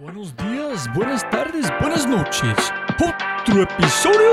Buenos 0.00 0.32
días, 0.36 0.88
buenas 0.94 1.28
tardes, 1.28 1.66
buenas 1.80 2.06
noches. 2.06 2.54
Otro 2.94 3.62
episodio 3.62 4.30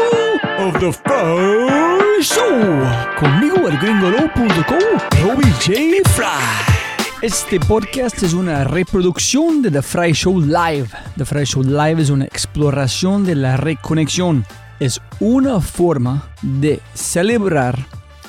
of 0.59 0.79
The 0.79 0.91
Fry 0.91 2.21
Show. 2.21 2.83
Conmigo 3.19 3.67
el 3.67 3.75
gringolo.com, 3.79 5.23
Robbie 5.23 5.51
J. 5.53 6.07
Fry. 6.11 7.23
Este 7.23 7.59
podcast 7.59 8.21
es 8.21 8.33
una 8.33 8.63
reproducción 8.63 9.63
de 9.63 9.71
The 9.71 9.81
Fry 9.81 10.11
Show 10.13 10.39
Live. 10.39 10.89
The 11.17 11.25
Fry 11.25 11.45
Show 11.45 11.63
Live 11.63 11.99
es 11.99 12.11
una 12.11 12.25
exploración 12.25 13.25
de 13.25 13.33
la 13.33 13.57
reconexión. 13.57 14.45
Es 14.79 15.01
una 15.19 15.59
forma 15.61 16.29
de 16.43 16.79
celebrar 16.93 17.75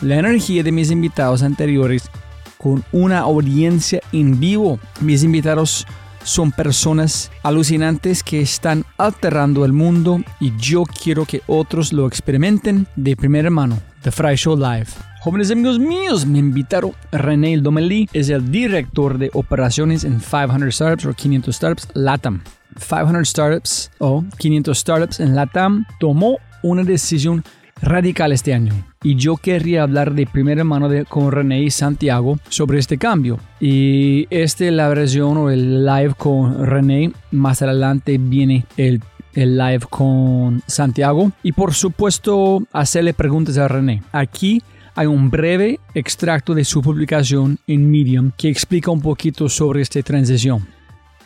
la 0.00 0.16
energía 0.16 0.62
de 0.62 0.72
mis 0.72 0.90
invitados 0.90 1.42
anteriores 1.42 2.08
con 2.56 2.82
una 2.92 3.18
audiencia 3.18 4.00
en 4.12 4.40
vivo. 4.40 4.80
Mis 5.02 5.22
invitados 5.22 5.86
son 6.26 6.50
personas 6.50 7.30
alucinantes 7.42 8.22
que 8.22 8.40
están 8.40 8.84
alterando 8.98 9.64
el 9.64 9.72
mundo 9.72 10.20
y 10.40 10.52
yo 10.58 10.82
quiero 10.82 11.24
que 11.24 11.40
otros 11.46 11.92
lo 11.92 12.06
experimenten 12.06 12.86
de 12.96 13.16
primera 13.16 13.48
mano. 13.48 13.78
The 14.02 14.10
Fry 14.10 14.34
Show 14.34 14.56
Live. 14.56 14.88
Jóvenes 15.20 15.50
amigos 15.50 15.78
míos, 15.78 16.26
me 16.26 16.38
invitaron 16.38 16.92
René 17.12 17.56
Domelí, 17.58 18.08
es 18.12 18.28
el 18.28 18.50
director 18.50 19.18
de 19.18 19.30
operaciones 19.34 20.04
en 20.04 20.20
500 20.20 20.74
Startups 20.74 21.06
o 21.06 21.14
500 21.14 21.56
Startups 21.56 21.88
LATAM. 21.94 22.42
500 22.78 23.28
Startups 23.28 23.90
o 23.98 24.24
500 24.36 24.78
Startups 24.78 25.20
en 25.20 25.34
LATAM 25.34 25.86
tomó 25.98 26.38
una 26.62 26.82
decisión 26.82 27.44
radical 27.80 28.32
este 28.32 28.54
año. 28.54 28.72
Y 29.02 29.16
yo 29.16 29.36
querría 29.36 29.82
hablar 29.82 30.14
de 30.14 30.26
primera 30.26 30.64
mano 30.64 30.88
con 31.08 31.30
René 31.30 31.62
y 31.62 31.70
Santiago 31.70 32.38
sobre 32.48 32.78
este 32.78 32.98
cambio. 32.98 33.38
Y 33.60 34.26
este 34.30 34.70
la 34.70 34.88
versión 34.88 35.36
o 35.36 35.50
el 35.50 35.84
live 35.84 36.14
con 36.16 36.66
René. 36.66 37.12
Más 37.30 37.62
adelante 37.62 38.18
viene 38.18 38.66
el, 38.76 39.00
el 39.34 39.56
live 39.56 39.86
con 39.88 40.62
Santiago. 40.66 41.32
Y 41.42 41.52
por 41.52 41.74
supuesto 41.74 42.62
hacerle 42.72 43.14
preguntas 43.14 43.58
a 43.58 43.68
René. 43.68 44.02
Aquí 44.12 44.62
hay 44.94 45.06
un 45.06 45.30
breve 45.30 45.78
extracto 45.94 46.54
de 46.54 46.64
su 46.64 46.80
publicación 46.80 47.58
en 47.66 47.90
Medium 47.90 48.32
que 48.36 48.48
explica 48.48 48.90
un 48.90 49.02
poquito 49.02 49.48
sobre 49.48 49.82
esta 49.82 50.02
transición. 50.02 50.75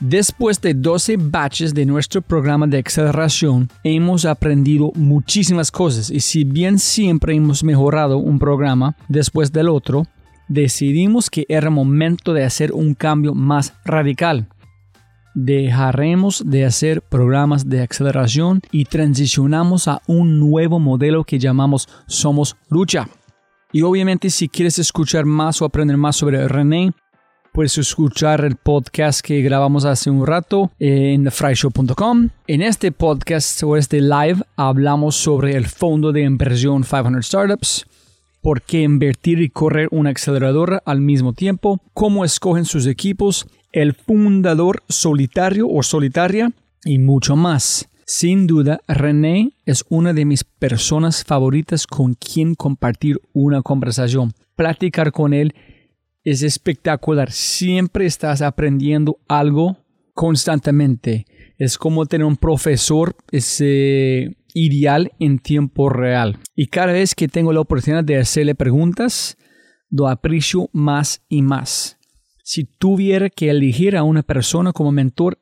Después 0.00 0.58
de 0.62 0.72
12 0.72 1.18
batches 1.18 1.74
de 1.74 1.84
nuestro 1.84 2.22
programa 2.22 2.66
de 2.66 2.78
aceleración, 2.78 3.68
hemos 3.84 4.24
aprendido 4.24 4.92
muchísimas 4.94 5.70
cosas 5.70 6.08
y 6.10 6.20
si 6.20 6.44
bien 6.44 6.78
siempre 6.78 7.34
hemos 7.34 7.62
mejorado 7.62 8.16
un 8.16 8.38
programa 8.38 8.96
después 9.08 9.52
del 9.52 9.68
otro, 9.68 10.06
decidimos 10.48 11.28
que 11.28 11.44
era 11.50 11.68
momento 11.68 12.32
de 12.32 12.44
hacer 12.44 12.72
un 12.72 12.94
cambio 12.94 13.34
más 13.34 13.74
radical. 13.84 14.48
Dejaremos 15.34 16.44
de 16.46 16.64
hacer 16.64 17.02
programas 17.02 17.68
de 17.68 17.82
aceleración 17.82 18.62
y 18.72 18.86
transicionamos 18.86 19.86
a 19.86 20.00
un 20.06 20.40
nuevo 20.40 20.78
modelo 20.78 21.24
que 21.24 21.38
llamamos 21.38 21.90
Somos 22.06 22.56
Lucha. 22.70 23.06
Y 23.70 23.82
obviamente 23.82 24.30
si 24.30 24.48
quieres 24.48 24.78
escuchar 24.78 25.26
más 25.26 25.60
o 25.60 25.66
aprender 25.66 25.98
más 25.98 26.16
sobre 26.16 26.48
René, 26.48 26.94
Puedes 27.52 27.78
escuchar 27.78 28.44
el 28.44 28.54
podcast 28.54 29.22
que 29.22 29.42
grabamos 29.42 29.84
hace 29.84 30.08
un 30.08 30.24
rato 30.24 30.70
en 30.78 31.24
thefryshow.com. 31.24 32.28
En 32.46 32.62
este 32.62 32.92
podcast 32.92 33.60
o 33.64 33.76
este 33.76 34.00
live 34.00 34.36
hablamos 34.54 35.16
sobre 35.16 35.56
el 35.56 35.66
fondo 35.66 36.12
de 36.12 36.22
inversión 36.22 36.84
500 36.84 37.26
Startups, 37.26 37.86
por 38.40 38.62
qué 38.62 38.82
invertir 38.82 39.40
y 39.42 39.48
correr 39.48 39.88
una 39.90 40.10
aceleradora 40.10 40.80
al 40.84 41.00
mismo 41.00 41.32
tiempo, 41.32 41.80
cómo 41.92 42.24
escogen 42.24 42.66
sus 42.66 42.86
equipos, 42.86 43.48
el 43.72 43.94
fundador 43.94 44.84
solitario 44.88 45.68
o 45.68 45.82
solitaria 45.82 46.52
y 46.84 46.98
mucho 46.98 47.34
más. 47.34 47.88
Sin 48.06 48.46
duda, 48.46 48.80
René 48.86 49.54
es 49.66 49.84
una 49.88 50.12
de 50.12 50.24
mis 50.24 50.44
personas 50.44 51.24
favoritas 51.24 51.88
con 51.88 52.14
quien 52.14 52.54
compartir 52.54 53.20
una 53.32 53.62
conversación. 53.62 54.34
Platicar 54.54 55.10
con 55.10 55.34
él 55.34 55.52
es 56.24 56.42
espectacular. 56.42 57.30
Siempre 57.32 58.06
estás 58.06 58.42
aprendiendo 58.42 59.18
algo 59.28 59.78
constantemente. 60.14 61.26
Es 61.58 61.78
como 61.78 62.06
tener 62.06 62.26
un 62.26 62.36
profesor 62.36 63.16
es, 63.30 63.60
ideal 64.54 65.12
en 65.18 65.38
tiempo 65.38 65.88
real. 65.88 66.38
Y 66.54 66.66
cada 66.66 66.92
vez 66.92 67.14
que 67.14 67.28
tengo 67.28 67.52
la 67.52 67.60
oportunidad 67.60 68.04
de 68.04 68.18
hacerle 68.18 68.54
preguntas, 68.54 69.36
lo 69.90 70.08
aprecio 70.08 70.68
más 70.72 71.22
y 71.28 71.42
más. 71.42 71.98
Si 72.42 72.64
tuviera 72.64 73.30
que 73.30 73.50
elegir 73.50 73.96
a 73.96 74.02
una 74.02 74.22
persona 74.22 74.72
como 74.72 74.92
mentor, 74.92 75.38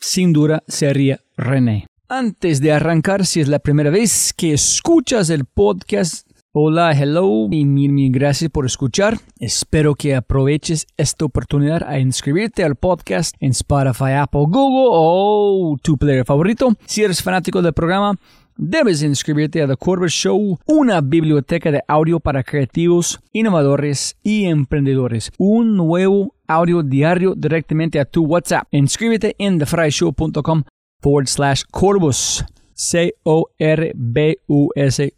sin 0.00 0.32
duda 0.32 0.62
sería 0.66 1.20
René. 1.36 1.86
Antes 2.08 2.60
de 2.60 2.72
arrancar, 2.72 3.24
si 3.24 3.40
es 3.40 3.46
la 3.46 3.60
primera 3.60 3.90
vez 3.90 4.32
que 4.32 4.52
escuchas 4.52 5.30
el 5.30 5.44
podcast, 5.44 6.28
Hola, 6.52 6.90
hello 6.90 7.46
y 7.48 7.64
mil, 7.64 8.10
gracias 8.10 8.50
por 8.50 8.66
escuchar. 8.66 9.18
Espero 9.38 9.94
que 9.94 10.16
aproveches 10.16 10.88
esta 10.96 11.24
oportunidad 11.24 11.84
a 11.84 12.00
inscribirte 12.00 12.64
al 12.64 12.74
podcast 12.74 13.36
en 13.38 13.52
Spotify, 13.52 14.14
Apple, 14.18 14.46
Google 14.48 14.88
o 14.90 15.76
tu 15.80 15.96
player 15.96 16.24
favorito. 16.24 16.74
Si 16.86 17.04
eres 17.04 17.22
fanático 17.22 17.62
del 17.62 17.72
programa, 17.72 18.16
debes 18.56 19.04
inscribirte 19.04 19.62
a 19.62 19.68
The 19.68 19.76
Corbett 19.76 20.10
Show, 20.10 20.58
una 20.66 21.00
biblioteca 21.00 21.70
de 21.70 21.84
audio 21.86 22.18
para 22.18 22.42
creativos, 22.42 23.20
innovadores 23.32 24.16
y 24.24 24.46
emprendedores. 24.46 25.30
Un 25.38 25.76
nuevo 25.76 26.34
audio 26.48 26.82
diario 26.82 27.36
directamente 27.36 28.00
a 28.00 28.06
tu 28.06 28.24
WhatsApp. 28.24 28.66
Inscríbete 28.72 29.36
en 29.38 29.60
thefryshow.com 29.60 30.64
forward 31.00 31.28
slash 31.28 31.62
Corbus. 31.70 32.44
C-O-R-B-U-S 32.80 33.12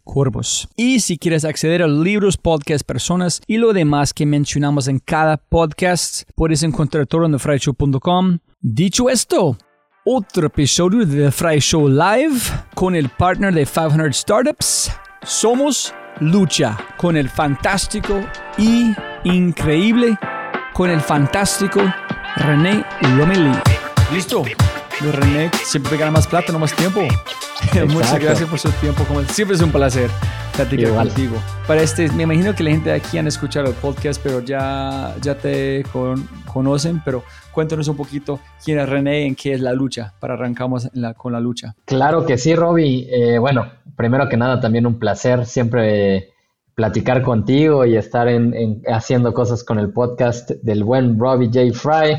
Corvus. 0.03 0.67
Y 0.75 0.99
si 0.99 1.17
quieres 1.17 1.45
acceder 1.45 1.81
a 1.81 1.87
libros, 1.87 2.35
podcasts, 2.35 2.83
personas 2.83 3.41
y 3.47 3.55
lo 3.55 3.71
demás 3.71 4.13
que 4.13 4.25
mencionamos 4.25 4.89
en 4.89 4.99
cada 4.99 5.37
podcast, 5.37 6.23
puedes 6.35 6.61
encontrar 6.63 7.07
todo 7.07 7.25
en 7.25 7.31
thefryshow.com. 7.31 8.39
Dicho 8.59 9.09
esto, 9.09 9.57
otro 10.03 10.47
episodio 10.47 11.05
de 11.05 11.23
The 11.23 11.31
Fry 11.31 11.59
Show 11.59 11.87
Live 11.87 12.41
con 12.75 12.95
el 12.95 13.07
partner 13.07 13.53
de 13.53 13.65
500 13.65 14.13
Startups. 14.13 14.91
Somos 15.23 15.93
Lucha 16.19 16.77
con 16.97 17.15
el 17.15 17.29
fantástico 17.29 18.19
y 18.57 18.91
increíble 19.23 20.17
con 20.73 20.89
el 20.89 20.99
fantástico 20.99 21.81
René 22.35 22.83
Lomelí. 23.15 23.53
¿Listo? 24.11 24.43
René 25.01 25.51
siempre 25.63 25.97
gana 25.97 26.11
más 26.11 26.27
plata, 26.27 26.51
no 26.51 26.59
más 26.59 26.73
tiempo. 26.75 27.01
Muchas 27.87 28.19
gracias 28.19 28.49
por 28.49 28.59
su 28.59 28.69
tiempo. 28.73 29.03
Como 29.05 29.23
siempre 29.23 29.55
es 29.55 29.61
un 29.61 29.71
placer 29.71 30.09
platicar 30.55 30.93
contigo. 30.93 31.35
Para 31.67 31.81
este, 31.81 32.11
me 32.11 32.23
imagino 32.23 32.53
que 32.55 32.63
la 32.63 32.71
gente 32.71 32.89
de 32.89 32.95
aquí 32.95 33.17
han 33.17 33.27
escuchado 33.27 33.67
el 33.67 33.73
podcast, 33.73 34.21
pero 34.23 34.39
ya, 34.41 35.15
ya 35.21 35.35
te 35.35 35.83
conocen. 36.51 37.01
Pero 37.03 37.23
cuéntanos 37.51 37.87
un 37.87 37.97
poquito 37.97 38.39
quién 38.63 38.79
es 38.79 38.87
René, 38.87 39.25
en 39.25 39.35
qué 39.35 39.53
es 39.53 39.61
la 39.61 39.73
lucha, 39.73 40.13
para 40.19 40.35
arrancamos 40.35 40.89
con 41.17 41.33
la 41.33 41.39
lucha. 41.39 41.75
Claro 41.85 42.25
que 42.25 42.37
sí, 42.37 42.55
Robbie. 42.55 43.07
Eh, 43.09 43.39
bueno, 43.39 43.71
primero 43.95 44.29
que 44.29 44.37
nada, 44.37 44.59
también 44.59 44.85
un 44.85 44.99
placer 44.99 45.45
siempre 45.45 46.29
platicar 46.75 47.21
contigo 47.21 47.85
y 47.85 47.95
estar 47.95 48.27
en, 48.27 48.81
haciendo 48.87 49.33
cosas 49.33 49.63
con 49.63 49.79
el 49.79 49.91
podcast 49.91 50.51
del 50.61 50.83
buen 50.83 51.19
Robbie 51.19 51.47
J. 51.53 51.73
Fry. 51.73 52.15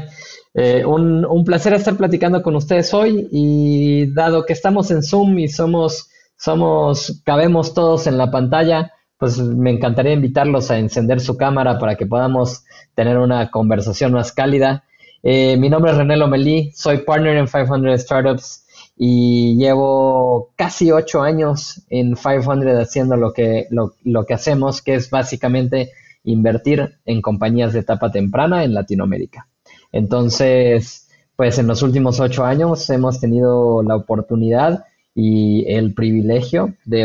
Eh, 0.57 0.85
un, 0.85 1.25
un, 1.25 1.45
placer 1.45 1.73
estar 1.73 1.97
platicando 1.97 2.41
con 2.41 2.55
ustedes 2.55 2.95
hoy 2.95 3.29
y 3.33 4.13
dado 4.15 4.47
que 4.47 4.53
estamos 4.53 4.89
en 4.93 5.03
Zoom 5.03 5.41
y 5.41 5.49
somos, 5.49 6.11
somos, 6.37 7.23
cabemos 7.25 7.75
todos 7.75 8.07
en 8.07 8.17
la 8.17 8.31
pantalla, 8.31 8.93
pues 9.19 9.39
me 9.39 9.71
encantaría 9.71 10.13
invitarlos 10.13 10.71
a 10.71 10.79
encender 10.79 11.21
su 11.21 11.37
cámara 11.37 11.81
para 11.81 11.97
que 11.97 12.07
podamos 12.07 12.63
tener 12.95 13.19
una 13.19 13.51
conversación 13.51 14.13
más 14.13 14.31
cálida. 14.31 14.85
Eh, 15.25 15.57
mi 15.57 15.69
nombre 15.69 15.91
es 15.91 15.97
René 15.97 16.17
Lomelí, 16.17 16.71
soy 16.73 16.99
partner 16.99 17.37
en 17.37 17.47
500 17.47 18.01
Startups 18.01 18.67
y 18.97 19.57
llevo 19.57 20.53
casi 20.55 20.93
ocho 20.93 21.23
años 21.23 21.83
en 21.91 22.15
500 22.15 22.81
haciendo 22.81 23.17
lo 23.17 23.33
que, 23.33 23.67
lo, 23.71 23.95
lo 24.05 24.25
que 24.25 24.35
hacemos, 24.35 24.83
que 24.83 24.95
es 24.95 25.11
básicamente 25.11 25.91
invertir 26.23 26.99
en 27.05 27.21
compañías 27.23 27.73
de 27.73 27.81
etapa 27.81 28.13
temprana 28.13 28.63
en 28.63 28.73
Latinoamérica. 28.73 29.49
Entonces, 29.95 31.09
pues 31.37 31.57
en 31.59 31.69
los 31.69 31.83
últimos 31.83 32.19
ocho 32.19 32.45
años 32.45 32.91
hemos 32.91 33.21
tenido 33.21 33.81
la 33.85 33.95
oportunidad 33.95 34.87
y 35.15 35.65
el 35.69 35.95
privilegio 35.95 36.75
de 36.85 37.03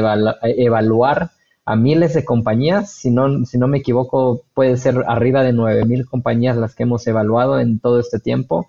evaluar 0.58 1.30
a 1.66 1.76
miles 1.76 2.16
de 2.16 2.26
compañías, 2.26 2.92
si 2.92 3.12
no, 3.12 3.46
si 3.46 3.60
no 3.60 3.68
me 3.68 3.78
equivoco, 3.78 4.42
puede 4.56 4.76
ser 4.78 5.04
arriba 5.08 5.44
de 5.44 5.54
nueve 5.54 5.86
mil 5.86 6.08
compañías 6.08 6.58
las 6.58 6.74
que 6.74 6.82
hemos 6.82 7.06
evaluado 7.06 7.60
en 7.60 7.80
todo 7.80 8.00
este 8.00 8.18
tiempo 8.18 8.68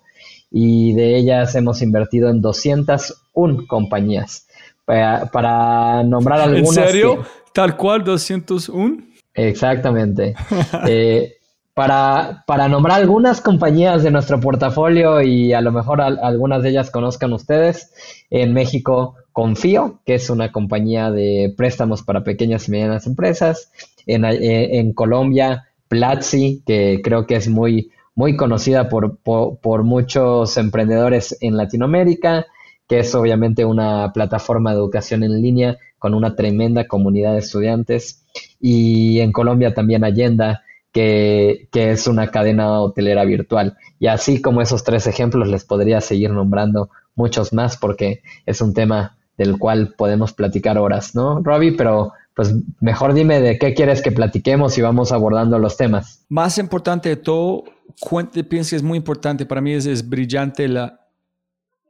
y 0.51 0.93
de 0.93 1.17
ellas 1.17 1.55
hemos 1.55 1.81
invertido 1.81 2.29
en 2.29 2.41
201 2.41 3.65
compañías. 3.67 4.45
Para, 4.85 6.03
nombrar 6.03 6.41
algunas. 6.41 6.77
¿En 6.77 6.87
serio? 6.87 7.25
¿Tal 7.53 7.75
cual 7.75 8.03
201? 8.03 8.97
Exactamente. 9.33 10.35
eh, 10.87 11.37
para, 11.81 12.43
para 12.45 12.67
nombrar 12.67 12.99
algunas 12.99 13.41
compañías 13.41 14.03
de 14.03 14.11
nuestro 14.11 14.39
portafolio 14.39 15.19
y 15.19 15.51
a 15.53 15.61
lo 15.61 15.71
mejor 15.71 15.99
algunas 15.99 16.61
de 16.61 16.69
ellas 16.69 16.91
conozcan 16.91 17.33
ustedes, 17.33 17.91
en 18.29 18.53
México 18.53 19.15
Confío, 19.31 19.99
que 20.05 20.13
es 20.13 20.29
una 20.29 20.51
compañía 20.51 21.09
de 21.09 21.51
préstamos 21.57 22.03
para 22.03 22.23
pequeñas 22.23 22.67
y 22.67 22.71
medianas 22.71 23.07
empresas, 23.07 23.71
en, 24.05 24.25
eh, 24.25 24.91
Colombia 24.93 25.69
Platzi, 25.87 26.61
que 26.67 27.01
creo 27.03 27.25
que 27.25 27.37
es 27.37 27.49
muy, 27.49 27.89
muy 28.13 28.37
conocida 28.37 28.87
por, 28.87 29.17
por, 29.17 29.83
muchos 29.83 30.57
emprendedores 30.57 31.35
en 31.41 31.57
Latinoamérica, 31.57 32.45
que 32.87 32.99
es 32.99 33.15
obviamente 33.15 33.65
una 33.65 34.11
plataforma 34.13 34.69
de 34.69 34.77
educación 34.77 35.23
en 35.23 35.41
línea 35.41 35.79
con 35.97 36.13
una 36.13 36.35
tremenda 36.35 36.87
comunidad 36.87 37.33
de 37.33 37.39
estudiantes. 37.39 38.23
Y 38.59 39.19
en 39.19 39.31
Colombia 39.31 39.73
también 39.73 40.03
Allenda, 40.03 40.61
que, 40.91 41.67
que, 41.71 41.91
es 41.91 42.07
una 42.07 42.27
cadena 42.27 42.81
hotelera 42.81 43.23
virtual. 43.23 43.77
Y 43.99 44.07
así 44.07 44.41
como 44.41 44.61
esos 44.61 44.83
tres 44.83 45.07
ejemplos, 45.07 45.47
les 45.47 45.63
podría 45.63 46.01
seguir 46.01 46.31
nombrando 46.31 46.89
muchos 47.15 47.53
más 47.53 47.77
porque 47.77 48.21
es 48.45 48.61
un 48.61 48.73
tema 48.73 49.17
del 49.37 49.57
cual 49.57 49.93
podemos 49.97 50.33
platicar 50.33 50.77
horas, 50.77 51.15
¿no, 51.15 51.41
Robbie? 51.41 51.73
Pero 51.73 52.13
pues 52.35 52.53
mejor 52.79 53.13
dime 53.13 53.41
de 53.41 53.57
qué 53.57 53.73
quieres 53.73 54.01
que 54.01 54.11
platiquemos 54.11 54.77
y 54.77 54.81
vamos 54.81 55.11
abordando 55.11 55.59
los 55.59 55.77
temas. 55.77 56.25
Más 56.29 56.57
importante 56.57 57.09
de 57.09 57.15
todo, 57.17 57.63
cuente, 57.99 58.43
pienso 58.43 58.71
que 58.71 58.75
es 58.77 58.83
muy 58.83 58.97
importante, 58.97 59.45
para 59.45 59.61
mí 59.61 59.73
es, 59.73 59.85
es 59.85 60.07
brillante 60.07 60.67
la, 60.67 61.01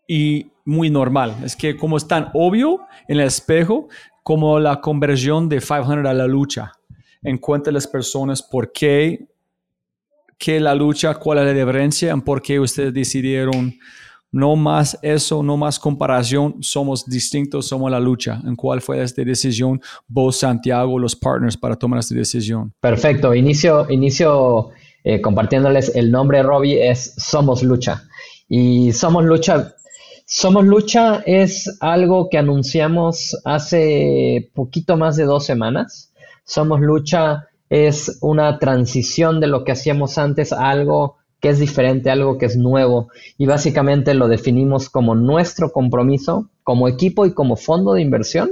y 0.07 0.51
muy 0.65 0.89
normal. 0.89 1.35
Es 1.43 1.55
que 1.55 1.77
como 1.77 1.97
es 1.97 2.07
tan 2.07 2.29
obvio 2.33 2.81
en 3.07 3.19
el 3.19 3.27
espejo 3.27 3.87
como 4.23 4.59
la 4.59 4.81
conversión 4.81 5.49
de 5.49 5.59
500 5.59 6.05
a 6.05 6.13
la 6.13 6.27
lucha 6.27 6.73
encuentre 7.23 7.71
las 7.71 7.87
personas 7.87 8.41
por 8.41 8.71
qué, 8.71 9.27
qué 10.37 10.59
la 10.59 10.75
lucha, 10.75 11.13
cuál 11.15 11.39
es 11.39 11.45
la 11.45 11.53
diferencia, 11.53 12.13
y 12.15 12.21
por 12.21 12.41
qué 12.41 12.59
ustedes 12.59 12.93
decidieron 12.93 13.73
no 14.31 14.55
más 14.55 14.97
eso, 15.01 15.43
no 15.43 15.57
más 15.57 15.77
comparación, 15.77 16.55
somos 16.61 17.05
distintos, 17.05 17.67
somos 17.67 17.91
la 17.91 17.99
lucha. 17.99 18.41
¿En 18.45 18.55
cuál 18.55 18.81
fue 18.81 19.03
esta 19.03 19.23
decisión 19.23 19.81
vos, 20.07 20.37
Santiago, 20.37 20.97
los 20.97 21.15
partners 21.15 21.57
para 21.57 21.75
tomar 21.75 21.99
esta 21.99 22.15
decisión? 22.15 22.73
Perfecto, 22.79 23.35
inicio, 23.35 23.89
inicio 23.89 24.69
eh, 25.03 25.19
compartiéndoles 25.19 25.93
el 25.95 26.11
nombre, 26.11 26.41
Robbie, 26.43 26.89
es 26.89 27.13
Somos 27.17 27.61
Lucha. 27.61 28.03
Y 28.47 28.93
Somos 28.93 29.25
Lucha 29.25 29.75
somos 30.33 30.63
Lucha 30.63 31.21
es 31.25 31.77
algo 31.81 32.29
que 32.29 32.37
anunciamos 32.37 33.37
hace 33.43 34.49
poquito 34.55 34.95
más 34.95 35.17
de 35.17 35.25
dos 35.25 35.45
semanas. 35.45 36.10
Somos 36.43 36.81
Lucha 36.81 37.47
es 37.69 38.17
una 38.21 38.59
transición 38.59 39.39
de 39.39 39.47
lo 39.47 39.63
que 39.63 39.71
hacíamos 39.71 40.17
antes 40.17 40.51
a 40.51 40.69
algo 40.69 41.17
que 41.39 41.49
es 41.49 41.59
diferente, 41.59 42.11
algo 42.11 42.37
que 42.37 42.45
es 42.45 42.57
nuevo 42.57 43.09
y 43.37 43.47
básicamente 43.47 44.13
lo 44.13 44.27
definimos 44.27 44.89
como 44.89 45.15
nuestro 45.15 45.71
compromiso 45.71 46.49
como 46.63 46.87
equipo 46.87 47.25
y 47.25 47.33
como 47.33 47.55
fondo 47.55 47.93
de 47.93 48.01
inversión 48.01 48.51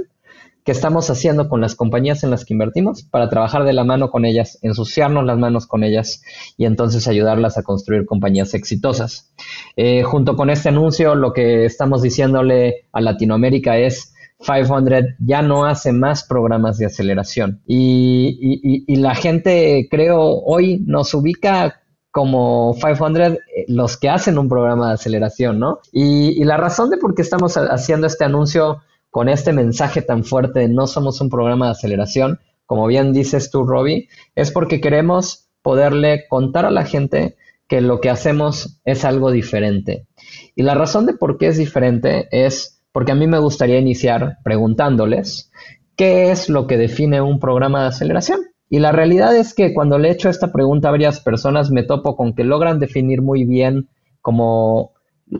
que 0.64 0.72
estamos 0.72 1.08
haciendo 1.08 1.48
con 1.48 1.60
las 1.60 1.74
compañías 1.74 2.22
en 2.22 2.30
las 2.30 2.44
que 2.44 2.52
invertimos 2.52 3.02
para 3.02 3.30
trabajar 3.30 3.64
de 3.64 3.72
la 3.72 3.84
mano 3.84 4.10
con 4.10 4.24
ellas, 4.24 4.58
ensuciarnos 4.62 5.24
las 5.24 5.38
manos 5.38 5.66
con 5.66 5.84
ellas 5.84 6.22
y 6.56 6.66
entonces 6.66 7.08
ayudarlas 7.08 7.56
a 7.56 7.62
construir 7.62 8.04
compañías 8.04 8.52
exitosas. 8.52 9.32
Eh, 9.76 10.02
junto 10.02 10.36
con 10.36 10.50
este 10.50 10.68
anuncio, 10.68 11.14
lo 11.14 11.32
que 11.32 11.64
estamos 11.64 12.02
diciéndole 12.02 12.86
a 12.92 13.00
Latinoamérica 13.00 13.78
es 13.78 14.09
500 14.40 15.16
ya 15.18 15.42
no 15.42 15.64
hace 15.64 15.92
más 15.92 16.24
programas 16.24 16.78
de 16.78 16.86
aceleración. 16.86 17.60
Y, 17.66 18.96
la 18.96 19.14
gente, 19.14 19.88
creo, 19.90 20.20
hoy 20.20 20.82
nos 20.86 21.14
ubica 21.14 21.80
como 22.10 22.74
500 22.74 23.20
eh, 23.20 23.38
los 23.68 23.96
que 23.96 24.08
hacen 24.08 24.38
un 24.38 24.48
programa 24.48 24.88
de 24.88 24.94
aceleración, 24.94 25.58
¿no? 25.58 25.80
Y, 25.92 26.42
la 26.44 26.56
razón 26.56 26.90
de 26.90 26.96
por 26.96 27.14
qué 27.14 27.22
estamos 27.22 27.56
haciendo 27.56 28.06
este 28.06 28.24
anuncio 28.24 28.82
con 29.10 29.28
este 29.28 29.52
mensaje 29.52 30.02
tan 30.02 30.24
fuerte 30.24 30.68
no 30.68 30.86
somos 30.86 31.20
un 31.20 31.30
programa 31.30 31.66
de 31.66 31.72
aceleración, 31.72 32.40
como 32.66 32.86
bien 32.86 33.12
dices 33.12 33.50
tú, 33.50 33.64
Robbie, 33.64 34.08
es 34.36 34.52
porque 34.52 34.80
queremos 34.80 35.48
poderle 35.62 36.26
contar 36.28 36.64
a 36.64 36.70
la 36.70 36.84
gente 36.84 37.36
que 37.66 37.80
lo 37.80 38.00
que 38.00 38.10
hacemos 38.10 38.80
es 38.84 39.04
algo 39.04 39.30
diferente. 39.30 40.06
Y 40.54 40.62
la 40.62 40.74
razón 40.74 41.06
de 41.06 41.14
por 41.14 41.38
qué 41.38 41.48
es 41.48 41.58
diferente 41.58 42.28
es 42.30 42.79
porque 42.92 43.12
a 43.12 43.14
mí 43.14 43.26
me 43.26 43.38
gustaría 43.38 43.78
iniciar 43.78 44.38
preguntándoles 44.42 45.50
qué 45.96 46.30
es 46.30 46.48
lo 46.48 46.66
que 46.66 46.76
define 46.76 47.20
un 47.20 47.38
programa 47.38 47.82
de 47.82 47.88
aceleración. 47.88 48.40
Y 48.68 48.78
la 48.78 48.92
realidad 48.92 49.36
es 49.36 49.52
que 49.52 49.74
cuando 49.74 49.98
le 49.98 50.08
he 50.08 50.12
hecho 50.12 50.28
esta 50.28 50.52
pregunta 50.52 50.88
a 50.88 50.92
varias 50.92 51.20
personas 51.20 51.70
me 51.70 51.82
topo 51.82 52.16
con 52.16 52.34
que 52.34 52.44
logran 52.44 52.78
definir 52.78 53.20
muy 53.20 53.44
bien 53.44 53.88
como 54.20 54.92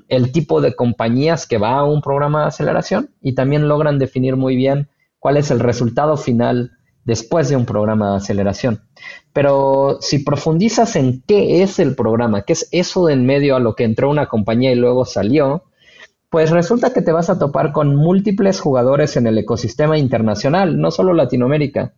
el 0.08 0.32
tipo 0.32 0.60
de 0.60 0.74
compañías 0.74 1.46
que 1.46 1.58
va 1.58 1.78
a 1.78 1.84
un 1.84 2.00
programa 2.00 2.42
de 2.42 2.48
aceleración 2.48 3.10
y 3.22 3.34
también 3.34 3.68
logran 3.68 3.98
definir 3.98 4.36
muy 4.36 4.56
bien 4.56 4.88
cuál 5.18 5.36
es 5.36 5.50
el 5.50 5.60
resultado 5.60 6.16
final 6.16 6.72
después 7.04 7.48
de 7.48 7.56
un 7.56 7.66
programa 7.66 8.10
de 8.10 8.16
aceleración. 8.18 8.82
Pero 9.32 9.98
si 10.00 10.20
profundizas 10.20 10.96
en 10.96 11.22
qué 11.26 11.62
es 11.62 11.78
el 11.78 11.94
programa, 11.94 12.42
qué 12.42 12.52
es 12.52 12.68
eso 12.72 13.06
de 13.06 13.14
en 13.14 13.26
medio 13.26 13.56
a 13.56 13.60
lo 13.60 13.74
que 13.74 13.84
entró 13.84 14.10
una 14.10 14.26
compañía 14.26 14.72
y 14.72 14.76
luego 14.76 15.04
salió, 15.04 15.64
pues 16.30 16.50
resulta 16.50 16.92
que 16.92 17.02
te 17.02 17.12
vas 17.12 17.28
a 17.28 17.38
topar 17.38 17.72
con 17.72 17.96
múltiples 17.96 18.60
jugadores 18.60 19.16
en 19.16 19.26
el 19.26 19.36
ecosistema 19.36 19.98
internacional, 19.98 20.80
no 20.80 20.92
solo 20.92 21.12
Latinoamérica, 21.12 21.92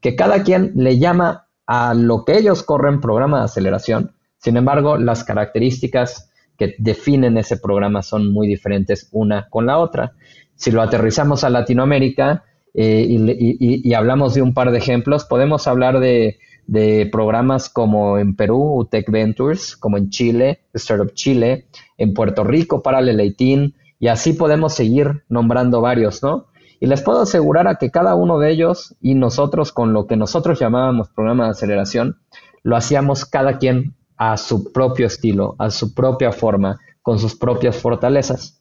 que 0.00 0.16
cada 0.16 0.42
quien 0.42 0.72
le 0.74 0.98
llama 0.98 1.46
a 1.66 1.94
lo 1.94 2.24
que 2.24 2.36
ellos 2.36 2.64
corren 2.64 3.00
programa 3.00 3.38
de 3.38 3.44
aceleración. 3.44 4.12
Sin 4.38 4.56
embargo, 4.56 4.96
las 4.96 5.22
características 5.22 6.30
que 6.58 6.74
definen 6.78 7.38
ese 7.38 7.58
programa 7.58 8.02
son 8.02 8.32
muy 8.32 8.48
diferentes 8.48 9.08
una 9.12 9.48
con 9.48 9.66
la 9.66 9.78
otra. 9.78 10.12
Si 10.56 10.72
lo 10.72 10.82
aterrizamos 10.82 11.44
a 11.44 11.50
Latinoamérica 11.50 12.44
eh, 12.74 13.06
y, 13.08 13.94
hablamos 13.94 14.34
de 14.34 14.42
un 14.42 14.52
par 14.52 14.72
de 14.72 14.78
ejemplos, 14.78 15.24
podemos 15.24 15.68
hablar 15.68 16.00
de, 16.00 16.38
de 16.66 17.08
programas 17.10 17.68
como 17.68 18.18
en 18.18 18.34
Perú, 18.34 18.78
UTEC 18.80 19.10
Ventures, 19.10 19.76
como 19.76 19.96
en 19.96 20.10
Chile, 20.10 20.60
Startup 20.74 21.12
Chile, 21.14 21.66
en 21.96 22.14
Puerto 22.14 22.44
Rico, 22.44 22.82
Parallel 22.82 23.18
18, 23.18 23.72
y 23.98 24.08
así 24.08 24.32
podemos 24.32 24.74
seguir 24.74 25.24
nombrando 25.28 25.80
varios, 25.80 26.22
¿no? 26.22 26.46
Y 26.78 26.86
les 26.86 27.02
puedo 27.02 27.22
asegurar 27.22 27.68
a 27.68 27.76
que 27.76 27.90
cada 27.90 28.14
uno 28.14 28.38
de 28.38 28.50
ellos 28.50 28.94
y 29.00 29.14
nosotros 29.14 29.72
con 29.72 29.92
lo 29.92 30.06
que 30.06 30.16
nosotros 30.16 30.58
llamábamos 30.58 31.08
programa 31.08 31.44
de 31.44 31.50
aceleración, 31.50 32.18
lo 32.62 32.76
hacíamos 32.76 33.24
cada 33.24 33.58
quien 33.58 33.94
a 34.16 34.36
su 34.36 34.72
propio 34.72 35.06
estilo, 35.06 35.54
a 35.58 35.70
su 35.70 35.94
propia 35.94 36.32
forma, 36.32 36.78
con 37.00 37.18
sus 37.18 37.34
propias 37.34 37.76
fortalezas. 37.76 38.60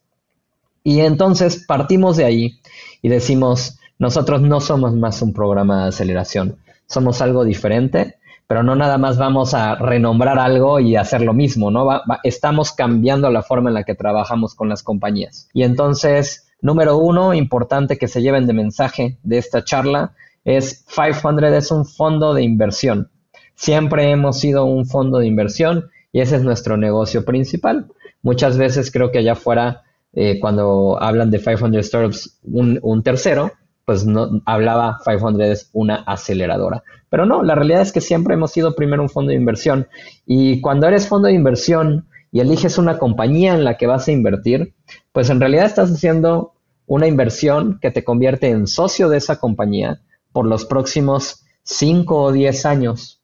Y 0.84 1.00
entonces 1.00 1.66
partimos 1.68 2.16
de 2.16 2.26
ahí 2.26 2.59
y 3.02 3.09
decimos, 3.09 3.80
nosotros 3.97 4.42
no 4.42 4.62
somos 4.62 4.94
más 4.94 5.21
un 5.21 5.33
programa 5.33 5.83
de 5.83 5.90
aceleración, 5.90 6.57
somos 6.87 7.21
algo 7.21 7.44
diferente, 7.44 8.18
pero 8.47 8.63
no 8.63 8.75
nada 8.75 8.97
más 8.97 9.18
vamos 9.18 9.54
a 9.54 9.75
renombrar 9.75 10.37
algo 10.37 10.80
y 10.80 10.95
hacer 10.95 11.21
lo 11.21 11.33
mismo, 11.33 11.71
¿no? 11.71 11.87
estamos 12.23 12.71
cambiando 12.71 13.30
la 13.31 13.42
forma 13.42 13.69
en 13.69 13.73
la 13.73 13.83
que 13.83 13.95
trabajamos 13.95 14.54
con 14.54 14.69
las 14.69 14.83
compañías. 14.83 15.49
Y 15.54 15.63
entonces, 15.63 16.47
número 16.61 16.97
uno, 16.97 17.33
importante 17.33 17.97
que 17.97 18.07
se 18.07 18.21
lleven 18.21 18.45
de 18.45 18.54
mensaje 18.54 19.18
de 19.23 19.37
esta 19.39 19.63
charla, 19.63 20.13
es 20.44 20.85
500 20.94 21.44
es 21.54 21.71
un 21.71 21.85
fondo 21.85 22.35
de 22.35 22.44
inversión. 22.44 23.09
Siempre 23.56 24.11
hemos 24.11 24.39
sido 24.39 24.65
un 24.65 24.85
fondo 24.85 25.18
de 25.18 25.27
inversión 25.27 25.89
y 26.11 26.21
ese 26.21 26.35
es 26.35 26.44
nuestro 26.44 26.77
negocio 26.77 27.25
principal. 27.25 27.87
Muchas 28.21 28.57
veces 28.57 28.92
creo 28.92 29.11
que 29.11 29.19
allá 29.19 29.33
afuera, 29.33 29.83
eh, 30.13 30.39
cuando 30.39 31.01
hablan 31.01 31.31
de 31.31 31.39
500 31.39 31.85
Startups, 31.85 32.39
un 32.44 33.01
tercero, 33.01 33.51
pues 33.85 34.06
no 34.06 34.42
hablaba 34.45 34.99
500 35.06 35.42
es 35.42 35.69
una 35.73 35.97
aceleradora. 35.97 36.83
Pero 37.09 37.25
no, 37.25 37.44
la 37.44 37.56
realidad 37.56 37.81
es 37.81 37.92
que 37.92 38.01
siempre 38.01 38.33
hemos 38.33 38.51
sido 38.51 38.75
primero 38.75 39.04
un 39.04 39.09
fondo 39.09 39.30
de 39.30 39.37
inversión. 39.37 39.87
Y 40.25 40.59
cuando 40.61 40.87
eres 40.87 41.07
fondo 41.07 41.27
de 41.27 41.33
inversión 41.33 42.07
y 42.31 42.39
eliges 42.39 42.77
una 42.77 42.97
compañía 42.97 43.54
en 43.54 43.63
la 43.63 43.77
que 43.77 43.87
vas 43.87 44.07
a 44.07 44.11
invertir, 44.11 44.73
pues 45.11 45.30
en 45.30 45.39
realidad 45.39 45.65
estás 45.65 45.92
haciendo 45.92 46.54
una 46.87 47.07
inversión 47.07 47.80
que 47.81 47.92
te 47.92 48.04
convierte 48.04 48.49
en 48.49 48.68
socio 48.68 49.07
de 49.07 49.18
esa 49.18 49.39
compañía 49.39 50.01
por 50.31 50.45
los 50.45 50.65
próximos 50.65 51.45
5 51.63 52.21
o 52.21 52.31
10 52.31 52.65
años. 52.65 53.21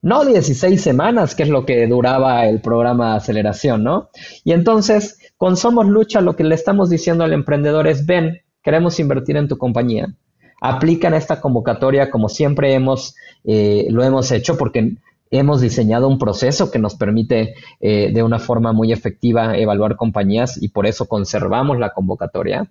No 0.00 0.24
16 0.24 0.80
semanas, 0.80 1.34
que 1.34 1.42
es 1.42 1.48
lo 1.48 1.66
que 1.66 1.86
duraba 1.86 2.46
el 2.46 2.60
programa 2.60 3.10
de 3.10 3.16
aceleración, 3.16 3.82
¿no? 3.82 4.10
Y 4.44 4.52
entonces, 4.52 5.18
con 5.36 5.56
Somos 5.56 5.86
Lucha, 5.86 6.20
lo 6.20 6.36
que 6.36 6.44
le 6.44 6.54
estamos 6.54 6.88
diciendo 6.88 7.24
al 7.24 7.32
emprendedor 7.32 7.88
es, 7.88 8.06
ven, 8.06 8.42
queremos 8.68 9.00
invertir 9.00 9.38
en 9.38 9.48
tu 9.48 9.56
compañía. 9.56 10.14
Aplican 10.60 11.14
esta 11.14 11.40
convocatoria 11.40 12.10
como 12.10 12.28
siempre 12.28 12.74
hemos, 12.74 13.14
eh, 13.44 13.86
lo 13.88 14.04
hemos 14.04 14.30
hecho 14.30 14.58
porque 14.58 14.96
hemos 15.30 15.62
diseñado 15.62 16.06
un 16.06 16.18
proceso 16.18 16.70
que 16.70 16.78
nos 16.78 16.94
permite 16.94 17.54
eh, 17.80 18.10
de 18.12 18.22
una 18.22 18.38
forma 18.38 18.74
muy 18.74 18.92
efectiva 18.92 19.56
evaluar 19.56 19.96
compañías 19.96 20.62
y 20.62 20.68
por 20.68 20.86
eso 20.86 21.08
conservamos 21.08 21.78
la 21.78 21.94
convocatoria. 21.94 22.70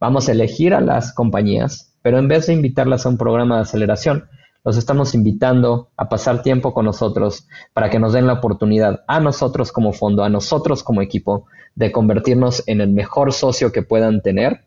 Vamos 0.00 0.30
a 0.30 0.32
elegir 0.32 0.72
a 0.72 0.80
las 0.80 1.12
compañías, 1.12 1.94
pero 2.00 2.18
en 2.18 2.26
vez 2.26 2.46
de 2.46 2.54
invitarlas 2.54 3.04
a 3.04 3.10
un 3.10 3.18
programa 3.18 3.56
de 3.56 3.62
aceleración, 3.64 4.24
los 4.64 4.78
estamos 4.78 5.14
invitando 5.14 5.90
a 5.98 6.08
pasar 6.08 6.40
tiempo 6.40 6.72
con 6.72 6.86
nosotros 6.86 7.46
para 7.74 7.90
que 7.90 7.98
nos 7.98 8.14
den 8.14 8.26
la 8.26 8.32
oportunidad 8.32 9.04
a 9.08 9.20
nosotros 9.20 9.72
como 9.72 9.92
fondo, 9.92 10.24
a 10.24 10.30
nosotros 10.30 10.82
como 10.82 11.02
equipo, 11.02 11.44
de 11.74 11.92
convertirnos 11.92 12.62
en 12.66 12.80
el 12.80 12.88
mejor 12.88 13.34
socio 13.34 13.72
que 13.72 13.82
puedan 13.82 14.22
tener 14.22 14.64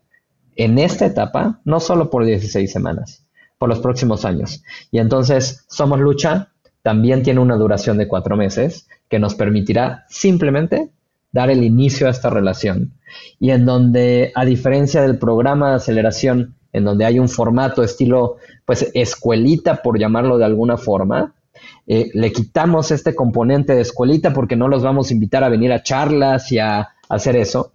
en 0.58 0.76
esta 0.78 1.06
etapa, 1.06 1.60
no 1.64 1.80
solo 1.80 2.10
por 2.10 2.24
16 2.24 2.70
semanas, 2.70 3.24
por 3.58 3.68
los 3.68 3.78
próximos 3.78 4.24
años. 4.24 4.62
Y 4.90 4.98
entonces, 4.98 5.64
Somos 5.68 6.00
Lucha 6.00 6.48
también 6.82 7.22
tiene 7.22 7.40
una 7.40 7.56
duración 7.56 7.96
de 7.96 8.08
cuatro 8.08 8.36
meses 8.36 8.88
que 9.08 9.20
nos 9.20 9.36
permitirá 9.36 10.04
simplemente 10.08 10.90
dar 11.32 11.48
el 11.50 11.62
inicio 11.62 12.08
a 12.08 12.10
esta 12.10 12.28
relación. 12.28 12.92
Y 13.38 13.50
en 13.50 13.64
donde, 13.66 14.32
a 14.34 14.44
diferencia 14.44 15.00
del 15.00 15.18
programa 15.18 15.70
de 15.70 15.76
aceleración, 15.76 16.56
en 16.72 16.84
donde 16.84 17.04
hay 17.04 17.20
un 17.20 17.28
formato 17.28 17.84
estilo, 17.84 18.36
pues, 18.66 18.90
escuelita, 18.94 19.76
por 19.76 19.98
llamarlo 19.98 20.38
de 20.38 20.44
alguna 20.44 20.76
forma, 20.76 21.34
eh, 21.86 22.10
le 22.14 22.32
quitamos 22.32 22.90
este 22.90 23.14
componente 23.14 23.76
de 23.76 23.82
escuelita 23.82 24.32
porque 24.32 24.56
no 24.56 24.66
los 24.66 24.82
vamos 24.82 25.10
a 25.10 25.14
invitar 25.14 25.44
a 25.44 25.48
venir 25.48 25.72
a 25.72 25.84
charlas 25.84 26.50
y 26.50 26.58
a 26.58 26.88
hacer 27.08 27.36
eso, 27.36 27.72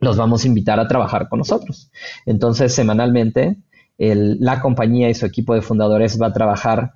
los 0.00 0.16
vamos 0.16 0.44
a 0.44 0.48
invitar 0.48 0.80
a 0.80 0.88
trabajar 0.88 1.28
con 1.28 1.40
nosotros. 1.40 1.90
Entonces, 2.26 2.74
semanalmente, 2.74 3.56
la 3.98 4.60
compañía 4.60 5.08
y 5.08 5.14
su 5.14 5.26
equipo 5.26 5.54
de 5.54 5.62
fundadores 5.62 6.20
va 6.20 6.28
a 6.28 6.32
trabajar 6.32 6.92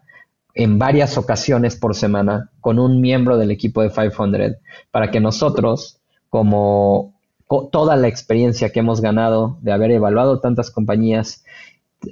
en 0.54 0.78
varias 0.78 1.16
ocasiones 1.16 1.76
por 1.76 1.94
semana 1.94 2.50
con 2.60 2.78
un 2.78 3.00
miembro 3.00 3.38
del 3.38 3.50
equipo 3.50 3.82
de 3.82 3.90
500 3.90 4.56
para 4.90 5.10
que 5.10 5.20
nosotros, 5.20 5.98
como 6.28 7.14
toda 7.70 7.96
la 7.96 8.08
experiencia 8.08 8.70
que 8.70 8.80
hemos 8.80 9.00
ganado 9.00 9.58
de 9.60 9.72
haber 9.72 9.90
evaluado 9.90 10.40
tantas 10.40 10.70
compañías, 10.70 11.44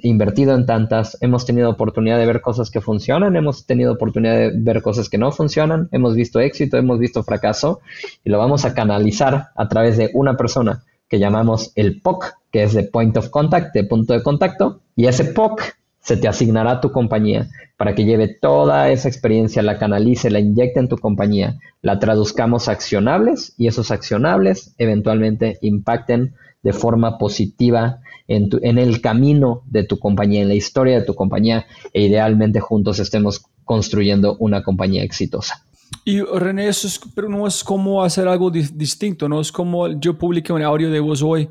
invertido 0.01 0.55
en 0.55 0.65
tantas, 0.65 1.17
hemos 1.21 1.45
tenido 1.45 1.69
oportunidad 1.69 2.17
de 2.17 2.25
ver 2.25 2.41
cosas 2.41 2.71
que 2.71 2.81
funcionan, 2.81 3.35
hemos 3.35 3.65
tenido 3.65 3.93
oportunidad 3.93 4.35
de 4.35 4.51
ver 4.55 4.81
cosas 4.81 5.09
que 5.09 5.17
no 5.17 5.31
funcionan, 5.31 5.89
hemos 5.91 6.15
visto 6.15 6.39
éxito, 6.39 6.77
hemos 6.77 6.99
visto 6.99 7.23
fracaso 7.23 7.81
y 8.23 8.29
lo 8.29 8.37
vamos 8.37 8.65
a 8.65 8.73
canalizar 8.73 9.49
a 9.55 9.67
través 9.67 9.97
de 9.97 10.09
una 10.13 10.37
persona 10.37 10.83
que 11.07 11.19
llamamos 11.19 11.71
el 11.75 12.01
POC, 12.01 12.33
que 12.51 12.63
es 12.63 12.73
de 12.73 12.83
Point 12.83 13.17
of 13.17 13.29
Contact, 13.29 13.73
de 13.73 13.83
punto 13.83 14.13
de 14.13 14.23
contacto, 14.23 14.79
y 14.95 15.07
ese 15.07 15.25
POC 15.25 15.61
se 15.99 16.17
te 16.17 16.27
asignará 16.27 16.71
a 16.71 16.81
tu 16.81 16.91
compañía 16.91 17.49
para 17.77 17.95
que 17.95 18.05
lleve 18.05 18.27
toda 18.27 18.89
esa 18.91 19.07
experiencia, 19.07 19.61
la 19.61 19.77
canalice, 19.77 20.29
la 20.29 20.39
inyecte 20.39 20.79
en 20.79 20.87
tu 20.87 20.97
compañía, 20.97 21.57
la 21.81 21.99
traduzcamos 21.99 22.67
a 22.67 22.73
accionables 22.73 23.55
y 23.57 23.67
esos 23.67 23.91
accionables 23.91 24.73
eventualmente 24.77 25.57
impacten 25.61 26.35
de 26.63 26.73
forma 26.73 27.17
positiva 27.17 28.00
en, 28.35 28.49
en 28.61 28.77
el 28.77 29.01
camino 29.01 29.63
de 29.65 29.83
tu 29.83 29.99
compañía, 29.99 30.41
en 30.41 30.47
la 30.47 30.55
historia 30.55 30.99
de 30.99 31.05
tu 31.05 31.15
compañía 31.15 31.65
e 31.93 32.03
idealmente 32.03 32.59
juntos 32.59 32.99
estemos 32.99 33.43
construyendo 33.63 34.37
una 34.39 34.63
compañía 34.63 35.03
exitosa. 35.03 35.65
Y 36.05 36.21
René, 36.21 36.67
eso 36.67 36.87
pero 37.13 37.27
no 37.29 37.45
es 37.45 37.63
como 37.63 38.03
hacer 38.03 38.27
algo 38.27 38.49
distinto, 38.49 39.27
no 39.27 39.41
es 39.41 39.51
como 39.51 39.99
yo 39.99 40.17
publiqué 40.17 40.53
un 40.53 40.63
audio 40.63 40.89
de 40.89 40.99
vos 40.99 41.21
hoy 41.21 41.49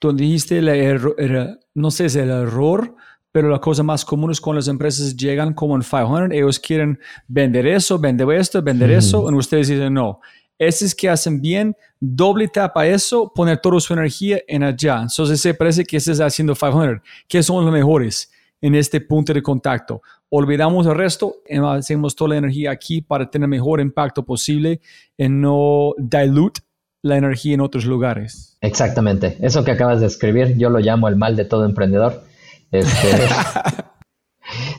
donde 0.00 0.24
dijiste, 0.24 0.58
el 0.58 1.58
no 1.74 1.90
sé, 1.90 2.06
es 2.06 2.16
el 2.16 2.30
error 2.30 2.94
pero 3.32 3.48
la 3.48 3.60
cosa 3.60 3.82
más 3.82 4.04
común 4.04 4.30
es 4.32 4.40
cuando 4.40 4.58
las 4.58 4.68
empresas 4.68 5.16
llegan 5.16 5.54
como 5.54 5.76
en 5.76 5.82
500, 5.82 6.32
ellos 6.32 6.58
quieren 6.58 6.98
vender 7.28 7.66
eso, 7.66 7.98
vender 7.98 8.30
esto, 8.32 8.60
vender 8.60 8.90
eso, 8.90 9.30
y 9.30 9.34
ustedes 9.34 9.68
dicen 9.68 9.94
no. 9.94 10.20
Esos 10.60 10.94
que 10.94 11.08
hacen 11.08 11.40
bien, 11.40 11.74
doble 11.98 12.46
tapa 12.46 12.86
eso, 12.86 13.32
poner 13.34 13.56
toda 13.58 13.80
su 13.80 13.94
energía 13.94 14.40
en 14.46 14.62
allá. 14.62 15.00
Entonces 15.00 15.40
se 15.40 15.54
parece 15.54 15.84
que 15.86 15.98
se 15.98 16.12
está 16.12 16.26
haciendo 16.26 16.54
500, 16.54 17.00
que 17.26 17.42
son 17.42 17.64
los 17.64 17.72
mejores 17.72 18.30
en 18.60 18.74
este 18.74 19.00
punto 19.00 19.32
de 19.32 19.42
contacto. 19.42 20.02
Olvidamos 20.28 20.86
el 20.86 20.94
resto, 20.94 21.36
hacemos 21.64 22.14
toda 22.14 22.28
la 22.28 22.36
energía 22.36 22.72
aquí 22.72 23.00
para 23.00 23.30
tener 23.30 23.46
el 23.46 23.50
mejor 23.50 23.80
impacto 23.80 24.22
posible 24.22 24.82
y 25.16 25.30
no 25.30 25.94
dilute 25.96 26.60
la 27.00 27.16
energía 27.16 27.54
en 27.54 27.62
otros 27.62 27.86
lugares. 27.86 28.58
Exactamente. 28.60 29.38
Eso 29.40 29.64
que 29.64 29.70
acabas 29.70 30.02
de 30.02 30.08
escribir, 30.08 30.58
yo 30.58 30.68
lo 30.68 30.80
llamo 30.80 31.08
el 31.08 31.16
mal 31.16 31.36
de 31.36 31.46
todo 31.46 31.64
emprendedor 31.64 32.22
este, 32.70 33.08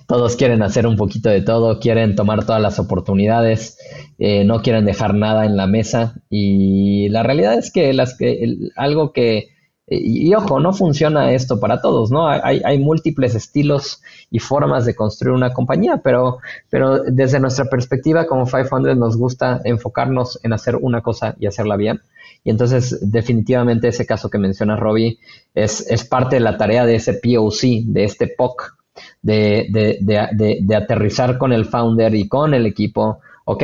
todos 0.08 0.36
quieren 0.36 0.62
hacer 0.64 0.88
un 0.88 0.98
poquito 0.98 1.30
de 1.30 1.42
todo, 1.42 1.80
quieren 1.80 2.16
tomar 2.16 2.46
todas 2.46 2.62
las 2.62 2.80
oportunidades, 2.80 3.78
eh, 4.20 4.44
no 4.44 4.62
quieren 4.62 4.86
dejar 4.86 5.14
nada 5.16 5.46
en 5.46 5.58
la 5.58 5.68
mesa 5.68 6.16
y 6.30 7.10
la 7.10 7.24
realidad 7.24 7.58
es 7.58 7.72
que, 7.72 7.94
las 7.94 8.18
que 8.18 8.58
algo 8.76 9.14
que, 9.14 9.50
y, 9.94 10.34
ojo, 10.34 10.60
no 10.62 10.72
funciona 10.72 11.34
esto 11.34 11.60
para 11.60 11.82
todos, 11.82 12.12
¿no? 12.12 12.30
Hay, 12.30 12.62
hay, 12.64 12.80
múltiples 12.80 13.36
estilos 13.36 14.02
y 14.30 14.40
formas 14.40 14.86
de 14.86 14.96
construir 14.96 15.36
una 15.36 15.52
compañía, 15.52 16.00
pero, 16.02 16.38
pero 16.70 17.04
desde 17.04 17.42
nuestra 17.42 17.66
perspectiva 17.66 18.26
como 18.26 18.46
500 18.46 18.96
nos 18.96 19.18
gusta 19.18 19.60
enfocarnos 19.66 20.40
en 20.44 20.54
hacer 20.54 20.78
una 20.78 21.02
cosa 21.02 21.36
y 21.40 21.48
hacerla 21.48 21.76
bien. 21.76 22.00
Y 22.44 22.52
entonces, 22.52 23.00
definitivamente, 23.02 23.90
ese 23.90 24.06
caso 24.06 24.30
que 24.30 24.38
menciona 24.38 24.78
Robbie 24.78 25.20
es, 25.54 25.86
es 25.90 26.06
parte 26.06 26.38
de 26.38 26.42
la 26.42 26.58
tarea 26.58 26.86
de 26.86 26.96
ese 26.96 27.14
POC, 27.14 27.86
de 27.86 28.04
este 28.06 28.28
POC, 28.28 28.78
de, 29.22 29.68
de, 29.70 29.98
de, 30.02 30.60
de, 30.62 30.76
aterrizar 30.76 31.38
con 31.38 31.54
el 31.54 31.66
founder 31.66 32.14
y 32.16 32.28
con 32.28 32.54
el 32.54 32.66
equipo. 32.66 33.20
Ok, 33.46 33.64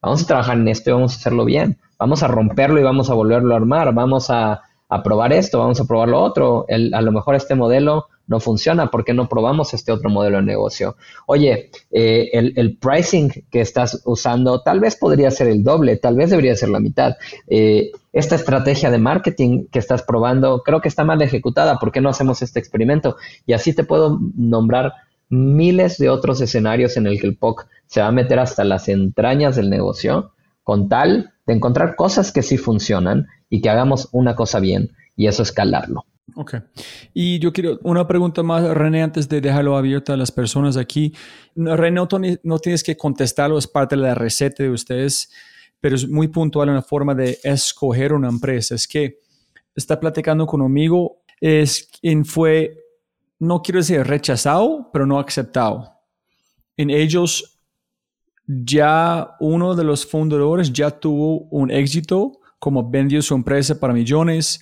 vamos 0.00 0.22
a 0.22 0.26
trabajar 0.26 0.58
en 0.58 0.68
esto 0.68 0.90
y 0.90 0.92
vamos 0.92 1.14
a 1.14 1.16
hacerlo 1.16 1.44
bien. 1.44 1.78
Vamos 1.98 2.22
a 2.22 2.28
romperlo 2.28 2.78
y 2.78 2.82
vamos 2.82 3.10
a 3.10 3.14
volverlo 3.14 3.54
a 3.54 3.56
armar. 3.56 3.94
Vamos 3.94 4.30
a, 4.30 4.62
a 4.88 5.02
probar 5.02 5.32
esto, 5.32 5.58
vamos 5.58 5.80
a 5.80 5.84
probar 5.84 6.08
lo 6.08 6.20
otro. 6.20 6.64
El, 6.68 6.92
a 6.94 7.00
lo 7.00 7.12
mejor 7.12 7.34
este 7.34 7.54
modelo 7.54 8.06
no 8.26 8.40
funciona, 8.40 8.90
¿por 8.90 9.04
qué 9.04 9.14
no 9.14 9.28
probamos 9.28 9.72
este 9.74 9.92
otro 9.92 10.10
modelo 10.10 10.38
de 10.38 10.44
negocio? 10.44 10.96
Oye, 11.26 11.70
eh, 11.90 12.30
el, 12.32 12.76
pricing 12.78 13.30
que 13.50 13.60
estás 13.60 14.02
usando 14.04 14.62
tal 14.62 14.80
vez 14.80 14.96
podría 14.96 15.30
ser 15.30 15.48
el 15.48 15.62
doble, 15.62 15.96
tal 15.96 16.16
vez 16.16 16.30
debería 16.30 16.56
ser 16.56 16.70
la 16.70 16.80
mitad. 16.80 17.16
Eh, 17.48 17.92
esta 18.12 18.34
estrategia 18.34 18.90
de 18.90 18.98
marketing 18.98 19.66
que 19.70 19.78
estás 19.78 20.02
probando 20.02 20.62
creo 20.62 20.80
que 20.80 20.88
está 20.88 21.04
mal 21.04 21.20
ejecutada, 21.22 21.78
¿por 21.78 21.92
qué 21.92 22.00
no 22.00 22.08
hacemos 22.08 22.42
este 22.42 22.58
experimento? 22.58 23.16
Y 23.46 23.52
así 23.52 23.74
te 23.74 23.84
puedo 23.84 24.18
nombrar 24.36 24.92
miles 25.28 25.98
de 25.98 26.08
otros 26.08 26.40
escenarios 26.40 26.96
en 26.96 27.06
el 27.06 27.20
que 27.20 27.26
el 27.26 27.36
POC 27.36 27.66
se 27.86 28.00
va 28.00 28.08
a 28.08 28.12
meter 28.12 28.38
hasta 28.38 28.64
las 28.64 28.88
entrañas 28.88 29.56
del 29.56 29.70
negocio 29.70 30.32
con 30.62 30.88
tal 30.88 31.32
de 31.46 31.54
encontrar 31.54 31.94
cosas 31.94 32.32
que 32.32 32.42
sí 32.42 32.58
funcionan 32.58 33.26
y 33.48 33.60
que 33.60 33.70
hagamos 33.70 34.08
una 34.12 34.34
cosa 34.34 34.60
bien 34.60 34.90
y 35.16 35.28
eso 35.28 35.42
escalarlo. 35.42 36.04
Ok. 36.38 36.54
Y 37.14 37.38
yo 37.38 37.50
quiero 37.50 37.80
una 37.82 38.06
pregunta 38.06 38.42
más, 38.42 38.62
René, 38.62 39.02
antes 39.02 39.26
de 39.26 39.40
dejarlo 39.40 39.74
abierto 39.74 40.12
a 40.12 40.18
las 40.18 40.30
personas 40.30 40.76
aquí. 40.76 41.14
René, 41.54 41.98
no, 42.42 42.58
tienes 42.58 42.84
que 42.84 42.94
contestarlo, 42.94 43.56
es 43.56 43.66
parte 43.66 43.96
de 43.96 44.02
la 44.02 44.14
receta 44.14 44.62
de 44.62 44.68
ustedes, 44.68 45.32
pero 45.80 45.96
es 45.96 46.06
muy 46.06 46.28
puntual 46.28 46.68
en 46.68 46.74
la 46.74 46.82
forma 46.82 47.14
de 47.14 47.38
escoger 47.42 48.12
una 48.12 48.28
empresa. 48.28 48.74
Es 48.74 48.86
que 48.86 49.18
está 49.74 49.98
platicando 49.98 50.46
con 50.46 50.60
un 50.60 50.66
amigo, 50.66 51.22
es 51.40 51.88
quien 52.00 52.26
fue, 52.26 52.84
no 53.38 53.62
quiero 53.62 53.78
decir 53.78 54.06
rechazado, 54.06 54.90
pero 54.92 55.06
no 55.06 55.18
aceptado. 55.18 55.90
En 56.76 56.90
ellos, 56.90 57.62
ya 58.46 59.36
uno 59.40 59.74
de 59.74 59.84
los 59.84 60.04
fundadores 60.04 60.70
ya 60.70 60.90
tuvo 60.90 61.48
un 61.50 61.70
éxito, 61.70 62.40
como 62.58 62.90
vendió 62.90 63.22
su 63.22 63.34
empresa 63.34 63.80
para 63.80 63.94
millones 63.94 64.60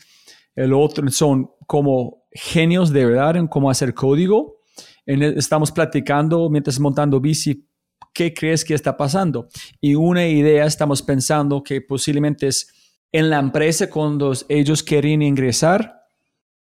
el 0.54 0.72
otro 0.72 1.08
son 1.10 1.50
como 1.66 2.24
genios 2.32 2.92
de 2.92 3.06
verdad 3.06 3.36
en 3.36 3.46
cómo 3.46 3.70
hacer 3.70 3.94
código. 3.94 4.60
estamos 5.06 5.70
platicando 5.70 6.48
mientras 6.50 6.80
montando 6.80 7.20
bici, 7.20 7.66
¿qué 8.12 8.32
crees 8.32 8.64
que 8.64 8.74
está 8.74 8.96
pasando? 8.96 9.48
Y 9.80 9.94
una 9.94 10.26
idea, 10.26 10.66
estamos 10.66 11.02
pensando 11.02 11.62
que 11.62 11.80
posiblemente 11.80 12.48
es 12.48 12.72
en 13.12 13.30
la 13.30 13.38
empresa 13.38 13.88
cuando 13.88 14.32
ellos 14.48 14.82
quieren 14.82 15.22
ingresar, 15.22 16.00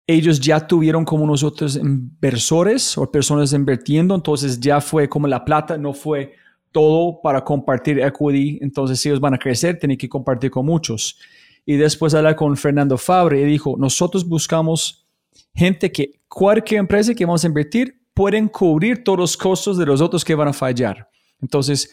ellos 0.07 0.39
ya 0.39 0.67
tuvieron 0.67 1.05
como 1.05 1.25
unos 1.25 1.43
otros 1.43 1.77
inversores 1.77 2.97
o 2.97 3.11
personas 3.11 3.53
invirtiendo, 3.53 4.15
entonces 4.15 4.61
ya 4.61 4.81
fue 4.81 5.09
como 5.09 5.27
la 5.27 5.45
plata, 5.45 5.77
no 5.77 5.93
fue 5.93 6.35
todo 6.71 7.21
para 7.23 7.43
compartir 7.43 7.99
equity, 8.01 8.59
entonces 8.61 9.05
ellos 9.07 9.19
van 9.19 9.35
a 9.35 9.39
crecer, 9.39 9.79
tienen 9.79 9.97
que 9.97 10.09
compartir 10.09 10.51
con 10.51 10.67
muchos 10.67 11.19
y 11.67 11.77
después 11.77 12.15
hablar 12.15 12.37
con 12.37 12.57
Fernando 12.57 12.97
Fabre 12.97 13.43
y 13.43 13.45
dijo, 13.45 13.75
nosotros 13.77 14.27
buscamos 14.27 15.07
gente 15.53 15.91
que 15.91 16.21
cualquier 16.29 16.79
empresa 16.79 17.13
que 17.13 17.27
vamos 17.27 17.43
a 17.43 17.49
invertir 17.49 18.01
pueden 18.15 18.49
cubrir 18.49 19.03
todos 19.03 19.19
los 19.19 19.37
costos 19.37 19.77
de 19.77 19.85
los 19.85 20.01
otros 20.01 20.25
que 20.25 20.35
van 20.35 20.49
a 20.49 20.53
fallar. 20.53 21.09
Entonces, 21.43 21.91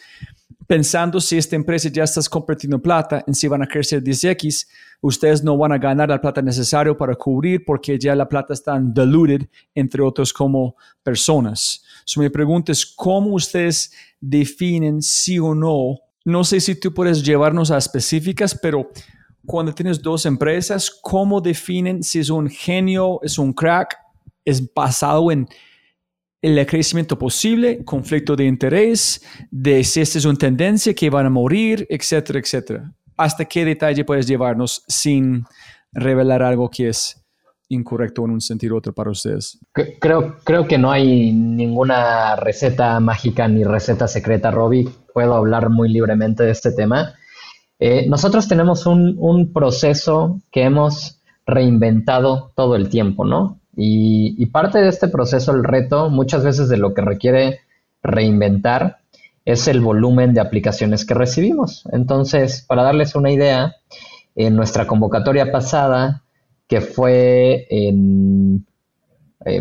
pensando 0.66 1.20
si 1.20 1.36
esta 1.36 1.56
empresa 1.56 1.88
ya 1.88 2.04
está 2.04 2.20
compartiendo 2.30 2.80
plata 2.80 3.22
en 3.26 3.34
si 3.34 3.48
van 3.48 3.62
a 3.62 3.66
crecer 3.66 4.02
10x, 4.02 4.66
ustedes 5.00 5.42
no 5.42 5.58
van 5.58 5.72
a 5.72 5.78
ganar 5.78 6.08
la 6.08 6.20
plata 6.20 6.40
necesaria 6.40 6.96
para 6.96 7.14
cubrir 7.14 7.64
porque 7.64 7.98
ya 7.98 8.14
la 8.14 8.28
plata 8.28 8.54
está 8.54 8.80
diluted 8.80 9.46
entre 9.74 10.02
otros 10.02 10.32
como 10.32 10.76
personas. 11.02 11.84
So, 12.04 12.20
mi 12.20 12.28
pregunta 12.28 12.72
es, 12.72 12.86
¿cómo 12.86 13.34
ustedes 13.34 13.92
definen 14.20 15.02
sí 15.02 15.38
o 15.38 15.54
no? 15.54 15.98
No 16.24 16.44
sé 16.44 16.60
si 16.60 16.74
tú 16.74 16.94
puedes 16.94 17.22
llevarnos 17.22 17.70
a 17.70 17.76
específicas, 17.76 18.58
pero 18.60 18.90
cuando 19.46 19.74
tienes 19.74 20.00
dos 20.00 20.26
empresas, 20.26 20.90
¿cómo 21.02 21.40
definen 21.40 22.02
si 22.02 22.20
es 22.20 22.30
un 22.30 22.48
genio, 22.48 23.20
es 23.22 23.38
un 23.38 23.52
crack, 23.52 23.96
es 24.44 24.72
basado 24.72 25.30
en, 25.30 25.48
el 26.42 26.66
crecimiento 26.66 27.18
posible, 27.18 27.82
conflicto 27.86 28.36
de 28.36 28.44
interés, 28.44 29.22
de 29.50 29.82
si 29.82 30.02
esta 30.02 30.18
es 30.18 30.26
una 30.26 30.36
tendencia 30.36 30.92
que 30.92 31.08
van 31.08 31.24
a 31.24 31.30
morir, 31.30 31.86
etcétera, 31.88 32.38
etcétera. 32.38 32.92
¿Hasta 33.16 33.46
qué 33.46 33.64
detalle 33.64 34.04
puedes 34.04 34.26
llevarnos 34.26 34.84
sin 34.86 35.42
revelar 35.92 36.42
algo 36.42 36.68
que 36.68 36.90
es 36.90 37.24
incorrecto 37.70 38.26
en 38.26 38.32
un 38.32 38.40
sentido 38.42 38.74
u 38.74 38.78
otro 38.78 38.92
para 38.92 39.10
ustedes? 39.10 39.58
Creo, 39.72 40.36
creo 40.44 40.68
que 40.68 40.76
no 40.76 40.90
hay 40.90 41.32
ninguna 41.32 42.36
receta 42.36 43.00
mágica 43.00 43.48
ni 43.48 43.64
receta 43.64 44.06
secreta, 44.06 44.50
Robbie. 44.50 44.86
Puedo 45.14 45.34
hablar 45.34 45.70
muy 45.70 45.88
libremente 45.88 46.42
de 46.42 46.50
este 46.50 46.72
tema. 46.72 47.14
Eh, 47.78 48.06
nosotros 48.08 48.48
tenemos 48.48 48.86
un, 48.86 49.50
proceso 49.52 50.40
que 50.52 50.62
hemos 50.62 51.20
reinventado 51.46 52.52
todo 52.54 52.76
el 52.76 52.88
tiempo, 52.88 53.24
¿no? 53.24 53.60
Y, 53.76 54.46
parte 54.46 54.78
de 54.78 54.88
este 54.88 55.08
proceso, 55.08 55.52
el 55.52 55.64
reto, 55.64 56.08
muchas 56.10 56.44
veces 56.44 56.68
de 56.68 56.76
lo 56.76 56.94
que 56.94 57.02
requiere 57.02 57.60
reinventar, 58.02 58.98
es 59.44 59.68
el 59.68 59.80
volumen 59.80 60.32
de 60.32 60.40
aplicaciones 60.40 61.04
que 61.04 61.14
recibimos. 61.14 61.84
Entonces, 61.92 62.64
para 62.66 62.82
darles 62.82 63.14
una 63.14 63.30
idea, 63.30 63.74
en 64.36 64.56
nuestra 64.56 64.86
convocatoria 64.86 65.52
pasada 65.52 66.22
que 66.66 66.80
fue 66.80 67.66
en, 67.70 68.66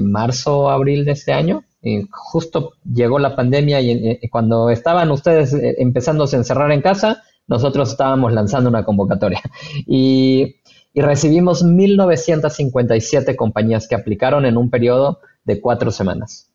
marzo 0.01 0.59
o 0.59 0.69
abril 0.69 1.03
de 1.03 1.11
este 1.11 1.33
año. 1.33 1.65
justo 2.09 2.73
llegó 2.85 3.19
la 3.19 3.35
pandemia 3.35 3.81
y 3.81 4.29
cuando 4.29 4.69
estaban 4.69 5.11
ustedes 5.11 5.53
eh, 5.53 5.75
empezando 5.79 6.23
a 6.23 6.37
encerrar 6.37 6.71
en 6.71 6.81
casa, 6.81 7.21
nosotros 7.47 7.91
estábamos 7.91 8.33
lanzando 8.33 8.69
una 8.69 8.83
convocatoria. 8.83 9.41
Y, 9.87 10.55
y 10.93 11.01
recibimos 11.01 11.65
1.957 11.65 13.35
compañías 13.35 13.87
que 13.87 13.95
aplicaron 13.95 14.45
en 14.45 14.57
un 14.57 14.69
periodo 14.69 15.19
de 15.43 15.59
cuatro 15.59 15.91
semanas. 15.91 16.49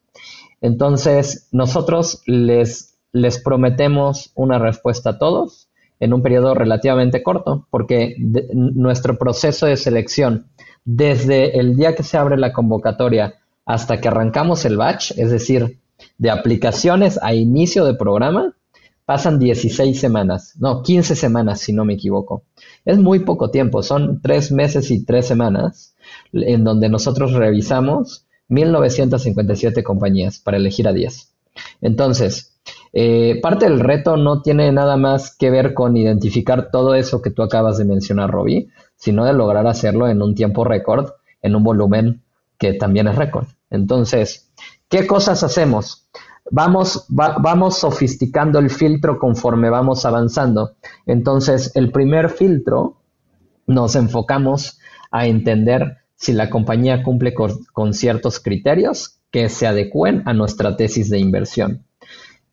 Entonces, 0.61 1.49
nosotros 1.53 2.23
les, 2.27 2.97
les 3.13 3.43
prometemos 3.43 4.33
una 4.35 4.59
respuesta 4.59 5.11
a 5.11 5.19
todos 5.19 5.69
en 6.01 6.13
un 6.13 6.23
periodo 6.23 6.55
relativamente 6.55 7.23
corto, 7.23 7.67
porque 7.71 8.17
nuestro 8.53 9.19
proceso 9.19 9.67
de 9.67 9.77
selección, 9.77 10.47
desde 10.85 11.59
el 11.59 11.77
día 11.77 11.95
que 11.95 12.05
se 12.05 12.17
abre 12.17 12.37
la 12.37 12.53
convocatoria 12.53 13.35
hasta 13.67 14.01
que 14.01 14.09
arrancamos 14.09 14.65
el 14.65 14.77
batch, 14.77 15.13
es 15.19 15.31
decir, 15.31 15.79
de 16.17 16.31
aplicaciones 16.31 17.19
a 17.21 17.35
inicio 17.35 17.85
de 17.85 17.95
programa, 17.95 18.55
pasan 19.09 19.39
16 19.39 19.99
semanas, 19.99 20.55
no, 20.59 20.83
15 20.83 21.17
semanas 21.17 21.61
si 21.61 21.73
no 21.73 21.87
me 21.87 21.95
equivoco. 21.95 22.43
Es 22.85 22.99
muy 22.99 23.21
poco 23.21 23.51
tiempo, 23.51 23.83
son 23.83 24.21
tres 24.21 24.53
meses 24.53 24.91
y 24.91 25.03
tres 25.03 25.27
semanas 25.27 25.95
en 26.31 26.63
donde 26.63 26.91
nosotros 26.91 27.33
revisamos 27.33 28.27
1957 28.49 29.83
compañías 29.83 30.39
para 30.39 30.59
elegir 30.59 30.87
a 30.87 30.93
10. 30.93 31.33
Entonces, 31.81 32.59
eh, 32.93 33.41
parte 33.41 33.65
del 33.65 33.81
reto 33.81 34.19
no 34.19 34.43
tiene 34.43 34.71
nada 34.73 34.99
más 34.99 35.35
que 35.35 35.49
ver 35.49 35.73
con 35.73 35.97
identificar 35.97 36.71
todo 36.71 36.95
eso 36.95 37.23
que 37.23 37.31
tú 37.31 37.43
acabas 37.43 37.79
de 37.79 37.87
mencionar, 37.87 38.31
Robbie, 38.31 38.69
sino 38.97 39.25
de 39.25 39.33
lograr 39.33 39.67
hacerlo 39.67 40.07
en 40.09 40.21
un 40.21 40.35
tiempo 40.35 40.65
récord, 40.65 41.13
en 41.41 41.57
un 41.57 41.65
volumen 41.65 42.21
que 42.59 42.75
también 42.75 43.09
es 43.09 43.17
récord. 43.17 43.47
Entonces, 43.71 44.51
¿qué 44.91 45.07
cosas 45.07 45.43
hacemos? 45.43 46.11
Vamos, 46.51 47.05
vamos 47.09 47.79
sofisticando 47.79 48.59
el 48.59 48.71
filtro 48.71 49.19
conforme 49.19 49.71
vamos 49.71 50.05
avanzando. 50.05 50.77
Entonces, 51.07 51.73
el 51.75 51.93
primer 51.93 52.31
filtro 52.31 52.97
nos 53.67 53.97
enfocamos 53.97 54.79
a 55.11 55.27
entender 55.27 55.99
si 56.15 56.33
la 56.33 56.51
compañía 56.51 57.03
cumple 57.03 57.35
con 57.35 57.95
ciertos 57.95 58.41
criterios 58.41 59.21
que 59.31 59.49
se 59.49 59.67
adecúen 59.67 60.23
a 60.27 60.33
nuestra 60.33 60.77
tesis 60.77 61.11
de 61.11 61.19
inversión. 61.19 61.85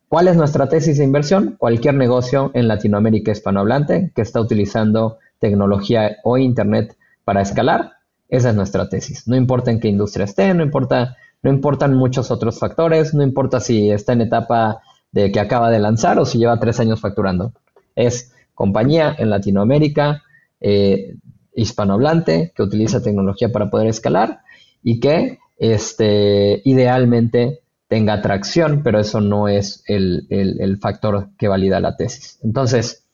¿Cuál 0.08 0.28
es 0.28 0.38
nuestra 0.38 0.70
tesis 0.70 0.98
de 0.98 1.04
inversión? 1.04 1.56
Cualquier 1.58 1.96
negocio 1.96 2.52
en 2.54 2.68
Latinoamérica 2.68 3.32
hispanohablante 3.32 4.12
que 4.16 4.22
está 4.22 4.40
utilizando 4.40 5.18
tecnología 5.40 6.18
o 6.24 6.38
Internet 6.38 6.96
para 7.24 7.42
escalar, 7.42 7.94
esa 8.30 8.50
es 8.50 8.56
nuestra 8.56 8.88
tesis. 8.88 9.28
No 9.28 9.36
importa 9.36 9.72
en 9.72 9.80
qué 9.80 9.88
industria 9.88 10.26
esté, 10.26 10.54
no 10.54 10.64
importa, 10.64 11.18
no 11.44 11.50
importan 11.52 11.94
muchos 11.94 12.32
otros 12.32 12.60
factores, 12.60 13.14
no 13.14 13.24
importa 13.24 13.60
si 13.60 13.92
está 13.92 14.14
en 14.14 14.22
etapa 14.22 14.82
de 15.12 15.32
que 15.32 15.40
acaba 15.40 15.70
de 15.70 15.80
lanzar 15.80 16.20
o 16.20 16.26
si 16.26 16.38
lleva 16.38 16.60
tres 16.60 16.80
años 16.80 17.00
facturando. 17.00 17.54
Es 17.96 18.34
compañía 18.54 19.16
en 19.18 19.30
Latinoamérica 19.30 20.24
eh, 20.60 21.16
hispanohablante 21.54 22.52
que 22.56 22.64
utiliza 22.64 23.02
tecnología 23.02 23.52
para 23.52 23.70
poder 23.70 23.88
escalar 23.88 24.40
y 24.84 25.00
que 25.00 25.40
este, 25.58 26.62
idealmente 26.66 27.62
tenga 27.88 28.14
atracción, 28.14 28.82
pero 28.84 29.00
eso 29.00 29.22
no 29.22 29.48
es 29.48 29.84
el, 29.88 30.78
factor 30.82 31.30
que 31.38 31.48
valida 31.48 31.80
la 31.80 31.96
tesis. 31.96 32.40
Entonces, 32.44 33.06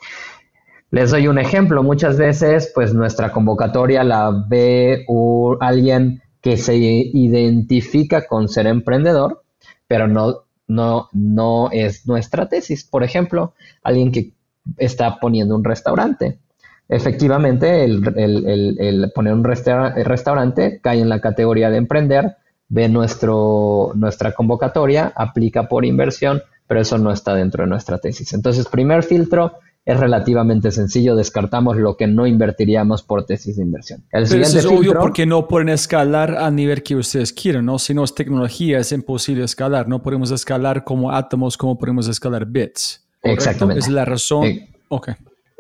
les 0.89 1.12
doy 1.12 1.28
un 1.28 1.39
ejemplo. 1.39 1.84
Muchas 1.84 2.17
veces, 2.17 2.72
pues 2.74 2.93
nuestra 2.93 3.32
convocatoria 3.32 4.04
la 4.04 4.32
ve 4.50 5.06
alguien 5.60 6.22
que 6.41 6.58
se 6.58 6.75
identifica 6.75 8.25
con 8.25 8.49
ser 8.49 8.67
emprendedor, 8.67 9.43
pero 9.88 10.08
no, 10.08 10.45
no, 10.67 11.10
no 11.13 11.69
es 11.71 12.08
nuestra 12.08 12.49
tesis. 12.49 12.84
Por 12.84 13.04
ejemplo, 13.04 13.54
alguien 13.84 14.12
que 14.12 14.34
está 14.77 15.19
poniendo 15.19 15.56
un 15.56 15.63
restaurante. 15.63 16.39
Efectivamente, 16.89 17.86
el, 17.86 19.12
poner 19.15 19.34
un 19.34 19.43
restaurante 19.43 20.82
cae 20.82 20.99
en 20.99 21.10
la 21.10 21.21
categoría 21.21 21.69
de 21.69 21.77
emprender, 21.77 22.36
ve 22.67 22.89
nuestro, 22.89 23.91
nuestra 23.95 24.34
convocatoria, 24.34 25.13
aplica 25.15 25.67
por 25.69 25.86
inversión, 25.86 26.41
pero 26.67 26.82
eso 26.82 26.97
no 26.97 27.12
está 27.12 27.34
dentro 27.34 27.63
de 27.63 27.69
nuestra 27.69 27.97
tesis. 27.99 28.34
Entonces, 28.34 28.67
primer 28.67 29.04
filtro 29.04 29.54
es 29.84 30.00
relativamente 30.00 30.72
sencillo, 30.72 31.15
descartamos 31.15 31.76
lo 31.78 31.98
que 31.98 32.06
no 32.06 32.28
invertiríamos 32.28 33.02
por 33.02 33.26
tesis 33.26 33.58
de 33.58 33.63
inversión. 33.63 34.04
El 34.12 34.28
pero 34.30 34.44
eso 34.44 34.60
es 34.60 34.65
obvio 34.65 34.94
porque 35.00 35.26
no 35.26 35.48
pueden 35.48 35.70
escalar 35.70 36.38
a 36.38 36.52
nivel 36.52 36.84
que 36.84 36.96
ustedes 36.96 37.34
quieren, 37.34 37.65
¿no? 37.65 37.80
Si 37.80 37.94
no 37.94 38.04
es 38.04 38.13
tecnología, 38.13 38.78
es 38.80 38.91
imposible 38.91 39.44
escalar. 39.44 39.88
No 39.88 40.04
podemos 40.04 40.30
escalar 40.32 40.84
como 40.84 41.12
átomos, 41.12 41.58
como 41.58 41.78
podemos 41.78 42.08
escalar 42.08 42.46
bits. 42.46 43.04
Exactamente. 43.24 43.80
Es 43.80 43.89
la 43.89 44.06
razón. 44.06 44.46
Eh, 44.46 44.70
ok. 44.89 45.10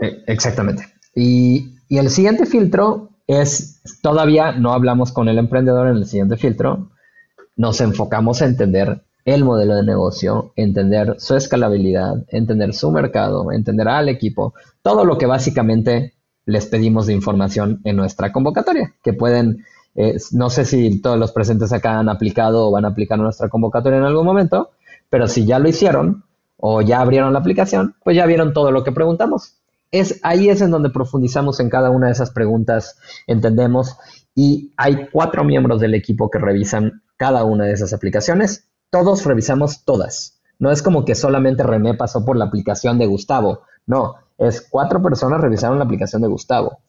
Eh, 0.01 0.23
exactamente. 0.27 0.87
Y, 1.15 1.75
y 1.89 1.97
el 1.97 2.09
siguiente 2.09 2.45
filtro 2.45 3.09
es, 3.27 3.81
todavía 4.01 4.51
no 4.51 4.73
hablamos 4.73 5.11
con 5.11 5.29
el 5.29 5.39
emprendedor 5.39 5.87
en 5.87 5.97
el 5.97 6.05
siguiente 6.05 6.37
filtro, 6.37 6.91
nos 7.55 7.81
enfocamos 7.81 8.41
a 8.41 8.45
entender 8.45 9.03
el 9.25 9.43
modelo 9.43 9.75
de 9.75 9.83
negocio, 9.83 10.53
entender 10.55 11.15
su 11.19 11.35
escalabilidad, 11.35 12.23
entender 12.29 12.73
su 12.73 12.91
mercado, 12.91 13.51
entender 13.51 13.87
al 13.87 14.09
equipo, 14.09 14.53
todo 14.81 15.05
lo 15.05 15.17
que 15.17 15.25
básicamente 15.25 16.13
les 16.45 16.65
pedimos 16.65 17.05
de 17.05 17.13
información 17.13 17.81
en 17.83 17.95
nuestra 17.95 18.31
convocatoria, 18.31 18.93
que 19.03 19.13
pueden, 19.13 19.65
eh, 19.95 20.17
no 20.31 20.49
sé 20.49 20.65
si 20.65 21.01
todos 21.01 21.17
los 21.17 21.31
presentes 21.31 21.71
acá 21.71 21.99
han 21.99 22.09
aplicado 22.09 22.67
o 22.67 22.71
van 22.71 22.85
a 22.85 22.89
aplicar 22.89 23.19
nuestra 23.19 23.49
convocatoria 23.49 23.99
en 23.99 24.05
algún 24.05 24.25
momento, 24.25 24.71
pero 25.09 25.27
si 25.27 25.45
ya 25.45 25.59
lo 25.59 25.69
hicieron 25.69 26.23
o 26.57 26.81
ya 26.81 27.01
abrieron 27.01 27.33
la 27.33 27.39
aplicación, 27.39 27.95
pues 28.03 28.15
ya 28.15 28.25
vieron 28.25 28.53
todo 28.53 28.71
lo 28.71 28.83
que 28.83 28.91
preguntamos. 28.91 29.57
Es, 29.91 30.19
ahí 30.23 30.49
es 30.49 30.61
en 30.61 30.71
donde 30.71 30.89
profundizamos 30.89 31.59
en 31.59 31.69
cada 31.69 31.89
una 31.89 32.07
de 32.07 32.13
esas 32.13 32.31
preguntas, 32.31 32.97
entendemos, 33.27 33.97
y 34.33 34.71
hay 34.77 35.09
cuatro 35.11 35.43
miembros 35.43 35.81
del 35.81 35.93
equipo 35.93 36.29
que 36.29 36.39
revisan 36.39 37.03
cada 37.17 37.43
una 37.43 37.65
de 37.65 37.73
esas 37.73 37.93
aplicaciones. 37.93 38.70
Todos 38.91 39.23
revisamos 39.23 39.85
todas. 39.85 40.41
No 40.59 40.69
es 40.69 40.81
como 40.81 41.05
que 41.05 41.15
solamente 41.15 41.63
René 41.63 41.93
pasó 41.93 42.25
por 42.25 42.35
la 42.35 42.45
aplicación 42.45 42.99
de 42.99 43.07
Gustavo. 43.07 43.61
No, 43.87 44.15
es 44.37 44.67
cuatro 44.69 45.01
personas 45.01 45.39
revisaron 45.39 45.79
la 45.79 45.85
aplicación 45.85 46.21
de 46.21 46.27
Gustavo. 46.27 46.79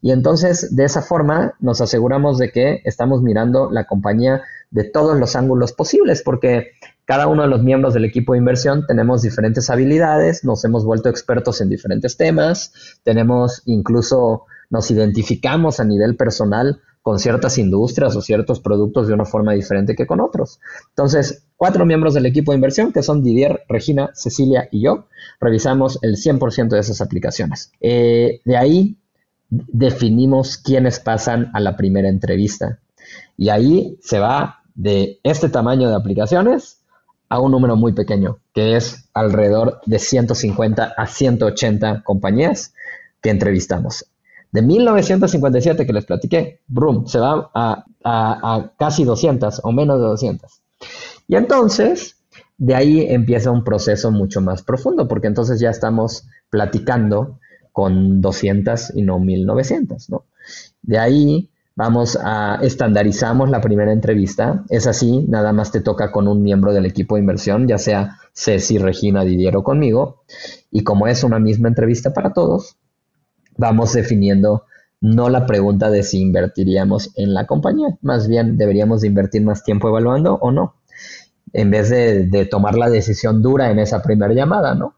Y 0.00 0.10
entonces, 0.10 0.74
de 0.74 0.84
esa 0.84 1.02
forma, 1.02 1.54
nos 1.60 1.80
aseguramos 1.80 2.38
de 2.38 2.50
que 2.50 2.82
estamos 2.84 3.22
mirando 3.22 3.70
la 3.70 3.84
compañía 3.84 4.42
de 4.72 4.82
todos 4.82 5.16
los 5.16 5.36
ángulos 5.36 5.72
posibles, 5.72 6.22
porque 6.24 6.72
cada 7.04 7.28
uno 7.28 7.42
de 7.42 7.48
los 7.48 7.62
miembros 7.62 7.94
del 7.94 8.06
equipo 8.06 8.32
de 8.32 8.40
inversión 8.40 8.84
tenemos 8.88 9.22
diferentes 9.22 9.70
habilidades, 9.70 10.44
nos 10.44 10.64
hemos 10.64 10.84
vuelto 10.84 11.08
expertos 11.10 11.60
en 11.60 11.68
diferentes 11.68 12.16
temas, 12.16 12.72
tenemos 13.04 13.62
incluso, 13.66 14.46
nos 14.68 14.90
identificamos 14.90 15.78
a 15.78 15.84
nivel 15.84 16.16
personal 16.16 16.80
con 17.02 17.18
ciertas 17.18 17.58
industrias 17.58 18.14
o 18.14 18.22
ciertos 18.22 18.60
productos 18.60 19.08
de 19.08 19.14
una 19.14 19.24
forma 19.24 19.52
diferente 19.52 19.96
que 19.96 20.06
con 20.06 20.20
otros. 20.20 20.60
Entonces, 20.90 21.44
cuatro 21.56 21.84
miembros 21.84 22.14
del 22.14 22.26
equipo 22.26 22.52
de 22.52 22.56
inversión, 22.56 22.92
que 22.92 23.02
son 23.02 23.22
Didier, 23.22 23.64
Regina, 23.68 24.10
Cecilia 24.14 24.68
y 24.70 24.82
yo, 24.82 25.06
revisamos 25.40 25.98
el 26.02 26.16
100% 26.16 26.68
de 26.68 26.78
esas 26.78 27.00
aplicaciones. 27.00 27.72
Eh, 27.80 28.40
de 28.44 28.56
ahí 28.56 28.96
definimos 29.50 30.56
quiénes 30.56 31.00
pasan 31.00 31.50
a 31.54 31.60
la 31.60 31.76
primera 31.76 32.08
entrevista. 32.08 32.78
Y 33.36 33.48
ahí 33.48 33.98
se 34.00 34.20
va 34.20 34.62
de 34.74 35.18
este 35.24 35.48
tamaño 35.48 35.88
de 35.88 35.96
aplicaciones 35.96 36.78
a 37.28 37.40
un 37.40 37.50
número 37.50 37.76
muy 37.76 37.92
pequeño, 37.92 38.38
que 38.54 38.76
es 38.76 39.08
alrededor 39.12 39.80
de 39.86 39.98
150 39.98 40.94
a 40.96 41.06
180 41.06 42.02
compañías 42.04 42.74
que 43.20 43.30
entrevistamos. 43.30 44.06
De 44.52 44.60
1957 44.60 45.86
que 45.86 45.92
les 45.94 46.04
platiqué, 46.04 46.60
Brum, 46.68 47.06
se 47.06 47.18
va 47.18 47.50
a, 47.54 48.72
casi 48.78 49.04
200 49.04 49.62
o 49.64 49.72
menos 49.72 49.98
de 49.98 50.06
200. 50.06 50.62
Y 51.26 51.36
entonces, 51.36 52.16
de 52.58 52.74
ahí 52.74 53.06
empieza 53.08 53.50
un 53.50 53.64
proceso 53.64 54.10
mucho 54.10 54.42
más 54.42 54.62
profundo, 54.62 55.08
porque 55.08 55.28
entonces 55.28 55.58
ya 55.58 55.70
estamos 55.70 56.28
platicando 56.50 57.38
con 57.72 58.20
200 58.20 58.94
y 58.94 59.02
no 59.02 59.18
1900, 59.18 60.10
¿no? 60.10 60.26
De 60.82 60.98
ahí 60.98 61.48
vamos 61.74 62.18
a 62.22 62.58
estandarizamos 62.60 63.48
la 63.48 63.62
primera 63.62 63.92
entrevista. 63.92 64.64
Es 64.68 64.86
así, 64.86 65.24
nada 65.28 65.54
más 65.54 65.72
te 65.72 65.80
toca 65.80 66.12
con 66.12 66.28
un 66.28 66.42
miembro 66.42 66.74
del 66.74 66.84
equipo 66.84 67.14
de 67.14 67.22
inversión, 67.22 67.66
ya 67.66 67.78
sea 67.78 68.18
Ceci, 68.34 68.76
Regina, 68.76 69.24
Didier 69.24 69.56
o 69.56 69.62
conmigo. 69.62 70.24
Y 70.70 70.84
como 70.84 71.06
es 71.06 71.24
una 71.24 71.38
misma 71.38 71.68
entrevista 71.68 72.12
para 72.12 72.34
todos, 72.34 72.76
vamos 73.56 73.92
definiendo 73.92 74.64
no 75.02 75.28
la 75.28 75.46
pregunta 75.46 75.90
de 75.90 76.04
si 76.04 76.20
invertiríamos 76.20 77.10
en 77.16 77.34
la 77.34 77.46
compañía, 77.46 77.98
más 78.02 78.28
bien 78.28 78.56
deberíamos 78.56 79.00
de 79.00 79.08
invertir 79.08 79.42
más 79.42 79.64
tiempo 79.64 79.88
evaluando 79.88 80.34
o 80.34 80.52
no, 80.52 80.76
en 81.52 81.70
vez 81.70 81.90
de, 81.90 82.46
tomar 82.50 82.76
la 82.78 82.88
decisión 82.88 83.42
dura 83.42 83.70
en 83.70 83.80
esa 83.80 84.00
primera 84.00 84.32
llamada, 84.32 84.74
¿no? 84.76 84.94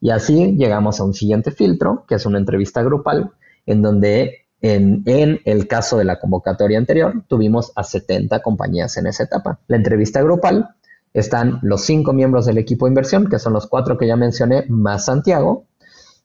Y 0.00 0.10
así 0.10 0.56
llegamos 0.56 0.98
a 0.98 1.04
un 1.04 1.12
siguiente 1.12 1.50
filtro, 1.50 2.04
que 2.08 2.14
es 2.14 2.26
una 2.26 2.38
entrevista 2.38 2.82
grupal, 2.82 3.32
en 3.66 3.82
donde 3.82 4.46
en, 4.62 5.40
el 5.44 5.68
caso 5.68 5.98
de 5.98 6.04
la 6.04 6.18
convocatoria 6.18 6.78
anterior, 6.78 7.22
tuvimos 7.28 7.72
a 7.76 7.84
70 7.84 8.40
compañías 8.40 8.96
en 8.96 9.06
esa 9.06 9.24
etapa. 9.24 9.60
La 9.66 9.76
entrevista 9.76 10.22
grupal 10.22 10.70
están 11.12 11.58
los 11.62 11.82
cinco 11.82 12.12
miembros 12.12 12.46
del 12.46 12.58
equipo 12.58 12.86
de 12.86 12.90
inversión, 12.90 13.28
que 13.28 13.38
son 13.38 13.52
los 13.52 13.66
cuatro 13.66 13.98
que 13.98 14.06
ya 14.06 14.16
mencioné, 14.16 14.64
más 14.68 15.04
Santiago, 15.04 15.66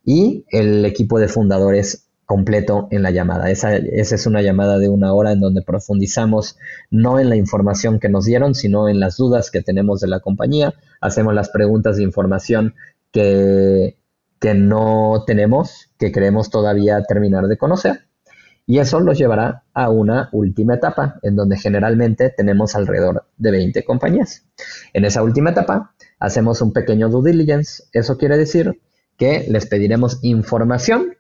y 0.08 0.46
el 0.52 0.86
equipo 0.86 1.20
de 1.20 1.28
fundadores 1.28 2.08
completo 2.26 2.88
en 2.92 3.04
la 3.04 3.12
llamada. 3.12 3.52
Esa, 3.52 3.76
esa, 3.76 4.16
es 4.16 4.26
una 4.26 4.42
llamada 4.42 4.80
de 4.80 4.88
una 4.88 5.14
hora 5.14 5.34
en 5.34 5.42
donde 5.42 5.62
profundizamos 5.62 6.58
no 6.90 7.20
en 7.20 7.28
la 7.28 7.36
información 7.36 8.00
que 8.00 8.08
nos 8.08 8.24
dieron, 8.24 8.56
sino 8.56 8.88
en 8.88 9.02
las 9.02 9.18
dudas 9.18 9.52
que 9.52 9.62
tenemos 9.62 10.00
de 10.00 10.08
la 10.08 10.22
compañía. 10.22 10.74
Hacemos 11.02 11.34
las 11.34 11.50
preguntas 11.50 11.98
de 11.98 12.04
información 12.04 12.74
que, 13.12 13.98
que 14.40 14.54
no 14.54 15.26
tenemos, 15.28 15.90
que 16.00 16.14
queremos 16.14 16.50
todavía 16.50 17.04
terminar 17.04 17.48
de 17.48 17.58
conocer. 17.58 18.08
Y 18.66 18.80
eso 18.80 19.02
los 19.02 19.18
llevará 19.18 19.64
a 19.74 19.90
una 19.90 20.30
última 20.32 20.76
etapa, 20.76 21.20
en 21.22 21.36
donde 21.36 21.58
generalmente 21.58 22.30
tenemos 22.30 22.76
alrededor 22.76 23.26
de 23.38 23.52
20 23.52 23.84
compañías. 23.84 24.46
En 24.94 25.04
esa 25.04 25.22
última 25.22 25.50
etapa 25.50 25.94
hacemos 26.18 26.62
un 26.62 26.72
pequeño 26.72 27.10
due 27.10 27.30
diligence. 27.32 27.84
Eso 27.92 28.18
quiere 28.18 28.38
decir 28.38 28.80
que 29.18 29.46
les 29.50 29.66
pediremos 29.66 30.20
información. 30.22 31.16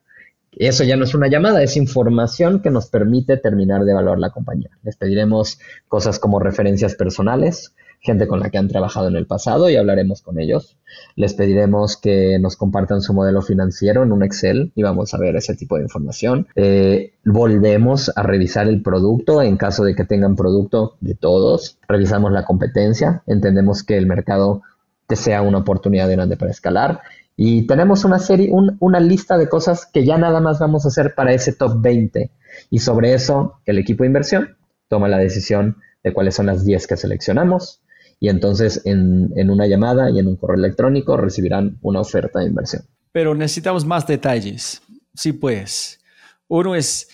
Eso 0.51 0.83
ya 0.83 0.95
no 0.95 1.03
es 1.03 1.13
una 1.13 1.27
llamada, 1.27 1.61
es 1.61 1.77
información 1.77 2.61
que 2.61 2.71
nos 2.71 2.87
permite 2.87 3.37
terminar 3.37 3.83
de 3.83 3.91
evaluar 3.91 4.17
la 4.17 4.31
compañía. 4.31 4.69
Les 4.83 4.95
pediremos 4.95 5.59
cosas 5.87 6.17
como 6.17 6.39
referencias 6.39 6.95
personales, 6.95 7.75
gente 7.99 8.27
con 8.27 8.39
la 8.39 8.49
que 8.49 8.57
han 8.57 8.67
trabajado 8.67 9.07
en 9.07 9.15
el 9.15 9.27
pasado 9.27 9.69
y 9.69 9.75
hablaremos 9.75 10.21
con 10.21 10.39
ellos. 10.39 10.77
Les 11.15 11.33
pediremos 11.33 11.97
que 11.97 12.39
nos 12.39 12.55
compartan 12.55 13.01
su 13.01 13.13
modelo 13.13 13.41
financiero 13.41 14.03
en 14.03 14.11
un 14.11 14.23
Excel 14.23 14.71
y 14.75 14.83
vamos 14.83 15.13
a 15.13 15.19
ver 15.19 15.35
ese 15.35 15.55
tipo 15.55 15.77
de 15.77 15.83
información. 15.83 16.47
Eh, 16.55 17.13
volvemos 17.23 18.11
a 18.15 18.23
revisar 18.23 18.67
el 18.67 18.81
producto 18.81 19.41
en 19.41 19.57
caso 19.57 19.83
de 19.83 19.95
que 19.95 20.05
tengan 20.05 20.35
producto 20.35 20.95
de 21.01 21.15
todos. 21.15 21.77
Revisamos 21.87 22.31
la 22.31 22.45
competencia, 22.45 23.23
entendemos 23.27 23.83
que 23.83 23.97
el 23.97 24.07
mercado 24.07 24.63
sea 25.09 25.41
una 25.41 25.59
oportunidad 25.59 26.09
grande 26.09 26.37
para 26.37 26.51
escalar. 26.51 27.01
Y 27.39 27.67
tenemos 27.67 28.03
una 28.03 28.17
serie, 28.17 28.49
una 28.79 28.99
lista 28.99 29.37
de 29.37 29.47
cosas 29.47 29.85
que 29.85 30.03
ya 30.03 30.17
nada 30.17 30.41
más 30.41 30.57
vamos 30.57 30.83
a 30.83 30.87
hacer 30.87 31.13
para 31.13 31.33
ese 31.33 31.53
top 31.53 31.79
20. 31.81 32.31
Y 32.71 32.79
sobre 32.79 33.13
eso, 33.13 33.61
el 33.65 33.77
equipo 33.77 34.03
de 34.03 34.07
inversión 34.07 34.57
toma 34.87 35.07
la 35.07 35.19
decisión 35.19 35.77
de 36.03 36.13
cuáles 36.13 36.33
son 36.33 36.47
las 36.47 36.65
10 36.65 36.87
que 36.87 36.97
seleccionamos 36.97 37.81
y 38.19 38.29
entonces 38.29 38.81
en, 38.85 39.31
en, 39.35 39.49
una 39.51 39.67
llamada 39.67 40.09
y 40.09 40.17
en 40.17 40.27
un 40.27 40.35
correo 40.35 40.57
electrónico 40.57 41.15
recibirán 41.17 41.77
una 41.81 42.01
oferta 42.01 42.39
de 42.39 42.47
inversión. 42.47 42.83
Pero 43.11 43.35
necesitamos 43.35 43.85
más 43.85 44.07
detalles. 44.07 44.81
Sí, 45.13 45.33
pues. 45.33 45.99
Uno 46.47 46.75
es, 46.75 47.09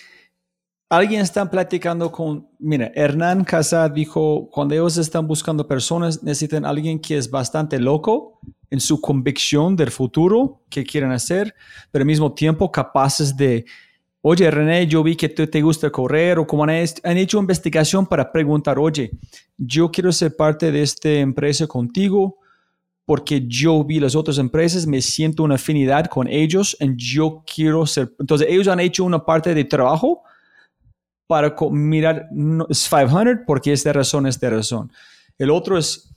alguien 0.95 1.21
está 1.21 1.49
platicando 1.49 2.11
con, 2.11 2.47
mira, 2.59 2.91
Hernán 2.93 3.43
Casa 3.43 3.89
dijo, 3.89 4.49
cuando 4.51 4.75
ellos 4.75 4.97
están 4.97 5.27
buscando 5.27 5.67
personas, 5.67 6.21
necesitan 6.21 6.65
alguien 6.65 6.99
que 6.99 7.17
es 7.17 7.29
bastante 7.29 7.79
loco 7.79 8.39
en 8.69 8.79
su 8.79 9.01
convicción 9.01 9.75
del 9.75 9.89
futuro 9.89 10.61
que 10.69 10.83
quieren 10.83 11.11
hacer, 11.11 11.55
pero 11.91 12.03
al 12.03 12.07
mismo 12.07 12.33
tiempo 12.33 12.71
capaces 12.71 13.35
de 13.35 13.65
oye 14.21 14.49
René, 14.49 14.87
yo 14.87 15.03
vi 15.03 15.15
que 15.15 15.29
tú 15.29 15.47
te 15.47 15.61
gusta 15.61 15.89
correr 15.89 16.39
o 16.39 16.47
como 16.47 16.63
han, 16.63 16.69
han, 16.69 17.17
hecho 17.17 17.39
investigación 17.39 18.05
para 18.05 18.31
preguntar, 18.31 18.77
oye, 18.79 19.11
yo 19.57 19.91
quiero 19.91 20.11
ser 20.11 20.35
parte 20.35 20.71
de 20.71 20.81
esta 20.83 21.09
empresa 21.09 21.67
contigo 21.67 22.37
porque 23.05 23.43
yo 23.47 23.83
vi 23.83 23.99
las 23.99 24.15
otras 24.15 24.37
empresas, 24.37 24.87
me 24.87 25.01
siento 25.01 25.43
una 25.43 25.55
afinidad 25.55 26.05
con 26.05 26.27
ellos 26.27 26.77
y 26.79 26.95
yo 26.95 27.43
quiero 27.45 27.85
ser, 27.85 28.13
entonces 28.19 28.47
ellos 28.49 28.67
han 28.67 28.79
hecho 28.79 29.03
una 29.03 29.25
parte 29.25 29.53
de 29.53 29.65
trabajo 29.65 30.23
para 31.27 31.55
mirar, 31.71 32.29
es 32.69 32.87
500 32.89 33.39
porque 33.45 33.73
esta 33.73 33.93
razón, 33.93 34.27
esta 34.27 34.49
razón. 34.49 34.91
El 35.37 35.49
otro 35.49 35.77
es, 35.77 36.13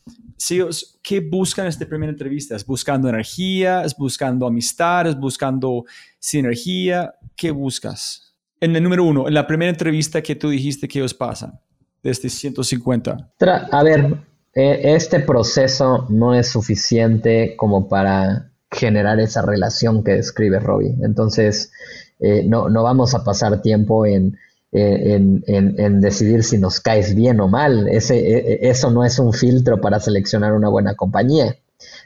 ¿qué 1.02 1.20
buscan 1.20 1.66
esta 1.66 1.86
primera 1.86 2.12
entrevista? 2.12 2.56
¿Es 2.56 2.66
buscando 2.66 3.08
energía? 3.08 3.82
¿Es 3.82 3.96
buscando 3.96 4.46
amistad? 4.46 5.06
¿Es 5.06 5.18
buscando 5.18 5.84
sinergia? 6.18 7.14
¿Qué 7.34 7.50
buscas? 7.50 8.34
En 8.60 8.74
el 8.74 8.82
número 8.82 9.04
uno, 9.04 9.28
en 9.28 9.34
la 9.34 9.46
primera 9.46 9.70
entrevista 9.70 10.22
que 10.22 10.34
tú 10.34 10.48
dijiste 10.48 10.88
que 10.88 11.02
os 11.02 11.14
pasan, 11.14 11.58
de 12.02 12.10
este 12.10 12.28
150. 12.28 13.32
A 13.70 13.82
ver, 13.82 14.16
eh, 14.54 14.80
este 14.94 15.20
proceso 15.20 16.06
no 16.08 16.34
es 16.34 16.48
suficiente 16.48 17.54
como 17.56 17.88
para 17.88 18.50
generar 18.70 19.20
esa 19.20 19.42
relación 19.42 20.02
que 20.02 20.12
describe 20.12 20.58
Robbie. 20.58 20.96
Entonces, 21.02 21.72
eh, 22.18 22.42
no, 22.46 22.68
no 22.68 22.82
vamos 22.82 23.14
a 23.14 23.22
pasar 23.22 23.60
tiempo 23.60 24.06
en 24.06 24.38
en, 24.72 26.00
decidir 26.00 26.44
si 26.44 26.59
nos 26.59 26.81
caes 26.81 27.14
bien 27.14 27.40
o 27.40 27.48
mal. 27.48 27.88
Ese, 27.88 28.16
e, 28.16 28.52
e, 28.52 28.70
eso 28.70 28.90
no 28.90 29.05
es 29.05 29.18
un 29.18 29.33
filtro 29.33 29.81
para 29.81 30.00
seleccionar 30.00 30.52
una 30.52 30.68
buena 30.68 30.94
compañía. 30.94 31.57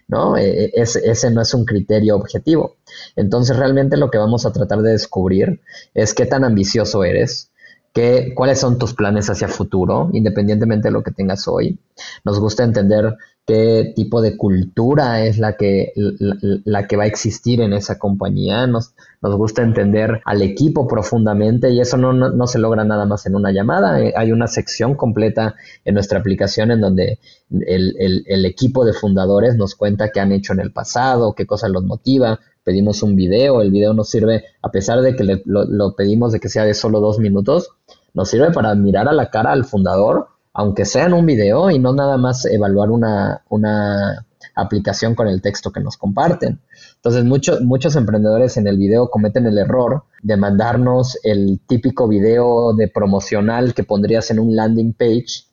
¿no? 0.09 0.37
E, 0.37 0.73
ese 0.75 1.31
no 1.31 1.40
es 1.40 1.55
un 1.55 1.64
criterio 1.64 2.16
objetivo. 2.16 2.77
Entonces 3.16 3.57
realmente 3.57 3.96
lo 3.96 4.11
que 4.11 4.18
vamos 4.18 4.46
a 4.46 4.53
tratar 4.53 4.83
de 4.83 4.92
descubrir 4.92 5.61
es 5.94 6.14
qué 6.14 6.27
tan 6.27 6.44
ambicioso 6.44 7.05
eres, 7.05 7.49
qué, 7.92 8.33
cuáles 8.35 8.61
son 8.61 8.79
tus 8.79 8.94
planes 8.94 9.29
hacia 9.31 9.48
futuro, 9.48 10.11
independientemente 10.12 10.88
de 10.88 10.92
lo 10.92 11.03
que 11.03 11.11
tengas 11.11 11.48
hoy. 11.48 11.79
Nos 12.24 12.38
gusta 12.38 12.64
entender 12.64 13.16
qué 13.46 13.92
tipo 13.96 14.22
de 14.22 14.37
cultura 14.37 15.24
es 15.24 15.38
la 15.38 15.57
que, 15.57 15.92
la, 15.96 16.87
que 16.87 16.96
va 16.96 17.05
a 17.05 17.07
existir 17.07 17.61
en 17.61 17.72
esa 17.72 17.98
compañía. 17.98 18.66
Nos, 18.66 18.94
nos, 19.20 19.35
gusta 19.37 19.62
entender 19.62 20.20
al 20.24 20.42
equipo 20.42 20.87
profundamente 20.87 21.70
y 21.70 21.81
eso 21.81 21.96
no, 21.96 22.12
no, 22.12 22.46
se 22.46 22.61
logra 22.61 22.85
nada 22.85 23.07
más 23.07 23.26
en 23.26 23.35
una 23.35 23.50
llamada. 23.50 24.00
Eh, 24.00 24.12
hay 24.16 24.31
una 24.31 24.46
sección 24.46 24.94
completa 24.94 25.57
en 25.85 25.94
nuestra 25.94 26.20
aplicación 26.20 26.70
en 26.70 26.81
donde 26.81 27.18
el, 27.50 28.24
el, 28.26 28.44
equipo 28.44 28.85
de 28.85 28.92
fundadores 28.92 29.57
nos 29.57 29.74
cuenta 29.74 30.11
qué 30.11 30.20
han 30.20 30.33
hecho 30.33 30.53
en 30.53 30.61
el 30.61 30.72
pasado, 30.72 31.35
qué 31.35 31.44
cosas 31.46 31.70
los 31.70 31.83
motiva, 31.83 32.38
pedimos 32.62 33.03
un 33.03 33.16
video, 33.16 33.62
el 33.62 33.70
video 33.70 33.94
nos 33.94 34.11
sirve, 34.11 34.44
a 34.62 34.70
pesar 34.70 35.00
de 35.00 35.16
que 35.16 35.24
lo, 35.24 35.64
lo, 35.64 35.96
pedimos 35.96 36.33
de 36.33 36.40
que 36.40 36.48
sea 36.48 36.64
de 36.64 36.74
solo 36.74 37.00
dos 37.00 37.18
minutos, 37.18 37.70
nos 38.14 38.29
sirve 38.29 38.53
para 38.53 38.75
mirar 38.75 39.09
a 39.09 39.12
la 39.12 39.31
cara 39.31 39.53
al 39.53 39.64
fundador 39.64 40.29
aunque 40.53 40.85
sea 40.85 41.07
en 41.07 41.12
un 41.12 41.27
video 41.27 41.70
y 41.70 41.79
no 41.79 41.92
nada 41.92 42.16
más 42.16 42.44
evaluar 42.44 42.90
una, 42.90 43.42
una 43.49 44.27
aplicación 44.55 45.14
con 45.14 45.29
el 45.29 45.40
texto 45.40 45.70
que 45.70 45.81
nos 45.81 45.96
comparten. 45.96 46.61
Entonces, 46.96 47.25
muchos 47.25 47.61
muchos 47.61 47.96
emprendedores 47.96 48.57
en 48.57 48.66
el 48.66 48.77
video 48.77 49.11
cometen 49.11 49.46
el 49.46 49.59
error 49.59 50.05
de 50.23 50.37
mandarnos 50.37 51.18
el 51.23 51.61
típico 51.66 52.09
video 52.09 52.75
de 52.75 52.88
promocional 52.88 53.75
que 53.75 53.85
pondrías 53.85 54.31
en 54.31 54.40
un 54.40 54.57
landing 54.57 54.92
page, 54.92 55.44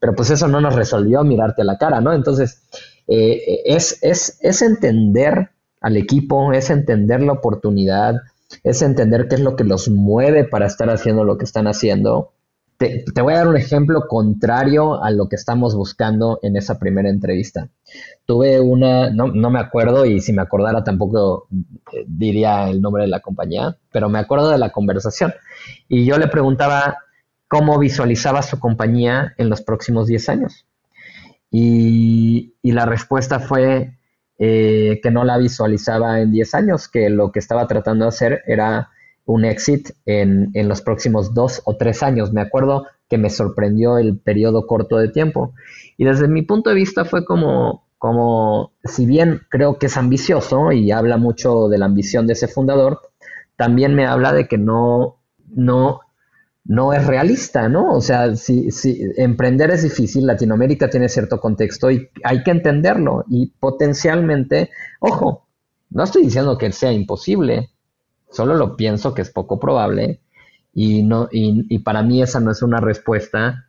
pero 0.00 0.14
pues 0.14 0.30
eso 0.30 0.48
no 0.48 0.60
nos 0.60 0.74
resolvió 0.74 1.22
mirarte 1.22 1.62
a 1.62 1.66
la 1.66 1.78
cara, 1.78 2.00
¿no? 2.00 2.12
Entonces, 2.12 2.62
eh, 3.08 3.62
es, 3.66 3.98
es, 4.02 4.38
es 4.40 4.62
entender 4.62 5.50
al 5.80 5.96
equipo, 5.96 6.52
es 6.52 6.70
entender 6.70 7.20
la 7.22 7.32
oportunidad, 7.32 8.16
es 8.62 8.82
entender 8.82 9.28
qué 9.28 9.36
es 9.36 9.40
lo 9.40 9.56
que 9.56 9.64
los 9.64 9.88
mueve 9.88 10.44
para 10.44 10.66
estar 10.66 10.90
haciendo 10.90 11.24
lo 11.24 11.38
que 11.38 11.44
están 11.44 11.66
haciendo 11.66 12.32
te, 12.76 13.04
voy 13.22 13.32
a 13.32 13.38
dar 13.38 13.48
un 13.48 13.56
ejemplo 13.56 14.06
contrario 14.06 15.02
a 15.02 15.10
lo 15.10 15.28
que 15.28 15.36
estamos 15.36 15.74
buscando 15.74 16.38
en 16.42 16.56
esa 16.56 16.78
primera 16.78 17.08
entrevista. 17.08 17.68
Tuve 18.26 18.60
una, 18.60 19.10
no, 19.10 19.50
me 19.50 19.60
acuerdo 19.60 20.04
y 20.04 20.20
si 20.20 20.32
me 20.32 20.42
acordara 20.42 20.84
tampoco 20.84 21.48
eh, 21.92 22.04
diría 22.06 22.68
el 22.68 22.82
nombre 22.82 23.04
de 23.04 23.08
la 23.08 23.20
compañía, 23.20 23.76
pero 23.92 24.08
me 24.08 24.18
acuerdo 24.18 24.50
de 24.50 24.58
la 24.58 24.72
conversación. 24.72 25.32
Y 25.88 26.04
yo 26.04 26.18
le 26.18 26.28
preguntaba 26.28 26.98
cómo 27.48 27.78
visualizaba 27.78 28.42
su 28.42 28.58
compañía 28.58 29.34
en 29.38 29.48
los 29.48 29.62
próximos 29.62 30.06
10 30.06 30.28
años. 30.28 30.66
Y, 31.50 32.52
la 32.62 32.84
respuesta 32.84 33.38
fue 33.38 33.95
eh, 34.38 35.00
que 35.02 35.10
no 35.10 35.24
la 35.24 35.38
visualizaba 35.38 36.20
en 36.20 36.30
10 36.32 36.54
años, 36.54 36.88
que 36.88 37.08
lo 37.10 37.32
que 37.32 37.38
estaba 37.38 37.66
tratando 37.66 38.04
de 38.04 38.08
hacer 38.10 38.42
era 38.46 38.90
un 39.24 39.44
exit 39.44 39.90
en, 40.04 40.50
en, 40.54 40.68
los 40.68 40.82
próximos 40.82 41.34
dos 41.34 41.62
o 41.64 41.76
tres 41.76 42.02
años. 42.02 42.32
Me 42.32 42.40
acuerdo 42.40 42.86
que 43.08 43.18
me 43.18 43.30
sorprendió 43.30 43.98
el 43.98 44.18
periodo 44.18 44.66
corto 44.66 44.98
de 44.98 45.08
tiempo. 45.08 45.54
Y 45.96 46.04
desde 46.04 46.28
mi 46.28 46.42
punto 46.42 46.70
de 46.70 46.76
vista 46.76 47.04
fue 47.04 47.24
como, 47.24 47.86
como, 47.98 48.72
si 48.84 49.06
bien 49.06 49.42
creo 49.48 49.78
que 49.78 49.86
es 49.86 49.96
ambicioso 49.96 50.72
y 50.72 50.90
habla 50.90 51.16
mucho 51.16 51.68
de 51.68 51.78
la 51.78 51.86
ambición 51.86 52.26
de 52.26 52.34
ese 52.34 52.48
fundador, 52.48 53.00
también 53.56 53.94
me 53.94 54.06
habla 54.06 54.32
de 54.32 54.46
que 54.46 54.58
no, 54.58 55.16
no, 55.48 56.00
no 56.68 56.92
es 56.92 57.06
realista, 57.06 57.68
¿no? 57.68 57.92
O 57.94 58.00
sea, 58.00 58.34
si, 58.36 58.68
emprender 59.16 59.70
es 59.70 59.82
difícil, 59.82 60.26
Latinoamérica 60.26 60.90
tiene 60.90 61.08
cierto 61.08 61.40
contexto 61.40 61.90
y 61.90 62.08
hay 62.24 62.42
que 62.42 62.50
entenderlo 62.50 63.24
y 63.28 63.46
potencialmente, 63.60 64.70
ojo, 65.00 65.46
no 65.90 66.02
estoy 66.04 66.24
diciendo 66.24 66.58
que 66.58 66.72
sea 66.72 66.92
imposible, 66.92 67.70
solo 68.30 68.54
lo 68.54 68.76
pienso 68.76 69.14
que 69.14 69.22
es 69.22 69.30
poco 69.30 69.60
probable 69.60 70.20
y, 70.74 71.02
no, 71.02 71.28
y, 71.30 71.78
para 71.78 72.02
mí 72.02 72.22
esa 72.22 72.40
no 72.40 72.50
es 72.50 72.62
una 72.62 72.80
respuesta 72.80 73.66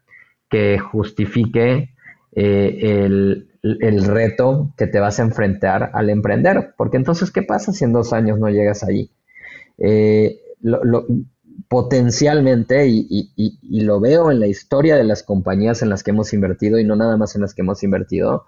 que 0.49 0.79
justifique 0.79 1.91
eh, 2.33 3.05
el, 3.05 4.05
reto 4.05 4.73
que 4.77 4.87
te 4.87 4.99
vas 4.99 5.19
a 5.19 5.23
enfrentar 5.23 5.91
al 5.93 6.09
emprender. 6.09 6.73
Porque 6.77 6.97
entonces, 6.97 7.31
¿qué 7.31 7.43
pasa 7.43 7.71
si 7.71 7.85
en 7.85 7.93
dos 7.93 8.11
años 8.11 8.39
no 8.39 8.49
llegas 8.49 8.83
allí? 8.83 9.09
Eh, 9.77 10.41
potencialmente, 11.67 12.87
y, 12.87 13.31
y, 13.35 13.81
lo 13.81 13.99
veo 13.99 14.31
en 14.31 14.39
la 14.39 14.47
historia 14.47 14.95
de 14.95 15.03
las 15.03 15.23
compañías 15.23 15.81
en 15.81 15.89
las 15.89 16.03
que 16.03 16.11
hemos 16.11 16.33
invertido 16.33 16.79
y 16.79 16.83
no 16.83 16.95
nada 16.95 17.17
más 17.17 17.35
en 17.35 17.41
las 17.41 17.53
que 17.53 17.61
hemos 17.61 17.83
invertido, 17.83 18.45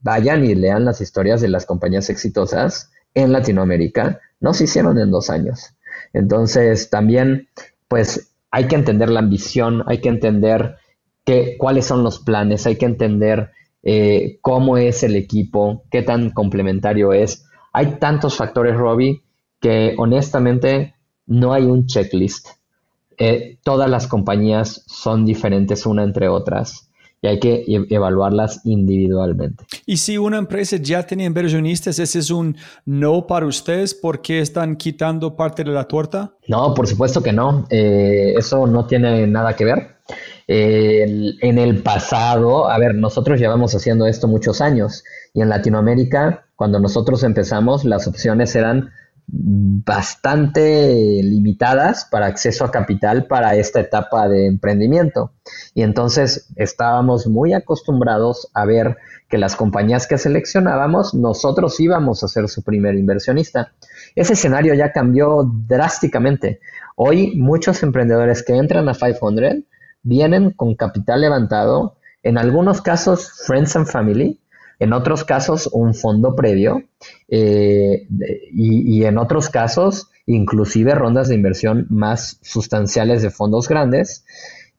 vayan 0.00 0.44
y 0.44 0.54
lean 0.54 0.84
las 0.84 1.00
historias 1.00 1.40
de 1.40 1.48
las 1.48 1.66
compañías 1.66 2.10
exitosas 2.10 2.90
en 3.14 3.32
Latinoamérica, 3.32 4.20
no 4.40 4.54
se 4.54 4.64
hicieron 4.64 4.98
en 4.98 5.10
dos 5.10 5.30
años. 5.30 5.74
Entonces, 6.12 6.90
también, 6.90 7.48
pues, 7.88 8.32
hay 8.50 8.66
que 8.66 8.76
entender 8.76 9.10
la 9.10 9.20
ambición, 9.20 9.84
hay 9.86 10.00
que 10.00 10.08
entender 10.08 10.76
qué, 11.24 11.56
cuáles 11.58 11.86
son 11.86 12.02
los 12.02 12.20
planes, 12.20 12.66
hay 12.66 12.76
que 12.76 12.86
entender 12.86 13.50
eh, 13.82 14.38
cómo 14.42 14.76
es 14.76 15.02
el 15.02 15.16
equipo, 15.16 15.84
qué 15.90 16.02
tan 16.02 16.30
complementario 16.30 17.12
es. 17.12 17.46
Hay 17.72 17.98
tantos 17.98 18.36
factores, 18.36 18.76
Robbie, 18.76 19.22
que 19.60 19.94
honestamente 19.98 20.94
no 21.30 21.52
hay 21.52 21.64
un 21.64 21.86
checklist. 21.86 22.48
Eh, 23.16 23.58
todas 23.62 23.88
las 23.88 24.06
compañías 24.06 24.82
son 24.86 25.24
diferentes 25.24 25.86
una 25.86 26.02
entre 26.02 26.28
otras 26.28 26.90
y 27.22 27.28
hay 27.28 27.38
que 27.38 27.64
e-, 27.68 27.86
evaluarlas 27.94 28.62
individualmente. 28.64 29.64
Y 29.86 29.98
si 29.98 30.18
una 30.18 30.38
empresa 30.38 30.76
ya 30.76 31.04
tiene 31.04 31.24
inversionistas, 31.24 31.98
¿ese 31.98 32.18
es 32.18 32.30
un 32.30 32.56
no 32.84 33.26
para 33.26 33.46
ustedes 33.46 33.94
porque 33.94 34.40
están 34.40 34.74
quitando 34.76 35.36
parte 35.36 35.62
de 35.62 35.70
la 35.70 35.84
torta? 35.84 36.32
No, 36.48 36.74
por 36.74 36.86
supuesto 36.86 37.22
que 37.22 37.32
no. 37.32 37.66
Eh, 37.70 38.34
eso 38.36 38.66
no 38.66 38.86
tiene 38.86 39.26
nada 39.26 39.54
que 39.54 39.64
ver. 39.64 39.96
en 40.48 41.58
el 41.58 41.80
pasado, 41.82 42.68
a 42.68 42.76
ver, 42.78 42.96
nosotros 42.96 43.38
llevamos 43.38 43.72
haciendo 43.72 44.06
esto 44.06 44.26
muchos 44.26 44.60
años 44.60 45.04
y 45.32 45.42
en 45.42 45.48
Latinoamérica, 45.48 46.46
cuando 46.56 46.80
nosotros 46.80 47.22
empezamos, 47.22 47.84
las 47.84 48.08
opciones 48.08 48.56
eran 48.56 48.90
bastante 49.32 51.22
limitadas 51.22 52.06
para 52.10 52.26
acceso 52.26 52.64
a 52.64 52.70
capital 52.70 53.26
para 53.26 53.54
esta 53.54 53.80
etapa 53.80 54.28
de 54.28 54.46
emprendimiento. 54.46 55.32
Y 55.74 55.82
entonces 55.82 56.48
estábamos 56.56 57.26
muy 57.26 57.52
acostumbrados 57.52 58.48
a 58.54 58.64
ver 58.64 58.96
que 59.28 59.38
las 59.38 59.54
compañías 59.54 60.06
que 60.08 60.18
seleccionábamos, 60.18 61.14
nosotros 61.14 61.78
íbamos 61.78 62.24
a 62.24 62.28
ser 62.28 62.48
su 62.48 62.62
primer 62.62 62.96
inversionista. 62.96 63.72
Ese 64.16 64.32
escenario 64.32 64.74
ya 64.74 64.92
cambió 64.92 65.48
drásticamente. 65.66 66.60
Hoy 66.96 67.36
muchos 67.36 67.82
emprendedores 67.82 68.42
que 68.42 68.56
entran 68.56 68.88
a 68.88 68.94
500 68.94 69.64
vienen 70.02 70.50
con 70.50 70.74
capital 70.74 71.20
levantado, 71.20 71.96
en 72.22 72.36
algunos 72.36 72.82
casos 72.82 73.30
Friends 73.46 73.76
and 73.76 73.86
Family, 73.86 74.39
en 74.80 74.92
otros 74.92 75.24
casos 75.24 75.68
un 75.72 75.94
fondo 75.94 76.34
previo 76.34 76.82
eh, 77.28 78.08
y, 78.52 79.04
en 79.04 79.18
otros 79.18 79.48
casos 79.48 80.08
inclusive 80.26 80.94
rondas 80.94 81.28
de 81.28 81.34
inversión 81.36 81.86
más 81.90 82.38
sustanciales 82.42 83.22
de 83.22 83.30
fondos 83.30 83.68
grandes 83.68 84.24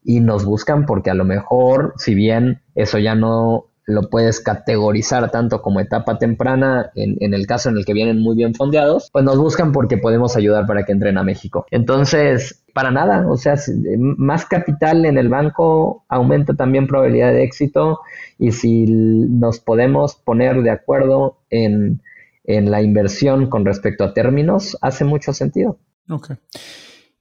y 0.04 0.20
nos 0.20 0.44
buscan 0.44 0.86
porque 0.86 1.12
a 1.12 1.14
lo 1.14 1.26
mejor, 1.26 1.94
si 1.98 2.16
bien 2.16 2.62
eso 2.76 2.98
ya 2.98 3.16
no 3.16 3.68
lo 3.86 4.10
puedes 4.10 4.40
categorizar 4.40 5.30
tanto 5.32 5.62
como 5.62 5.80
etapa 5.80 6.18
temprana 6.18 6.92
en, 6.96 7.18
en, 7.20 7.34
el 7.34 7.46
caso 7.46 7.70
en 7.70 7.78
el 7.78 7.86
que 7.86 7.94
vienen 7.94 8.20
muy 8.20 8.36
bien 8.36 8.56
fondeados, 8.56 9.10
pues 9.12 9.26
nos 9.26 9.38
buscan 9.38 9.72
porque 9.72 9.98
podemos 9.98 10.36
ayudar 10.36 10.66
para 10.66 10.84
que 10.84 10.94
entren 10.94 11.18
a 11.18 11.24
México. 11.24 11.66
Entonces, 11.72 12.61
para 12.74 12.92
nada, 12.92 13.28
o 13.30 13.38
sea, 13.38 13.56
más 13.98 14.46
capital 14.46 15.06
en 15.06 15.18
el 15.18 15.30
banco 15.30 16.04
aumenta 16.08 16.54
también 16.54 16.88
probabilidad 16.88 17.32
de 17.32 17.44
éxito 17.44 18.00
y 18.38 18.52
si 18.52 18.86
nos 18.86 19.60
podemos 19.60 20.16
poner 20.16 20.62
de 20.62 20.72
acuerdo 20.72 21.38
en, 21.50 22.02
la 22.44 22.82
inversión 22.82 23.48
con 23.50 23.64
respecto 23.64 24.04
a 24.04 24.14
términos, 24.14 24.78
hace 24.82 25.06
mucho 25.06 25.32
sentido. 25.32 25.78
Ok. 26.10 26.32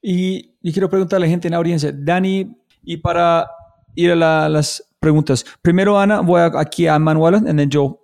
Y, 0.02 0.56
quiero 0.72 0.90
preguntarle 0.90 1.26
a 1.26 1.28
la 1.28 1.30
gente 1.30 1.46
en 1.46 1.52
la 1.52 1.58
audiencia, 1.58 1.92
Dani, 1.94 2.56
y 2.82 2.96
para 2.96 3.48
ir 3.94 4.10
a 4.10 4.48
las 4.48 4.82
preguntas. 4.98 5.44
Primero, 5.62 6.00
Ana, 6.00 6.20
voy 6.20 6.40
aquí 6.54 6.88
a 6.88 6.98
Manuel, 6.98 7.36
y 7.46 7.68
yo 7.68 8.02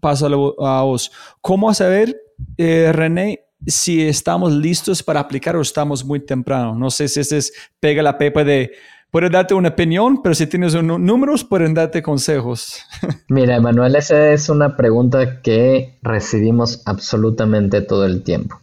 paso 0.00 0.26
a 0.62 0.82
vos. 0.82 1.12
¿Cómo 1.40 1.72
saber, 1.72 2.14
eh, 2.58 2.90
René, 2.92 3.45
si 3.66 4.06
estamos 4.06 4.52
listos 4.52 5.02
para 5.02 5.20
aplicar 5.20 5.56
o 5.56 5.60
estamos 5.60 6.04
muy 6.04 6.20
temprano? 6.20 6.74
No 6.74 6.90
sé 6.90 7.08
si 7.08 7.20
ese 7.20 7.38
es 7.38 7.52
pega 7.80 8.02
la 8.02 8.18
pepa 8.18 8.44
de 8.44 8.72
puede 9.10 9.30
darte 9.30 9.54
una 9.54 9.70
opinión, 9.70 10.22
pero 10.22 10.34
si 10.34 10.46
tienes 10.46 10.74
números, 10.74 11.44
pueden 11.44 11.74
darte 11.74 12.02
consejos. 12.02 12.82
Mira, 13.28 13.60
Manuel, 13.60 13.96
esa 13.96 14.32
es 14.32 14.48
una 14.48 14.76
pregunta 14.76 15.40
que 15.40 15.98
recibimos 16.02 16.82
absolutamente 16.84 17.80
todo 17.80 18.04
el 18.04 18.22
tiempo. 18.22 18.60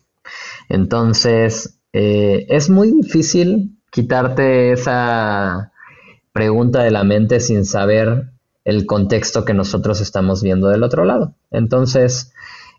Entonces, 0.69 1.79
eh, 1.91 2.45
es 2.49 2.69
muy 2.69 2.91
difícil 2.91 3.79
quitarte 3.91 4.71
esa 4.71 5.71
pregunta 6.31 6.83
de 6.83 6.91
la 6.91 7.03
mente 7.03 7.39
sin 7.39 7.65
saber 7.65 8.31
el 8.65 8.85
contexto 8.85 9.45
que 9.45 9.53
nosotros 9.53 10.01
estamos 10.01 10.41
viendo 10.41 10.67
del 10.69 10.83
otro 10.83 11.05
lado. 11.05 11.35
Entonces, 11.51 12.33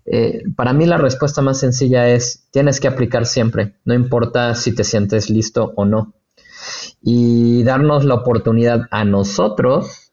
eh, 0.06 0.42
para 0.54 0.72
mí 0.72 0.86
la 0.86 0.98
respuesta 0.98 1.42
más 1.42 1.58
sencilla 1.58 2.08
es, 2.08 2.46
tienes 2.50 2.80
que 2.80 2.88
aplicar 2.88 3.26
siempre, 3.26 3.74
no 3.84 3.94
importa 3.94 4.54
si 4.54 4.74
te 4.74 4.84
sientes 4.84 5.30
listo 5.30 5.72
o 5.76 5.84
no. 5.84 6.14
Y 7.02 7.62
darnos 7.64 8.04
la 8.04 8.14
oportunidad 8.14 8.82
a 8.90 9.04
nosotros 9.04 10.12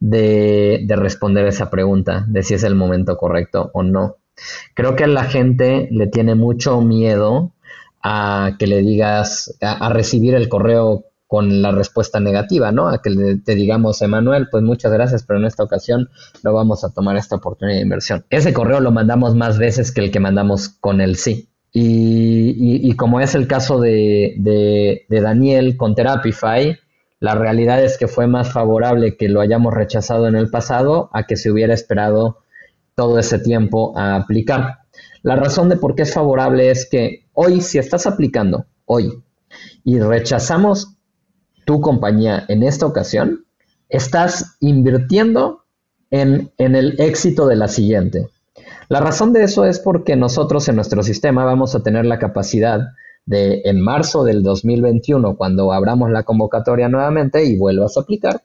de, 0.00 0.84
de 0.86 0.96
responder 0.96 1.46
esa 1.46 1.70
pregunta, 1.70 2.24
de 2.28 2.42
si 2.42 2.54
es 2.54 2.62
el 2.64 2.74
momento 2.74 3.16
correcto 3.16 3.70
o 3.72 3.82
no. 3.82 4.16
Creo 4.74 4.96
que 4.96 5.04
a 5.04 5.08
la 5.08 5.24
gente 5.24 5.88
le 5.90 6.06
tiene 6.06 6.34
mucho 6.34 6.80
miedo 6.82 7.52
a 8.02 8.56
que 8.58 8.66
le 8.66 8.82
digas, 8.82 9.56
a 9.62 9.88
recibir 9.88 10.34
el 10.34 10.48
correo 10.48 11.06
con 11.26 11.60
la 11.62 11.72
respuesta 11.72 12.20
negativa, 12.20 12.72
¿no? 12.72 12.88
A 12.88 13.02
que 13.02 13.10
le, 13.10 13.36
te 13.38 13.54
digamos, 13.54 14.00
Emanuel, 14.02 14.48
pues 14.50 14.62
muchas 14.62 14.92
gracias, 14.92 15.24
pero 15.24 15.40
en 15.40 15.46
esta 15.46 15.64
ocasión 15.64 16.08
no 16.44 16.52
vamos 16.52 16.84
a 16.84 16.90
tomar 16.90 17.16
esta 17.16 17.36
oportunidad 17.36 17.78
de 17.78 17.82
inversión. 17.82 18.24
Ese 18.30 18.52
correo 18.52 18.80
lo 18.80 18.92
mandamos 18.92 19.34
más 19.34 19.58
veces 19.58 19.92
que 19.92 20.02
el 20.02 20.10
que 20.10 20.20
mandamos 20.20 20.68
con 20.68 21.00
el 21.00 21.16
sí. 21.16 21.48
Y, 21.78 22.94
como 22.96 23.20
es 23.20 23.34
el 23.34 23.46
caso 23.46 23.78
de, 23.78 24.34
de, 24.38 25.20
Daniel 25.20 25.76
con 25.76 25.94
Therapify, 25.94 26.78
la 27.20 27.34
realidad 27.34 27.84
es 27.84 27.98
que 27.98 28.08
fue 28.08 28.26
más 28.26 28.50
favorable 28.50 29.18
que 29.18 29.28
lo 29.28 29.42
hayamos 29.42 29.74
rechazado 29.74 30.26
en 30.26 30.36
el 30.36 30.48
pasado 30.48 31.10
a 31.12 31.24
que 31.24 31.36
se 31.36 31.50
hubiera 31.50 31.74
esperado 31.74 32.38
todo 32.94 33.18
ese 33.18 33.38
tiempo 33.38 33.92
a 33.98 34.16
aplicar. 34.16 34.78
La 35.22 35.36
razón 35.36 35.68
de 35.68 35.76
por 35.76 35.94
qué 35.94 36.02
es 36.02 36.14
favorable 36.14 36.70
es 36.70 36.88
que 36.88 37.26
hoy, 37.34 37.60
si 37.60 37.76
estás 37.76 38.06
aplicando, 38.06 38.64
hoy, 38.86 39.12
y 39.84 40.00
rechazamos 40.00 40.95
tu 41.66 41.80
compañía 41.80 42.44
en 42.48 42.62
esta 42.62 42.86
ocasión, 42.86 43.44
estás 43.88 44.56
invirtiendo 44.60 45.64
en, 46.10 46.52
el 46.58 46.98
éxito 47.00 47.46
de 47.46 47.56
la 47.56 47.68
siguiente. 47.68 48.28
La 48.88 49.00
razón 49.00 49.32
de 49.32 49.42
eso 49.42 49.64
es 49.64 49.80
porque 49.80 50.14
nosotros 50.14 50.68
en 50.68 50.76
nuestro 50.76 51.02
sistema 51.02 51.44
vamos 51.44 51.74
a 51.74 51.82
tener 51.82 52.06
la 52.06 52.20
capacidad 52.20 52.80
de 53.26 53.62
en 53.64 53.80
marzo 53.80 54.22
del 54.22 54.44
2021, 54.44 55.36
cuando 55.36 55.72
abramos 55.72 56.10
la 56.10 56.22
convocatoria 56.22 56.88
nuevamente 56.88 57.44
y 57.44 57.58
vuelvas 57.58 57.96
a 57.96 58.00
aplicar, 58.00 58.42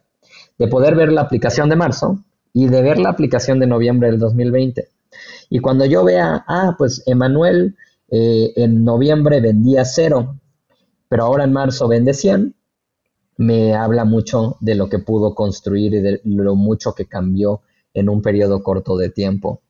de 0.57 0.67
poder 0.67 0.95
ver 0.95 1.11
la 1.11 1.21
aplicación 1.21 1.69
de 1.69 1.75
marzo 1.75 2.23
y 2.53 2.67
de 2.67 2.81
ver 2.81 2.97
la 2.97 3.09
aplicación 3.09 3.59
de 3.59 3.67
noviembre 3.67 4.09
del 4.09 4.19
2020. 4.19 4.87
Y 5.51 5.59
cuando 5.59 5.85
yo 5.85 6.03
vea, 6.03 6.43
ah, 6.47 6.73
pues 6.75 7.03
Emanuel 7.05 7.75
eh, 8.09 8.51
en 8.55 8.83
noviembre 8.83 9.41
vendía 9.41 9.85
cero, 9.85 10.37
pero 11.07 11.25
ahora 11.25 11.43
en 11.43 11.53
marzo 11.53 11.87
vende 11.87 12.15
100, 12.15 12.55
me 13.37 13.73
habla 13.73 14.05
mucho 14.05 14.57
de 14.59 14.75
lo 14.75 14.89
que 14.89 14.99
pudo 14.99 15.35
construir 15.35 15.93
y 15.93 16.01
de 16.01 16.21
lo 16.23 16.55
mucho 16.55 16.93
que 16.93 17.05
cambió 17.05 17.61
en 17.93 18.09
un 18.09 18.21
periodo 18.21 18.63
corto 18.63 18.97
de 18.97 19.09
tiempo. 19.09 19.61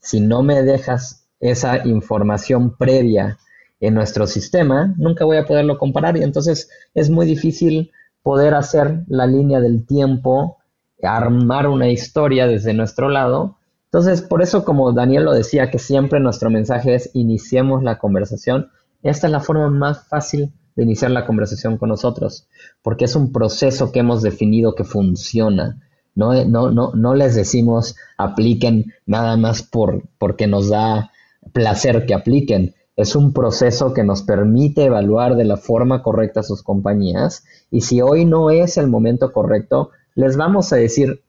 Si 0.00 0.20
no 0.20 0.42
me 0.42 0.62
dejas 0.62 1.26
esa 1.40 1.86
información 1.86 2.76
previa 2.76 3.38
en 3.80 3.94
nuestro 3.94 4.26
sistema, 4.26 4.94
nunca 4.96 5.24
voy 5.24 5.36
a 5.36 5.46
poderlo 5.46 5.78
comparar 5.78 6.16
y 6.16 6.22
entonces 6.22 6.70
es 6.94 7.10
muy 7.10 7.26
difícil 7.26 7.92
poder 8.22 8.54
hacer 8.54 9.04
la 9.08 9.26
línea 9.26 9.60
del 9.60 9.86
tiempo, 9.86 10.58
armar 11.02 11.68
una 11.68 11.88
historia 11.88 12.46
desde 12.46 12.74
nuestro 12.74 13.08
lado. 13.08 13.56
Entonces, 13.84 14.20
por 14.20 14.42
eso, 14.42 14.64
como 14.64 14.92
Daniel 14.92 15.24
lo 15.24 15.32
decía, 15.32 15.70
que 15.70 15.78
siempre 15.78 16.20
nuestro 16.20 16.50
mensaje 16.50 16.94
es 16.94 17.10
iniciemos 17.14 17.82
la 17.82 17.98
conversación. 17.98 18.70
Esta 19.02 19.28
es 19.28 19.32
la 19.32 19.40
forma 19.40 19.70
más 19.70 20.06
fácil 20.08 20.52
de 20.78 20.84
iniciar 20.84 21.10
la 21.10 21.26
conversación 21.26 21.76
con 21.76 21.88
nosotros, 21.88 22.46
porque 22.82 23.06
es 23.06 23.16
un 23.16 23.32
proceso 23.32 23.90
que 23.90 23.98
hemos 23.98 24.22
definido 24.22 24.76
que 24.76 24.84
funciona. 24.84 25.80
No, 26.14 26.44
no, 26.44 26.70
no, 26.70 26.92
no 26.94 27.14
les 27.16 27.34
decimos 27.34 27.96
apliquen 28.16 28.94
nada 29.04 29.36
más 29.36 29.64
por, 29.64 30.04
porque 30.18 30.46
nos 30.46 30.68
da 30.68 31.10
placer 31.52 32.06
que 32.06 32.14
apliquen. 32.14 32.76
Es 32.94 33.16
un 33.16 33.32
proceso 33.32 33.92
que 33.92 34.04
nos 34.04 34.22
permite 34.22 34.84
evaluar 34.84 35.34
de 35.34 35.44
la 35.44 35.56
forma 35.56 36.00
correcta 36.00 36.44
sus 36.44 36.62
compañías 36.62 37.44
y 37.72 37.80
si 37.80 38.00
hoy 38.00 38.24
no 38.24 38.50
es 38.50 38.76
el 38.76 38.86
momento 38.86 39.32
correcto, 39.32 39.90
les 40.14 40.36
vamos 40.36 40.72
a 40.72 40.76
decir 40.76 41.22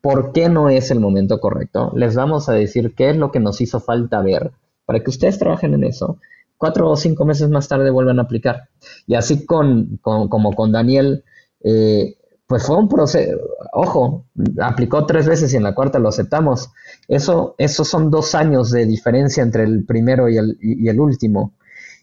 por 0.00 0.32
qué 0.32 0.48
no 0.48 0.68
es 0.68 0.90
el 0.90 0.98
momento 0.98 1.38
correcto, 1.38 1.92
les 1.94 2.16
vamos 2.16 2.48
a 2.48 2.54
decir 2.54 2.92
qué 2.96 3.10
es 3.10 3.16
lo 3.16 3.30
que 3.30 3.38
nos 3.38 3.60
hizo 3.60 3.78
falta 3.78 4.20
ver 4.20 4.50
para 4.84 4.98
que 4.98 5.10
ustedes 5.10 5.38
trabajen 5.38 5.74
en 5.74 5.84
eso. 5.84 6.18
Cuatro 6.56 6.90
o 6.90 6.96
cinco 6.96 7.24
meses 7.24 7.48
más 7.50 7.68
tarde 7.68 7.90
vuelvan 7.90 8.18
a 8.18 8.22
aplicar. 8.22 8.68
Y 9.06 9.14
así 9.14 9.44
con, 9.44 9.98
como 9.98 10.52
con 10.54 10.72
Daniel, 10.72 11.24
eh, 11.62 12.16
pues 12.46 12.64
fue 12.64 12.76
un 12.76 12.88
proceso, 12.88 13.36
ojo, 13.72 14.26
aplicó 14.62 15.04
tres 15.04 15.26
veces 15.26 15.52
y 15.52 15.56
en 15.56 15.64
la 15.64 15.74
cuarta 15.74 15.98
lo 15.98 16.08
aceptamos. 16.08 16.70
Eso, 17.08 17.54
esos 17.58 17.88
son 17.88 18.10
dos 18.10 18.34
años 18.34 18.70
de 18.70 18.86
diferencia 18.86 19.42
entre 19.42 19.64
el 19.64 19.84
primero 19.84 20.28
y 20.28 20.38
el, 20.38 20.56
y, 20.60 20.88
el 20.88 21.00
último. 21.00 21.54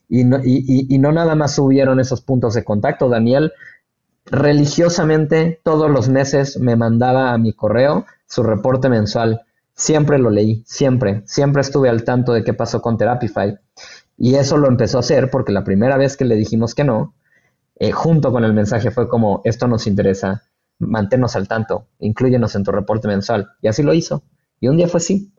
Y 0.09 0.25
no, 0.25 0.39
y, 0.43 0.93
y 0.93 0.99
no 0.99 1.11
nada 1.11 1.33
más 1.35 1.55
subieron 1.55 1.99
esos 1.99 2.21
puntos 2.21 2.53
de 2.53 2.63
contacto. 2.63 3.09
Daniel 3.09 3.53
religiosamente 4.25 5.59
todos 5.63 5.89
los 5.89 6.09
meses 6.09 6.59
me 6.59 6.75
mandaba 6.75 7.33
a 7.33 7.37
mi 7.37 7.53
correo 7.53 8.05
su 8.27 8.43
reporte 8.43 8.89
mensual. 8.89 9.41
Siempre 9.75 10.19
lo 10.19 10.29
leí, 10.29 10.63
siempre, 10.65 11.23
siempre 11.25 11.61
estuve 11.61 11.89
al 11.89 12.03
tanto 12.03 12.33
de 12.33 12.43
qué 12.43 12.53
pasó 12.53 12.81
con 12.81 12.97
Therapify. 12.97 13.57
Y 14.23 14.35
eso 14.35 14.55
lo 14.55 14.69
empezó 14.69 14.95
a 14.95 14.99
hacer 15.01 15.29
porque 15.29 15.51
la 15.51 15.65
primera 15.65 15.97
vez 15.97 16.15
que 16.15 16.23
le 16.23 16.37
dijimos 16.37 16.73
que 16.75 16.85
no, 16.85 17.13
eh, 17.75 17.91
junto 17.91 18.31
con 18.31 18.45
el 18.45 18.53
mensaje 18.53 18.89
fue 18.89 19.09
como, 19.09 19.41
esto 19.43 19.67
nos 19.67 19.85
interesa, 19.85 20.43
manténnos 20.79 21.35
al 21.35 21.49
tanto, 21.49 21.87
incluyenos 21.99 22.55
en 22.55 22.63
tu 22.63 22.71
reporte 22.71 23.09
mensual. 23.09 23.49
Y 23.61 23.67
así 23.67 23.83
lo 23.83 23.93
hizo. 23.93 24.23
Y 24.61 24.69
un 24.69 24.77
día 24.77 24.87
fue 24.87 25.01
sí. 25.01 25.33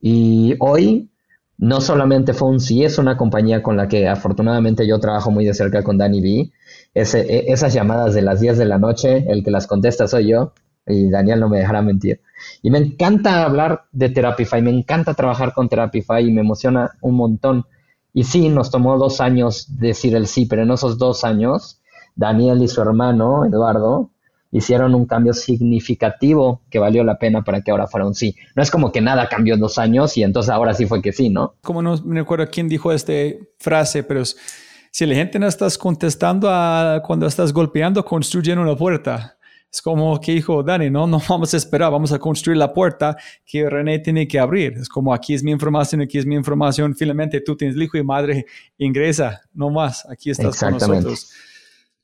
Y 0.00 0.54
hoy 0.60 1.10
no 1.58 1.80
solamente 1.80 2.32
fue 2.32 2.48
un 2.48 2.60
sí, 2.60 2.84
es 2.84 2.96
una 2.96 3.16
compañía 3.16 3.60
con 3.60 3.76
la 3.76 3.88
que 3.88 4.06
afortunadamente 4.06 4.86
yo 4.86 5.00
trabajo 5.00 5.32
muy 5.32 5.44
de 5.44 5.54
cerca 5.54 5.82
con 5.82 5.98
Danny 5.98 6.20
B. 6.20 6.52
Ese, 6.94 7.22
e, 7.22 7.52
esas 7.52 7.74
llamadas 7.74 8.14
de 8.14 8.22
las 8.22 8.38
10 8.38 8.56
de 8.56 8.66
la 8.66 8.78
noche, 8.78 9.24
el 9.26 9.42
que 9.42 9.50
las 9.50 9.66
contesta 9.66 10.06
soy 10.06 10.28
yo, 10.28 10.52
y 10.86 11.10
Daniel 11.10 11.40
no 11.40 11.48
me 11.48 11.58
dejará 11.58 11.82
mentir. 11.82 12.20
Y 12.62 12.70
me 12.70 12.78
encanta 12.78 13.42
hablar 13.42 13.86
de 13.90 14.10
Therapify, 14.10 14.62
me 14.62 14.70
encanta 14.70 15.14
trabajar 15.14 15.52
con 15.52 15.68
Therapify 15.68 16.24
y 16.24 16.30
me 16.30 16.42
emociona 16.42 16.92
un 17.00 17.16
montón 17.16 17.64
y 18.12 18.24
sí, 18.24 18.48
nos 18.48 18.70
tomó 18.70 18.98
dos 18.98 19.20
años 19.20 19.66
decir 19.78 20.14
el 20.14 20.26
sí, 20.26 20.46
pero 20.46 20.62
en 20.62 20.70
esos 20.70 20.98
dos 20.98 21.24
años, 21.24 21.80
Daniel 22.14 22.62
y 22.62 22.68
su 22.68 22.80
hermano, 22.82 23.44
Eduardo, 23.46 24.10
hicieron 24.50 24.94
un 24.94 25.06
cambio 25.06 25.32
significativo 25.32 26.60
que 26.70 26.78
valió 26.78 27.02
la 27.04 27.18
pena 27.18 27.42
para 27.42 27.62
que 27.62 27.70
ahora 27.70 27.86
fuera 27.86 28.06
un 28.06 28.14
sí. 28.14 28.36
No 28.54 28.62
es 28.62 28.70
como 28.70 28.92
que 28.92 29.00
nada 29.00 29.28
cambió 29.28 29.54
en 29.54 29.60
dos 29.60 29.78
años 29.78 30.16
y 30.18 30.22
entonces 30.22 30.50
ahora 30.50 30.74
sí 30.74 30.86
fue 30.86 31.00
que 31.00 31.12
sí, 31.12 31.30
¿no? 31.30 31.54
Como 31.62 31.80
no 31.80 31.96
me 32.04 32.20
acuerdo 32.20 32.46
quién 32.50 32.68
dijo 32.68 32.92
esta 32.92 33.14
frase, 33.58 34.02
pero 34.02 34.22
si 34.24 35.06
la 35.06 35.14
gente 35.14 35.38
no 35.38 35.46
estás 35.46 35.78
contestando 35.78 36.50
a 36.50 37.00
cuando 37.04 37.26
estás 37.26 37.50
golpeando, 37.52 38.04
construyen 38.04 38.58
una 38.58 38.76
puerta. 38.76 39.38
Es 39.72 39.80
como 39.80 40.20
que 40.20 40.32
dijo 40.32 40.62
Dani, 40.62 40.90
no, 40.90 41.06
no 41.06 41.20
vamos 41.28 41.54
a 41.54 41.56
esperar, 41.56 41.90
vamos 41.90 42.12
a 42.12 42.18
construir 42.18 42.58
la 42.58 42.74
puerta 42.74 43.16
que 43.46 43.68
René 43.70 44.00
tiene 44.00 44.28
que 44.28 44.38
abrir. 44.38 44.74
Es 44.74 44.88
como 44.88 45.14
aquí 45.14 45.32
es 45.32 45.42
mi 45.42 45.50
información, 45.50 46.02
aquí 46.02 46.18
es 46.18 46.26
mi 46.26 46.34
información, 46.34 46.94
finalmente 46.94 47.40
tú 47.40 47.56
tienes 47.56 47.76
el 47.76 47.84
hijo 47.84 47.96
y 47.96 48.02
madre, 48.02 48.44
ingresa, 48.76 49.40
no 49.54 49.70
más, 49.70 50.06
aquí 50.10 50.30
estás 50.30 50.60
con 50.60 50.74
nosotros. 50.74 51.32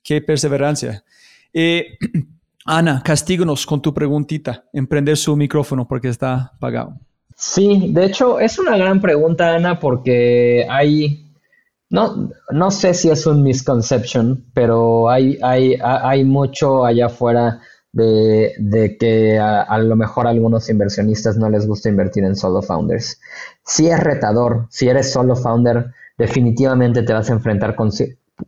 Qué 0.02 0.22
perseverancia. 0.22 1.04
Eh, 1.52 1.98
Ana, 2.64 3.02
castíganos 3.02 3.64
con 3.64 3.80
tu 3.80 3.94
preguntita, 3.94 4.64
emprender 4.72 5.16
su 5.16 5.36
micrófono 5.36 5.86
porque 5.86 6.08
está 6.08 6.52
apagado. 6.54 6.98
Sí, 7.34 7.90
de 7.90 8.06
hecho 8.06 8.40
es 8.40 8.58
una 8.58 8.76
gran 8.76 9.00
pregunta, 9.00 9.54
Ana, 9.54 9.78
porque 9.78 10.66
hay 10.68 11.27
no, 11.90 12.30
no 12.50 12.70
sé 12.70 12.94
si 12.94 13.10
es 13.10 13.26
un 13.26 13.42
misconception, 13.42 14.44
pero 14.52 15.08
hay, 15.08 15.38
hay, 15.42 15.78
hay 15.82 16.24
mucho 16.24 16.84
allá 16.84 17.06
afuera 17.06 17.60
de, 17.92 18.52
de 18.58 18.96
que 18.98 19.38
a, 19.38 19.78
lo 19.78 19.96
mejor 19.96 20.26
a 20.26 20.30
algunos 20.30 20.68
inversionistas 20.68 21.36
no 21.36 21.48
les 21.48 21.66
gusta 21.66 21.88
invertir 21.88 22.24
en 22.24 22.36
solo 22.36 22.62
founders. 22.62 23.20
Si 23.64 23.88
es 23.88 23.98
retador, 24.00 24.66
si 24.70 24.88
eres 24.88 25.10
solo 25.10 25.34
founder, 25.34 25.92
definitivamente 26.18 27.02
te 27.02 27.12
vas 27.12 27.30
a 27.30 27.34
enfrentar 27.34 27.74
con, 27.74 27.90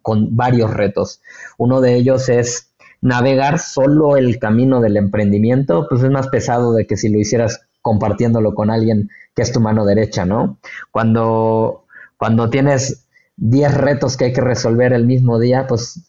con 0.03 0.37
varios 0.37 0.72
retos. 0.72 1.22
Uno 1.57 1.81
de 1.81 1.94
ellos 1.94 2.29
es 2.29 2.72
navegar 3.00 3.59
solo 3.59 4.16
el 4.16 4.38
camino 4.38 4.81
del 4.81 4.98
emprendimiento, 4.98 5.87
pues 5.88 6.03
es 6.03 6.11
más 6.11 6.29
pesado 6.29 6.74
de 6.74 6.87
que 6.87 6.98
si 6.98 7.09
lo 7.09 7.18
hicieras 7.18 7.62
compartiéndolo 7.81 8.55
con 8.55 8.70
alguien 8.70 9.09
que 9.35 9.40
es 9.40 9.53
tu 9.53 9.61
mano 9.61 9.87
derecha, 9.87 10.26
¿no? 10.26 10.59
Cuando, 10.90 11.87
cuando 12.18 12.50
tienes 12.50 13.07
10 13.40 13.74
retos 13.74 14.16
que 14.16 14.26
hay 14.26 14.33
que 14.33 14.42
resolver 14.42 14.92
el 14.92 15.07
mismo 15.07 15.38
día, 15.38 15.66
pues 15.66 16.03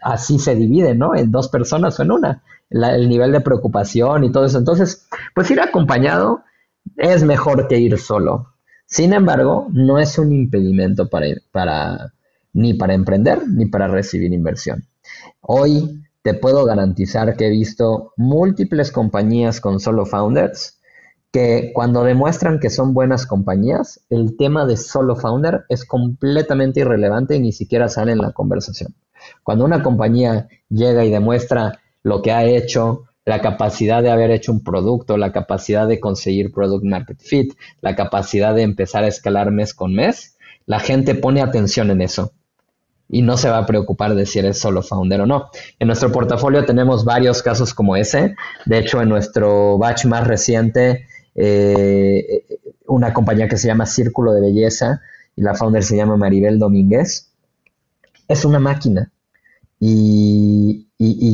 así 0.00 0.38
se 0.38 0.54
divide, 0.54 0.94
¿no? 0.94 1.14
En 1.14 1.30
dos 1.30 1.48
personas 1.48 1.98
o 1.98 2.02
en 2.02 2.12
una. 2.12 2.42
el 2.70 3.08
nivel 3.08 3.32
de 3.32 3.40
preocupación 3.40 4.24
y 4.24 4.32
todo 4.32 4.44
eso. 4.44 4.58
Entonces, 4.58 5.08
pues 5.34 5.50
ir 5.50 5.60
acompañado 5.60 6.44
es 6.96 7.24
mejor 7.24 7.66
que 7.66 7.78
ir 7.78 7.98
solo. 7.98 8.54
Sin 8.86 9.12
embargo, 9.12 9.68
no 9.72 9.98
es 9.98 10.18
un 10.18 10.32
impedimento 10.32 11.08
para, 11.08 11.26
para 11.52 12.12
ni 12.52 12.74
para 12.74 12.94
emprender 12.94 13.46
ni 13.48 13.66
para 13.66 13.88
recibir 13.88 14.32
inversión. 14.32 14.84
Hoy 15.40 16.02
te 16.22 16.34
puedo 16.34 16.64
garantizar 16.64 17.36
que 17.36 17.48
he 17.48 17.50
visto 17.50 18.12
múltiples 18.16 18.92
compañías 18.92 19.60
con 19.60 19.80
solo 19.80 20.06
founders 20.06 20.79
que 21.32 21.70
cuando 21.72 22.02
demuestran 22.02 22.58
que 22.58 22.70
son 22.70 22.92
buenas 22.92 23.26
compañías, 23.26 24.00
el 24.10 24.36
tema 24.36 24.66
de 24.66 24.76
solo 24.76 25.16
founder 25.16 25.64
es 25.68 25.84
completamente 25.84 26.80
irrelevante 26.80 27.36
y 27.36 27.40
ni 27.40 27.52
siquiera 27.52 27.88
sale 27.88 28.12
en 28.12 28.18
la 28.18 28.32
conversación. 28.32 28.94
Cuando 29.42 29.64
una 29.64 29.82
compañía 29.82 30.48
llega 30.68 31.04
y 31.04 31.10
demuestra 31.10 31.80
lo 32.02 32.22
que 32.22 32.32
ha 32.32 32.44
hecho, 32.44 33.04
la 33.24 33.40
capacidad 33.40 34.02
de 34.02 34.10
haber 34.10 34.30
hecho 34.30 34.50
un 34.50 34.64
producto, 34.64 35.16
la 35.16 35.30
capacidad 35.30 35.86
de 35.86 36.00
conseguir 36.00 36.52
product 36.52 36.84
market 36.84 37.20
fit, 37.20 37.54
la 37.80 37.94
capacidad 37.94 38.54
de 38.54 38.62
empezar 38.62 39.04
a 39.04 39.08
escalar 39.08 39.52
mes 39.52 39.74
con 39.74 39.94
mes, 39.94 40.36
la 40.66 40.80
gente 40.80 41.14
pone 41.14 41.42
atención 41.42 41.90
en 41.90 42.00
eso 42.00 42.32
y 43.08 43.22
no 43.22 43.36
se 43.36 43.50
va 43.50 43.58
a 43.58 43.66
preocupar 43.66 44.14
de 44.14 44.24
si 44.26 44.38
eres 44.38 44.58
solo 44.58 44.82
founder 44.82 45.20
o 45.20 45.26
no. 45.26 45.50
En 45.78 45.88
nuestro 45.88 46.10
portafolio 46.10 46.64
tenemos 46.64 47.04
varios 47.04 47.42
casos 47.42 47.74
como 47.74 47.96
ese. 47.96 48.36
De 48.66 48.78
hecho, 48.78 49.02
en 49.02 49.08
nuestro 49.08 49.78
batch 49.78 50.06
más 50.06 50.26
reciente 50.26 51.06
eh, 51.42 52.44
una 52.86 53.14
compañía 53.14 53.48
que 53.48 53.56
se 53.56 53.66
llama 53.66 53.86
Círculo 53.86 54.32
de 54.32 54.42
Belleza 54.42 55.00
y 55.34 55.40
la 55.40 55.54
founder 55.54 55.82
se 55.82 55.96
llama 55.96 56.18
Maribel 56.18 56.58
Domínguez. 56.58 57.32
Es 58.28 58.44
una 58.44 58.58
máquina 58.58 59.10
y, 59.78 60.86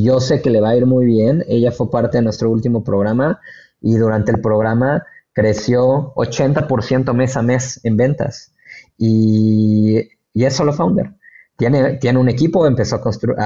yo 0.04 0.20
sé 0.20 0.40
que 0.40 0.50
le 0.50 0.60
va 0.60 0.70
a 0.70 0.76
ir 0.76 0.86
muy 0.86 1.06
bien. 1.06 1.44
Ella 1.48 1.72
fue 1.72 1.90
parte 1.90 2.18
de 2.18 2.22
nuestro 2.22 2.50
último 2.50 2.84
programa 2.84 3.40
y 3.80 3.96
durante 3.96 4.30
el 4.30 4.40
programa 4.40 5.04
creció 5.32 6.14
80% 6.14 7.12
mes 7.12 7.36
a 7.36 7.42
mes 7.42 7.80
en 7.82 7.96
ventas 7.96 8.54
y, 8.96 10.08
es 10.34 10.54
solo 10.54 10.72
founder. 10.72 11.14
Tiene, 11.56 11.94
tiene, 11.94 12.18
un 12.20 12.28
equipo, 12.28 12.66
empezó 12.66 12.96
a 12.96 13.00
construir, 13.00 13.36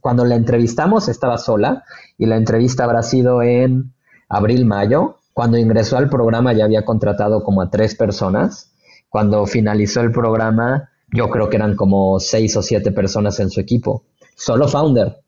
cuando 0.00 0.24
la 0.24 0.36
entrevistamos 0.36 1.08
estaba 1.08 1.38
sola 1.38 1.82
y 2.16 2.26
la 2.26 2.36
entrevista 2.36 2.84
habrá 2.84 3.02
sido 3.02 3.42
en 3.42 3.92
abril, 4.28 4.66
mayo 4.66 5.16
cuando 5.36 5.58
ingresó 5.58 5.98
al 5.98 6.08
programa 6.08 6.54
ya 6.54 6.64
había 6.64 6.86
contratado 6.86 7.44
como 7.44 7.60
a 7.60 7.68
tres 7.68 7.94
personas. 7.94 8.72
Cuando 9.10 9.44
finalizó 9.44 10.00
el 10.00 10.10
programa, 10.10 10.88
yo 11.12 11.28
creo 11.28 11.50
que 11.50 11.56
eran 11.56 11.76
como 11.76 12.18
seis 12.20 12.56
o 12.56 12.62
siete 12.62 12.90
personas 12.90 13.38
en 13.38 13.50
su 13.50 13.60
equipo. 13.60 14.06
Solo 14.34 14.66
founder, 14.66 15.18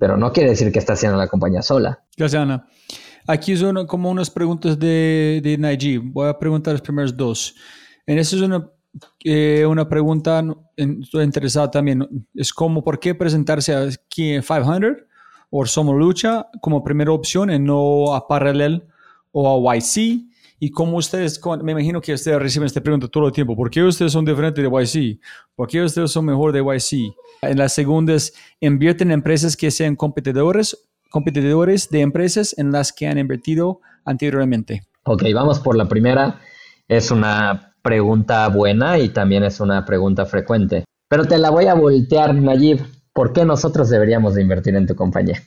pero 0.00 0.16
no 0.16 0.32
quiere 0.32 0.48
decir 0.48 0.72
que 0.72 0.78
está 0.78 0.94
haciendo 0.94 1.18
la 1.18 1.28
compañía 1.28 1.60
sola. 1.60 2.02
Gracias, 2.16 2.40
Ana. 2.40 2.66
Aquí 3.26 3.58
son 3.58 3.86
como 3.86 4.10
unas 4.10 4.30
preguntas 4.30 4.78
de, 4.78 5.42
de 5.44 5.58
Naiji. 5.58 5.98
Voy 5.98 6.30
a 6.30 6.38
preguntar 6.38 6.72
las 6.72 6.80
primeras 6.80 7.14
dos. 7.14 7.54
En 8.06 8.18
esa 8.18 8.36
es 8.36 8.42
una, 8.42 8.70
eh, 9.22 9.66
una 9.66 9.86
pregunta, 9.86 10.42
estoy 10.76 11.24
interesado 11.24 11.68
también. 11.68 12.08
Es 12.34 12.54
como, 12.54 12.82
¿por 12.82 12.98
qué 12.98 13.14
presentarse 13.14 13.76
aquí 13.76 14.32
en 14.32 14.40
500 14.40 15.02
o 15.50 15.66
Somos 15.66 15.94
Lucha 15.94 16.46
como 16.62 16.82
primera 16.82 17.12
opción 17.12 17.50
y 17.50 17.58
no 17.58 18.14
a 18.14 18.26
Paralel 18.26 18.88
o 19.32 19.70
a 19.70 19.76
YC 19.76 20.28
Y 20.58 20.70
como 20.70 20.96
ustedes, 20.96 21.40
me 21.62 21.72
imagino 21.72 22.00
que 22.00 22.12
ustedes 22.12 22.38
reciben 22.38 22.66
esta 22.66 22.80
pregunta 22.80 23.08
todo 23.08 23.26
el 23.26 23.32
tiempo, 23.32 23.54
¿por 23.54 23.70
qué 23.70 23.82
ustedes 23.82 24.12
son 24.12 24.24
diferentes 24.24 24.62
de 24.62 24.68
YC? 24.68 25.20
¿Por 25.54 25.68
qué 25.68 25.82
ustedes 25.82 26.10
son 26.10 26.24
mejor 26.24 26.52
de 26.52 26.60
YC? 26.60 27.14
En 27.42 27.58
las 27.58 27.72
segundas, 27.72 28.32
invierten 28.60 29.08
en 29.08 29.14
empresas 29.14 29.56
que 29.56 29.70
sean 29.70 29.94
competidores, 29.94 30.88
competidores 31.10 31.88
de 31.90 32.00
empresas 32.00 32.54
en 32.58 32.72
las 32.72 32.92
que 32.92 33.06
han 33.06 33.18
invertido 33.18 33.80
anteriormente. 34.04 34.82
Ok, 35.04 35.22
vamos 35.32 35.60
por 35.60 35.76
la 35.76 35.86
primera. 35.86 36.40
Es 36.88 37.10
una 37.10 37.74
pregunta 37.82 38.48
buena 38.48 38.98
y 38.98 39.10
también 39.10 39.44
es 39.44 39.60
una 39.60 39.84
pregunta 39.84 40.26
frecuente. 40.26 40.84
Pero 41.08 41.24
te 41.24 41.38
la 41.38 41.50
voy 41.50 41.66
a 41.66 41.74
voltear, 41.74 42.34
Nayib. 42.34 42.80
¿Por 43.12 43.32
qué 43.32 43.44
nosotros 43.44 43.88
deberíamos 43.88 44.34
de 44.34 44.42
invertir 44.42 44.74
en 44.74 44.86
tu 44.86 44.94
compañía? 44.94 45.42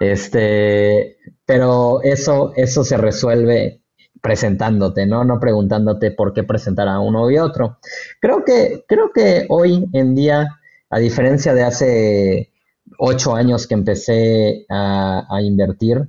Este, 0.00 1.18
pero 1.46 2.02
eso, 2.02 2.52
eso 2.56 2.84
se 2.84 2.96
resuelve 2.96 3.80
presentándote, 4.20 5.06
¿no? 5.06 5.24
No 5.24 5.38
preguntándote 5.38 6.10
por 6.10 6.32
qué 6.32 6.44
presentar 6.44 6.88
a 6.88 6.98
uno 6.98 7.30
y 7.30 7.38
otro. 7.38 7.78
Creo 8.20 8.44
que, 8.44 8.84
creo 8.88 9.12
que 9.12 9.44
hoy 9.50 9.86
en 9.92 10.14
día, 10.14 10.60
a 10.88 10.98
diferencia 10.98 11.52
de 11.52 11.62
hace 11.62 12.52
ocho 12.98 13.34
años 13.34 13.66
que 13.66 13.74
empecé 13.74 14.64
a, 14.70 15.26
invertir, 15.42 16.08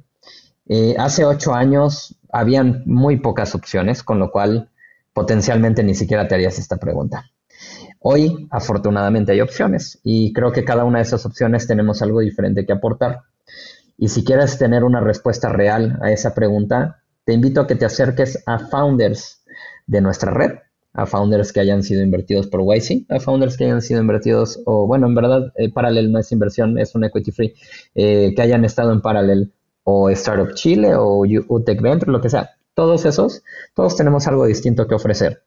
eh, 0.67 0.95
hace 0.97 1.26
ocho 1.26 1.53
años 1.53 2.15
habían 2.32 2.84
muy 2.86 3.17
pocas 3.17 3.53
opciones, 3.53 4.01
con 4.01 4.19
lo 4.19 4.32
cual 4.32 4.69
potencialmente 5.13 5.84
ni 5.84 5.93
siquiera 5.93 6.28
te 6.28 6.36
harías 6.36 6.57
esta 6.57 6.78
pregunta. 6.78 7.32
Hoy, 8.08 8.47
afortunadamente, 8.51 9.32
hay 9.32 9.41
opciones 9.41 9.99
y 10.03 10.32
creo 10.32 10.51
que 10.51 10.64
cada 10.64 10.86
una 10.86 10.99
de 10.99 11.06
esas 11.06 11.26
opciones 11.26 11.66
tenemos 11.66 12.03
algo 12.03 12.20
diferente 12.20 12.64
que 12.64 12.72
aportar. 12.72 13.22
Y 13.97 14.10
si 14.10 14.24
quieres 14.24 14.60
tener 14.60 14.84
una 14.84 14.99
respuesta 14.99 15.49
real 15.49 15.97
a 16.03 16.12
esa 16.12 16.36
pregunta, 16.36 17.01
te 17.24 17.34
invito 17.34 17.62
a 17.62 17.66
que 17.66 17.74
te 17.74 17.84
acerques 17.84 18.43
a 18.45 18.60
founders 18.60 19.43
de 19.88 20.01
nuestra 20.01 20.30
red, 20.30 20.51
a 20.93 21.08
founders 21.08 21.51
que 21.51 21.62
hayan 21.62 21.82
sido 21.82 22.03
invertidos 22.03 22.45
por 22.45 22.62
YC, 22.62 23.08
a 23.10 23.20
founders 23.20 23.58
que 23.58 23.66
hayan 23.66 23.82
sido 23.82 24.01
invertidos, 24.01 24.62
o 24.68 24.86
bueno, 24.86 25.08
en 25.08 25.16
verdad, 25.16 25.51
eh, 25.56 25.74
Parallel 25.74 26.12
no 26.12 26.20
es 26.20 26.32
inversión, 26.32 26.78
es 26.78 26.93
un 26.93 27.06
equity 27.06 27.32
free, 27.32 27.56
eh, 27.95 28.34
que 28.36 28.41
hayan 28.43 28.66
estado 28.66 28.93
en 28.93 29.01
Parallel 29.01 29.51
o 29.84 30.12
Startup 30.12 30.53
Chile 30.53 30.93
o 30.95 31.24
UTEC 31.47 31.82
Venture, 31.82 32.12
lo 32.12 32.22
que 32.22 32.30
sea. 32.30 32.55
Todos 32.76 33.05
esos, 33.05 33.43
todos 33.73 33.95
tenemos 33.95 34.28
algo 34.28 34.45
distinto 34.45 34.88
que 34.88 34.95
ofrecer. 34.95 35.43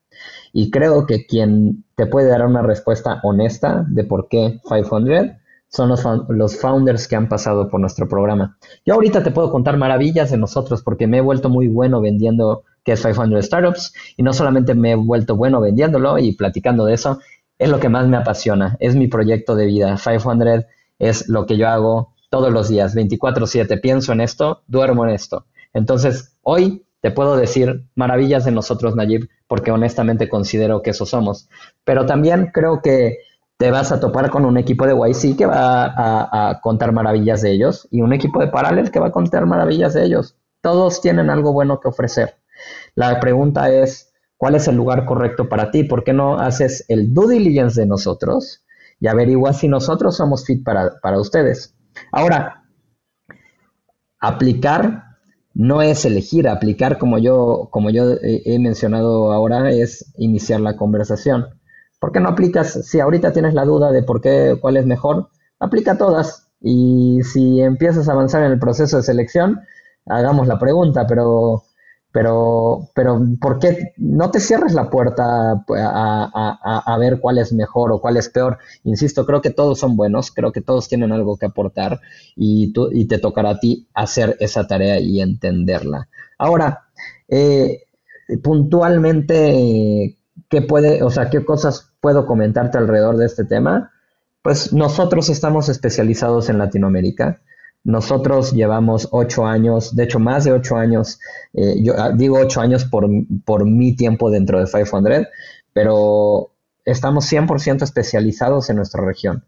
Y 0.53 0.71
creo 0.71 1.07
que 1.07 1.27
quien 1.27 1.85
te 1.95 2.07
puede 2.07 2.29
dar 2.29 2.45
una 2.47 2.63
respuesta 2.63 3.21
honesta 3.23 3.85
de 3.89 4.05
por 4.05 4.29
qué 4.29 4.61
500 4.67 5.37
son 5.69 5.91
los, 6.31 6.57
founders 6.59 7.07
que 7.07 7.17
han 7.17 7.29
pasado 7.29 7.69
por 7.69 7.81
nuestro 7.81 8.09
programa. 8.09 8.57
Yo 8.87 8.95
ahorita 8.95 9.23
te 9.23 9.31
puedo 9.31 9.51
contar 9.53 9.77
maravillas 9.77 10.31
de 10.31 10.39
nosotros 10.39 10.83
porque 10.83 11.07
me 11.07 11.19
he 11.19 11.21
vuelto 11.21 11.51
muy 11.51 11.69
bueno 11.69 12.01
vendiendo 12.01 12.65
que 12.83 12.93
es 12.93 13.03
500 13.03 13.45
Startups 13.45 13.93
y 14.17 14.23
no 14.23 14.33
solamente 14.33 14.75
me 14.75 14.93
he 14.93 14.95
vuelto 14.95 15.37
bueno 15.37 15.61
vendiéndolo 15.61 16.19
y 16.19 16.35
platicando 16.35 16.87
de 16.87 16.95
eso, 16.95 17.21
es 17.59 17.69
lo 17.69 17.81
que 17.81 17.91
más 17.91 18.09
me 18.09 18.17
apasiona, 18.17 18.77
es 18.81 18.97
mi 18.97 19.09
proyecto 19.09 19.55
de 19.55 19.67
vida. 19.67 19.99
500 20.03 20.65
es 20.99 21.29
lo 21.29 21.45
que 21.45 21.59
yo 21.59 21.69
hago 21.69 22.15
todos 22.31 22.53
los 22.53 22.69
días, 22.69 22.95
24/7, 22.95 23.81
pienso 23.81 24.13
en 24.13 24.23
esto, 24.23 24.63
duermo 24.67 25.05
en 25.05 25.11
esto. 25.11 25.45
Entonces, 25.75 26.35
hoy 26.43 26.87
te 27.01 27.11
puedo 27.11 27.37
decir 27.37 27.85
maravillas 27.95 28.45
de 28.45 28.51
nosotros, 28.51 28.97
Nayib, 28.97 29.29
porque 29.47 29.71
honestamente 29.71 30.29
considero 30.29 30.83
que 30.83 30.91
eso 30.91 31.07
somos. 31.07 31.49
Pero 31.85 32.07
también 32.07 32.51
creo 32.53 32.83
que 32.83 33.19
te 33.57 33.71
vas 33.71 33.93
a 33.93 34.01
topar 34.01 34.31
con 34.31 34.45
un 34.45 34.57
equipo 34.57 34.87
de 34.87 34.95
YC 34.95 35.37
que 35.37 35.47
va 35.47 36.51
a, 36.51 36.61
contar 36.61 36.93
maravillas 36.93 37.43
de 37.43 37.53
ellos 37.53 37.89
y 37.91 38.03
un 38.03 38.13
equipo 38.13 38.41
de 38.41 38.49
Parallel 38.49 38.91
que 38.91 39.01
va 39.01 39.09
a 39.09 39.13
contar 39.13 39.47
maravillas 39.47 39.95
de 39.95 40.05
ellos. 40.05 40.37
Todos 40.61 41.01
tienen 41.01 41.31
algo 41.31 41.53
bueno 41.53 41.81
que 41.81 41.89
ofrecer. 41.89 42.37
La 42.95 43.19
pregunta 43.21 43.71
es, 43.71 44.13
¿cuál 44.37 44.55
es 44.55 44.67
el 44.69 44.77
lugar 44.77 45.05
correcto 45.05 45.49
para 45.49 45.71
ti? 45.71 45.85
¿Por 45.85 46.05
qué 46.05 46.13
no 46.13 46.39
haces 46.39 46.85
el 46.89 47.15
due 47.15 47.35
diligence 47.35 47.81
de 47.81 47.87
nosotros 47.87 48.65
y 49.01 49.07
averiguas 49.07 49.59
si 49.59 49.69
nosotros 49.69 50.17
somos 50.17 50.45
fit 50.45 50.65
para, 50.65 50.99
para 51.01 51.19
ustedes? 51.21 51.75
Ahora, 52.13 52.65
aplicar 54.21 55.08
no 55.59 55.83
es 55.83 56.05
elegir, 56.05 56.49
aplicar 56.49 56.99
como 56.99 57.19
yo, 57.19 57.69
como 57.73 57.91
yo 57.91 58.15
he 58.23 58.61
mencionado 58.61 59.33
ahora, 59.33 59.73
es 59.73 60.15
iniciar 60.17 60.61
la 60.61 60.77
conversación. 60.77 61.47
¿Por 61.99 62.13
qué 62.13 62.21
no 62.21 62.29
aplicas? 62.29 62.87
Si 62.87 63.01
ahorita 63.01 63.33
tienes 63.33 63.55
la 63.55 63.65
duda 63.65 63.91
de 63.91 64.05
por 64.05 64.21
qué, 64.21 64.57
cuál 64.61 64.77
es 64.77 64.87
mejor, 64.87 65.31
aplica 65.59 65.99
todas. 65.99 66.49
Y 66.61 67.19
si 67.25 67.61
empiezas 67.61 68.09
a 68.09 68.13
avanzar 68.13 68.45
en 68.45 68.53
el 68.53 68.61
proceso 68.61 68.99
de 68.99 69.03
selección, 69.03 69.59
hagamos 70.07 70.47
la 70.47 70.61
pregunta, 70.61 71.09
pero, 71.09 71.65
pero, 72.13 72.89
pero 72.95 73.21
¿por 73.41 73.59
qué 73.59 73.93
no 73.99 74.31
te 74.31 74.41
cierres 74.41 74.73
la 74.73 74.89
puerta 74.89 75.63
pues, 75.67 75.83
a, 75.85 76.97
ver 76.99 77.21
cuál 77.21 77.39
es 77.39 77.53
mejor 77.53 77.93
o 77.93 78.01
cuál 78.01 78.17
es 78.17 78.29
peor? 78.29 78.59
Insisto, 78.85 79.27
creo 79.27 79.43
que 79.43 79.51
todos 79.51 79.79
son 79.79 79.97
buenos, 79.97 80.31
creo 80.31 80.51
que 80.51 80.63
todos 80.63 80.89
tienen 80.89 81.13
algo 81.13 81.37
que 81.37 81.47
aportar 81.47 82.01
y, 82.35 82.73
tú, 82.73 82.91
y 82.93 83.07
te 83.07 83.19
tocará 83.19 83.51
a 83.51 83.61
ti 83.61 83.87
hacer 83.95 84.37
esa 84.41 84.67
tarea 84.67 84.99
y 84.99 85.21
entenderla. 85.21 86.09
Ahora, 86.39 86.87
eh, 87.29 87.83
puntualmente, 88.43 90.17
¿qué 90.49 90.63
puede, 90.63 91.03
o 91.03 91.11
sea, 91.11 91.29
qué 91.29 91.45
cosas 91.45 91.93
puedo 92.01 92.27
comentarte 92.27 92.79
alrededor 92.79 93.19
de 93.19 93.27
este 93.27 93.45
tema? 93.45 93.93
Pues 94.43 94.73
nosotros 94.73 95.29
estamos 95.29 95.69
especializados 95.69 96.49
en 96.49 96.59
Latinoamérica. 96.59 97.43
Nosotros 97.89 98.53
llevamos 98.53 99.09
ocho 99.13 99.47
años, 99.47 99.97
de 99.97 100.05
hecho 100.05 100.19
más 100.19 100.45
de 100.45 100.53
ocho 100.53 100.77
años, 100.77 101.19
eh, 101.55 101.77
yo 101.83 101.95
ah, 101.97 102.13
digo 102.15 102.39
ocho 102.39 102.61
años 102.61 102.85
por, 102.85 103.09
por 103.47 103.65
mi 103.65 103.97
tiempo 103.97 104.31
dentro 104.31 104.59
de 104.61 104.67
500, 104.67 105.27
pero 105.73 106.53
estamos 106.85 107.33
100% 107.33 107.83
especializados 107.85 108.69
en 108.69 108.77
nuestra 108.77 109.03
región. 109.03 109.43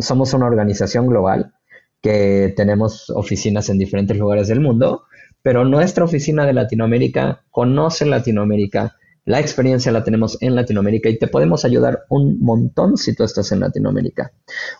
Somos 0.00 0.34
una 0.34 0.44
organización 0.44 1.06
global 1.06 1.54
que 2.02 2.52
tenemos 2.54 3.08
oficinas 3.08 3.70
en 3.70 3.78
diferentes 3.78 4.18
lugares 4.18 4.48
del 4.48 4.60
mundo, 4.60 5.04
pero 5.40 5.64
nuestra 5.64 6.04
oficina 6.04 6.44
de 6.44 6.52
Latinoamérica 6.52 7.44
conoce 7.50 8.04
Latinoamérica, 8.04 8.98
la 9.24 9.40
experiencia 9.40 9.90
la 9.90 10.04
tenemos 10.04 10.36
en 10.40 10.54
Latinoamérica 10.54 11.08
y 11.08 11.18
te 11.18 11.28
podemos 11.28 11.64
ayudar 11.64 12.04
un 12.08 12.38
montón 12.40 12.96
si 12.96 13.14
tú 13.14 13.24
estás 13.24 13.52
en 13.52 13.60
Latinoamérica. 13.60 14.32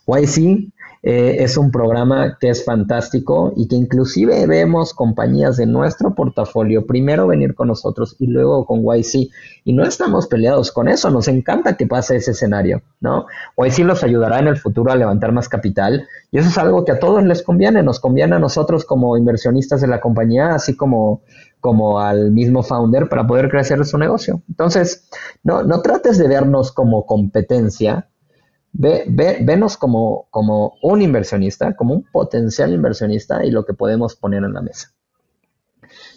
YC 0.07 0.73
eh, 1.07 1.43
es 1.43 1.59
un 1.59 1.71
programa 1.71 2.39
que 2.41 2.49
es 2.49 2.65
fantástico 2.65 3.53
y 3.57 3.69
que 3.69 3.77
inclusive 3.77 4.47
vemos 4.47 4.95
compañías 4.95 5.59
de 5.59 5.67
nuestro 5.67 6.15
portafolio 6.15 6.87
primero 6.87 7.27
venir 7.27 7.55
con 7.55 7.69
nosotros 7.69 8.17
y 8.19 8.27
luego 8.27 8.65
con 8.65 8.83
YC 8.83 9.31
y 9.65 9.73
no 9.75 9.85
estamos 9.85 10.27
peleados 10.27 10.73
con 10.73 10.89
eso, 10.89 11.11
nos 11.11 11.29
encanta 11.29 11.77
que 11.77 11.87
pase 11.87 12.17
ese 12.17 12.31
escenario, 12.31 12.83
¿no? 13.01 13.27
YC 13.57 13.81
los 13.81 14.03
ayudará 14.03 14.39
en 14.39 14.49
el 14.49 14.57
futuro 14.57 14.93
a 14.93 14.97
levantar 14.97 15.33
más 15.33 15.49
capital 15.49 16.07
y 16.31 16.39
eso 16.39 16.49
es 16.49 16.57
algo 16.57 16.85
que 16.87 16.93
a 16.93 16.99
todos 16.99 17.23
les 17.23 17.43
conviene, 17.43 17.83
nos 17.83 18.01
conviene 18.01 18.37
a 18.37 18.39
nosotros 18.39 18.87
como 18.87 19.17
inversionistas 19.19 19.83
de 19.83 19.89
la 19.89 20.01
compañía, 20.01 20.55
así 20.55 20.75
como 20.75 21.21
como 21.65 21.99
al 21.99 22.31
mismo 22.31 22.63
founder 22.63 23.09
para 23.09 23.27
poder 23.27 23.49
crecer 23.49 23.83
su 23.87 23.97
negocio. 23.97 24.43
Entonces, 24.51 25.09
no, 25.43 25.63
no 25.63 25.81
trates 25.81 26.19
de 26.19 26.29
vernos 26.29 26.73
como 26.73 27.07
competencia, 27.07 28.11
ve, 28.75 29.07
venos 29.41 29.79
como, 29.79 30.27
como 30.29 30.75
un 30.83 31.01
inversionista, 31.01 31.75
como 31.75 31.95
un 31.95 32.05
potencial 32.13 32.75
inversionista 32.75 33.47
y 33.47 33.51
lo 33.51 33.65
que 33.65 33.73
podemos 33.73 34.15
poner 34.15 34.45
en 34.45 34.53
la 34.53 34.61
mesa. 34.61 34.93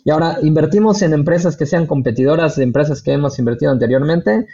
Y 0.04 0.12
ahora, 0.12 0.40
¿invertimos 0.42 1.02
en 1.02 1.14
empresas 1.14 1.56
que 1.56 1.66
sean 1.66 1.88
competidoras 1.88 2.58
de 2.58 2.64
empresas 2.64 3.02
que 3.02 3.14
hemos 3.14 3.40
invertido 3.40 3.72
anteriormente? 3.72 4.48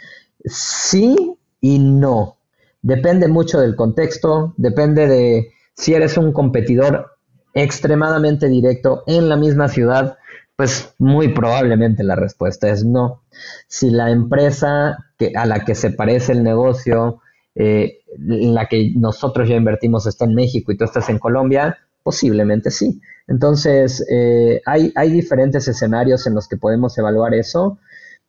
Sí 0.44 1.36
y 1.60 1.80
no. 1.80 2.36
Depende 2.82 3.26
mucho 3.26 3.58
del 3.58 3.74
contexto, 3.74 4.54
depende 4.58 5.08
de 5.08 5.48
si 5.74 5.92
eres 5.92 6.16
un 6.16 6.30
competidor 6.32 7.16
extremadamente 7.52 8.48
directo 8.48 9.02
en 9.08 9.28
la 9.28 9.36
misma 9.36 9.66
ciudad, 9.66 10.18
pues 10.56 10.94
muy 10.98 11.28
probablemente 11.28 12.04
la 12.04 12.16
respuesta 12.16 12.68
es 12.68 12.84
no. 12.84 13.22
Si 13.66 13.90
la 13.90 14.10
empresa 14.10 14.98
a 15.34 15.46
la 15.46 15.64
que 15.64 15.74
se 15.74 15.90
parece 15.90 16.32
el 16.32 16.44
negocio, 16.44 17.20
eh, 17.54 18.00
en 18.18 18.54
la 18.54 18.66
que 18.66 18.92
nosotros 18.96 19.48
ya 19.48 19.56
invertimos 19.56 20.06
está 20.06 20.24
en 20.24 20.34
México 20.34 20.72
y 20.72 20.76
tú 20.76 20.84
estás 20.84 21.08
en 21.08 21.18
Colombia, 21.18 21.78
posiblemente 22.02 22.70
sí. 22.70 23.00
Entonces, 23.26 24.04
eh, 24.10 24.60
hay, 24.66 25.10
diferentes 25.10 25.66
escenarios 25.66 26.26
en 26.26 26.34
los 26.34 26.46
que 26.46 26.56
podemos 26.56 26.96
evaluar 26.98 27.34
eso. 27.34 27.78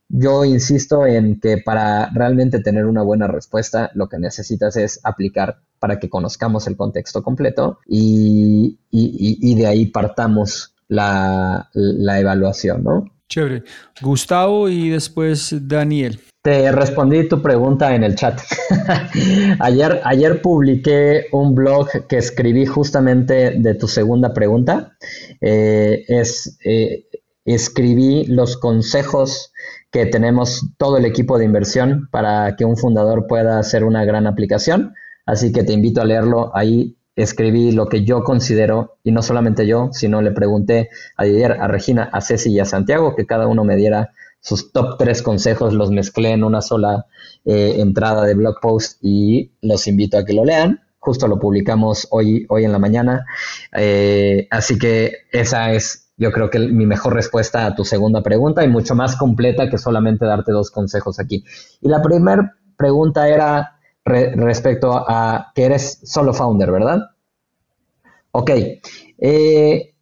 Yo 0.08 0.46
insisto 0.46 1.06
en 1.06 1.40
que 1.40 1.58
para 1.58 2.10
realmente 2.14 2.60
tener 2.60 2.86
una 2.86 3.02
buena 3.02 3.28
respuesta, 3.28 3.92
lo 3.96 4.08
que 4.08 4.20
necesitas 4.20 4.78
es 4.78 5.00
aplicar 5.04 5.60
para 5.80 6.00
que 6.00 6.10
conozcamos 6.10 6.68
el 6.68 6.78
contexto 6.78 7.24
completo 7.24 7.80
y 7.88 8.78
de 8.92 9.68
ahí 9.68 9.88
partamos 9.88 10.75
la, 10.88 11.70
evaluación, 12.20 12.84
¿no? 12.84 13.06
Chévere. 13.28 13.64
Gustavo 14.02 14.70
y 14.70 14.90
después 14.90 15.68
Daniel. 15.68 16.20
Te 16.44 16.72
respondí 16.72 17.28
tu 17.28 17.42
pregunta 17.42 17.96
en 17.96 18.04
el 18.04 18.16
chat. 18.16 18.40
ayer, 19.60 20.00
ayer 20.04 20.42
publiqué 20.44 21.26
un 21.32 21.56
blog 21.56 21.90
que 22.08 22.18
escribí 22.18 22.68
justamente 22.68 23.56
de 23.58 23.74
tu 23.74 23.88
segunda 23.88 24.32
pregunta. 24.32 24.96
Eh, 25.42 26.06
es, 26.08 26.60
eh, 26.64 27.08
escribí 27.46 28.26
los 28.26 28.58
consejos 28.58 29.54
que 29.92 30.06
tenemos 30.06 30.62
todo 30.78 30.98
el 30.98 31.06
equipo 31.06 31.40
de 31.40 31.46
inversión 31.46 32.10
para 32.12 32.56
que 32.56 32.66
un 32.66 32.78
fundador 32.78 33.26
pueda 33.28 33.58
hacer 33.58 33.84
una 33.84 34.06
gran 34.06 34.28
aplicación. 34.28 34.94
Así 35.26 35.52
que 35.52 35.64
te 35.64 35.74
invito 35.74 36.02
a 36.02 36.06
leerlo. 36.06 36.52
Ahí 36.56 36.96
escribí 37.16 37.72
lo 37.72 37.88
que 37.88 38.04
yo 38.04 38.24
considero, 38.24 38.98
y 39.04 39.12
no 39.12 39.22
solamente 39.22 39.66
yo, 39.66 39.90
sino 39.92 40.22
le 40.22 40.32
pregunté 40.32 40.90
ayer 41.18 41.54
a 41.54 41.68
Regina, 41.68 42.10
a 42.12 42.22
Ceci 42.22 42.52
y 42.52 42.60
a 42.60 42.66
Santiago 42.66 43.16
que 43.16 43.26
cada 43.26 43.48
uno 43.48 43.64
me 43.64 43.76
diera 43.76 44.12
sus 44.46 44.72
top 44.72 44.98
tres 45.00 45.24
consejos, 45.24 45.74
los 45.74 45.90
mezclé 45.90 46.30
en 46.32 46.44
una 46.44 46.62
sola 46.62 47.08
eh, 47.46 47.78
entrada 47.80 48.26
de 48.26 48.36
blog 48.36 48.60
post 48.62 49.00
y 49.02 49.52
los 49.62 49.88
invito 49.88 50.20
a 50.20 50.26
que 50.26 50.34
lo 50.34 50.46
lean. 50.46 50.82
Justo 51.00 51.28
lo 51.28 51.40
publicamos 51.40 52.08
hoy, 52.12 52.46
hoy 52.50 52.64
en 52.66 52.72
la 52.72 52.80
mañana. 52.80 53.26
Eh, 53.76 54.48
así 54.52 54.78
que 54.78 55.14
esa 55.32 55.72
es, 55.74 56.12
yo 56.18 56.32
creo 56.32 56.52
que 56.52 56.60
mi 56.60 56.86
mejor 56.86 57.16
respuesta 57.16 57.66
a 57.66 57.76
tu 57.76 57.86
segunda 57.86 58.22
pregunta 58.22 58.64
y 58.64 58.68
mucho 58.68 58.94
más 58.94 59.16
completa 59.16 59.70
que 59.70 59.80
solamente 59.80 60.26
darte 60.26 60.52
dos 60.52 60.70
consejos 60.70 61.20
aquí. 61.20 61.44
Y 61.82 61.90
la 61.90 62.02
primera 62.04 62.56
pregunta 62.78 63.28
era 63.28 63.75
respecto 64.06 64.94
a 64.94 65.52
que 65.56 65.64
eres 65.66 66.00
solo 66.04 66.34
founder, 66.34 66.72
¿verdad? 66.72 67.02
Ok. 68.32 68.52
Eh, 69.18 69.96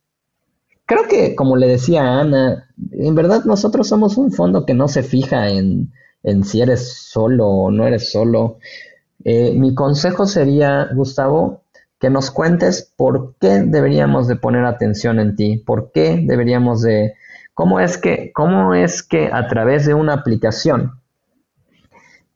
creo 0.85 1.07
que, 1.07 1.35
como 1.35 1.55
le 1.55 1.67
decía 1.67 2.19
Ana, 2.19 2.69
en 2.91 3.15
verdad 3.15 3.45
nosotros 3.45 3.87
somos 3.87 4.17
un 4.17 4.31
fondo 4.31 4.65
que 4.65 4.73
no 4.73 4.87
se 4.87 5.03
fija 5.03 5.49
en, 5.49 5.93
si 6.43 6.61
eres 6.61 6.93
solo 6.93 7.47
o 7.47 7.71
no 7.71 7.87
eres 7.87 8.11
solo. 8.11 8.57
Eh, 9.23 9.53
mi 9.55 9.73
consejo 9.73 10.25
sería, 10.25 10.89
Gustavo, 10.93 11.63
que 11.99 12.09
nos 12.09 12.31
cuentes 12.31 12.91
por 12.97 13.35
qué 13.39 13.63
deberíamos 13.65 14.27
de 14.27 14.35
poner 14.35 14.65
atención 14.65 15.19
en 15.19 15.37
ti, 15.37 15.57
por 15.57 15.93
qué 15.93 16.19
deberíamos 16.21 16.81
de, 16.81 17.13
cómo 17.53 17.79
es 17.79 17.97
que, 17.97 18.31
cómo 18.33 18.73
es 18.73 19.03
que 19.03 19.29
a 19.31 19.47
través 19.47 19.85
de 19.85 19.93
una 19.93 20.13
aplicación 20.13 20.99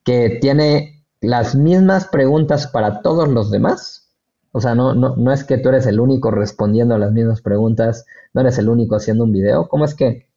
que 0.03 0.37
tiene 0.39 0.96
las 1.21 1.55
mismas 1.55 2.07
preguntas 2.07 2.67
para 2.67 3.01
todos 3.01 3.27
los 3.27 3.51
demás, 3.51 4.09
o 4.51 4.61
sea, 4.61 4.75
no, 4.75 4.93
no, 4.93 5.15
no 5.15 5.31
es 5.31 5.43
que 5.43 5.57
tú 5.57 5.69
eres 5.69 5.85
el 5.85 5.99
único 5.99 6.31
respondiendo 6.31 6.95
a 6.95 6.99
las 6.99 7.11
mismas 7.11 7.41
preguntas, 7.41 8.05
no 8.33 8.41
eres 8.41 8.57
el 8.57 8.69
único 8.69 8.95
haciendo 8.95 9.23
un 9.23 9.31
video, 9.31 9.67
¿cómo 9.67 9.85
es 9.85 9.93
que 9.93 10.27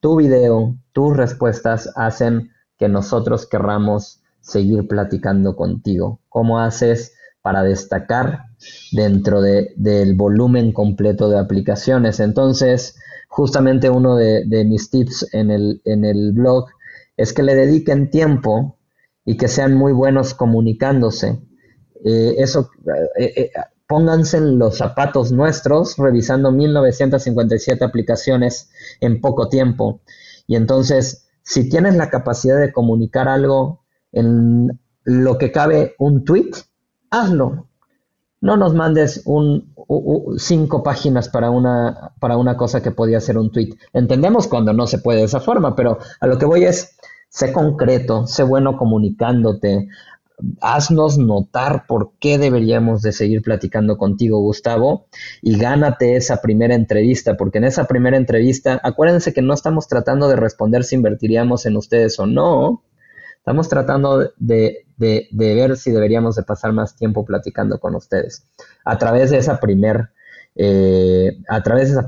tu 0.00 0.16
video, 0.16 0.74
tus 0.92 1.16
respuestas 1.16 1.90
hacen 1.94 2.50
que 2.76 2.88
nosotros 2.88 3.46
querramos 3.46 4.20
seguir 4.40 4.88
platicando 4.88 5.54
contigo? 5.54 6.18
¿Cómo 6.28 6.58
haces 6.58 7.14
para 7.40 7.62
destacar 7.62 8.46
dentro 8.90 9.40
del 9.40 10.14
volumen 10.16 10.72
completo 10.72 11.30
de 11.30 11.38
aplicaciones? 11.38 12.18
Entonces, 12.18 12.96
justamente 13.28 13.88
uno 13.88 14.16
de, 14.16 14.64
mis 14.66 14.90
tips 14.90 15.32
en 15.32 15.50
el, 15.52 15.80
en 15.84 16.04
el 16.04 16.32
blog 16.32 16.66
es 17.16 17.32
que 17.32 17.44
le 17.44 17.54
dediquen 17.54 18.10
tiempo 18.10 18.76
y 19.24 19.36
que 19.36 19.48
sean 19.48 19.74
muy 19.74 19.92
buenos 19.92 20.34
comunicándose. 20.34 21.40
Eh, 22.04 22.34
eso, 22.38 22.70
eh, 23.18 23.32
eh, 23.36 23.50
pónganse 23.86 24.38
en 24.38 24.58
los 24.58 24.78
zapatos 24.78 25.32
nuestros 25.32 25.96
revisando 25.96 26.50
1957 26.50 27.84
aplicaciones 27.84 28.70
en 29.00 29.20
poco 29.20 29.48
tiempo. 29.48 30.00
Y 30.46 30.56
entonces, 30.56 31.28
si 31.42 31.68
tienes 31.68 31.96
la 31.96 32.10
capacidad 32.10 32.58
de 32.58 32.72
comunicar 32.72 33.28
algo 33.28 33.84
en 34.12 34.80
lo 35.04 35.38
que 35.38 35.52
cabe 35.52 35.94
un 35.98 36.24
tweet, 36.24 36.50
hazlo. 37.10 37.68
No 38.40 38.56
nos 38.56 38.74
mandes 38.74 39.22
un, 39.24 39.72
cinco 40.36 40.82
páginas 40.82 41.28
para 41.28 41.50
una, 41.50 42.12
para 42.18 42.36
una 42.36 42.56
cosa 42.56 42.82
que 42.82 42.90
podía 42.90 43.20
ser 43.20 43.38
un 43.38 43.52
tweet. 43.52 43.70
Entendemos 43.92 44.48
cuando 44.48 44.72
no 44.72 44.86
se 44.86 44.98
puede 44.98 45.20
de 45.20 45.26
esa 45.26 45.40
forma, 45.40 45.76
pero 45.76 45.98
a 46.20 46.26
lo 46.26 46.38
que 46.38 46.46
voy 46.46 46.64
es, 46.64 46.96
sé 47.32 47.50
concreto, 47.52 48.26
sé 48.26 48.42
bueno 48.42 48.76
comunicándote, 48.76 49.88
haznos 50.60 51.16
notar 51.16 51.86
por 51.86 52.12
qué 52.18 52.36
deberíamos 52.36 53.00
de 53.00 53.12
seguir 53.12 53.42
platicando 53.42 53.96
contigo, 53.96 54.40
Gustavo, 54.40 55.06
y 55.40 55.56
gánate 55.58 56.16
esa 56.16 56.42
primera 56.42 56.74
entrevista, 56.74 57.36
porque 57.36 57.58
en 57.58 57.64
esa 57.64 57.86
primera 57.86 58.18
entrevista, 58.18 58.80
acuérdense 58.82 59.32
que 59.32 59.40
no 59.40 59.54
estamos 59.54 59.88
tratando 59.88 60.28
de 60.28 60.36
responder 60.36 60.84
si 60.84 60.96
invertiríamos 60.96 61.64
en 61.64 61.76
ustedes 61.76 62.18
o 62.18 62.26
no, 62.26 62.84
estamos 63.38 63.68
tratando 63.68 64.30
de, 64.36 64.84
ver 64.98 65.76
si 65.78 65.90
deberíamos 65.90 66.36
de 66.36 66.42
pasar 66.42 66.74
más 66.74 66.96
tiempo 66.96 67.24
platicando 67.24 67.80
con 67.80 67.94
ustedes 67.94 68.46
a 68.84 68.98
través 68.98 69.30
de 69.30 69.38
esa 69.38 69.58
primer, 69.58 70.10
eh, 70.54 71.38
a 71.48 71.62
través 71.62 71.88
de 71.92 71.98
esa 71.98 72.06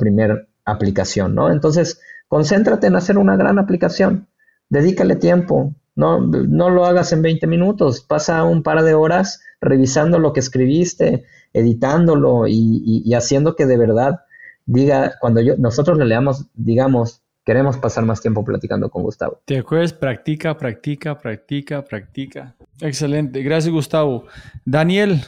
aplicación, 0.66 1.34
¿no? 1.34 1.50
Entonces, 1.50 1.98
concéntrate 2.28 2.88
en 2.88 2.96
hacer 2.96 3.16
una 3.16 3.36
gran 3.36 3.58
aplicación, 3.58 4.28
dedícale 4.68 5.16
tiempo, 5.16 5.74
no, 5.96 6.20
no 6.20 6.70
lo 6.70 6.84
hagas 6.86 7.12
en 7.12 7.22
20 7.22 7.46
minutos, 7.46 8.00
pasa 8.00 8.42
un 8.44 8.62
par 8.62 8.82
de 8.82 8.94
horas 8.94 9.40
revisando 9.60 10.18
lo 10.18 10.32
que 10.32 10.40
escribiste, 10.40 11.24
editándolo 11.52 12.46
y, 12.48 13.12
haciendo 13.14 13.54
que 13.54 13.66
de 13.66 13.78
verdad 13.78 14.20
diga, 14.66 15.14
cuando 15.20 15.40
yo, 15.40 15.56
nosotros 15.56 15.98
le 15.98 16.04
leamos, 16.04 16.46
digamos, 16.54 17.22
queremos 17.44 17.78
pasar 17.78 18.04
más 18.04 18.20
tiempo 18.20 18.44
platicando 18.44 18.90
con 18.90 19.02
Gustavo. 19.02 19.40
¿Te 19.44 19.58
acuerdas? 19.58 19.92
Practica, 19.92 20.56
practica, 20.56 21.18
practica, 21.18 21.84
practica. 21.84 22.54
Excelente. 22.80 23.42
Gracias, 23.42 23.72
Gustavo. 23.72 24.26
Daniel, 24.64 25.20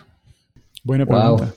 buena 0.83 1.07
pregunta. 1.07 1.55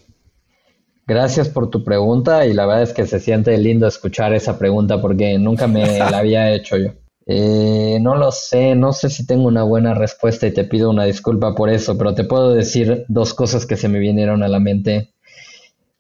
Gracias 1.08 1.50
por 1.50 1.72
tu 1.72 1.84
pregunta 1.84 2.46
y 2.46 2.54
la 2.54 2.68
verdad 2.68 2.84
es 2.84 2.94
que 2.94 3.08
se 3.08 3.20
siente 3.20 3.58
lindo 3.58 3.88
escuchar 3.88 4.32
esa 4.34 4.60
pregunta 4.60 5.02
porque 5.02 5.40
nunca 5.40 5.66
me 5.66 5.98
la 5.98 6.20
había 6.20 6.52
hecho 6.54 6.78
yo. 6.78 6.92
Eh, 7.32 8.00
no 8.02 8.16
lo 8.16 8.32
sé, 8.32 8.74
no 8.74 8.92
sé 8.92 9.12
si 9.12 9.24
tengo 9.24 9.48
una 9.48 9.62
buena 9.62 9.94
respuesta 9.94 10.48
y 10.48 10.52
te 10.52 10.64
pido 10.64 10.90
una 10.90 11.06
disculpa 11.06 11.54
por 11.54 11.70
eso, 11.70 11.96
pero 11.96 12.16
te 12.16 12.24
puedo 12.24 12.56
decir 12.56 13.06
dos 13.08 13.36
cosas 13.36 13.68
que 13.68 13.78
se 13.78 13.88
me 13.88 14.00
vinieron 14.00 14.42
a 14.42 14.48
la 14.48 14.60
mente. 14.60 15.14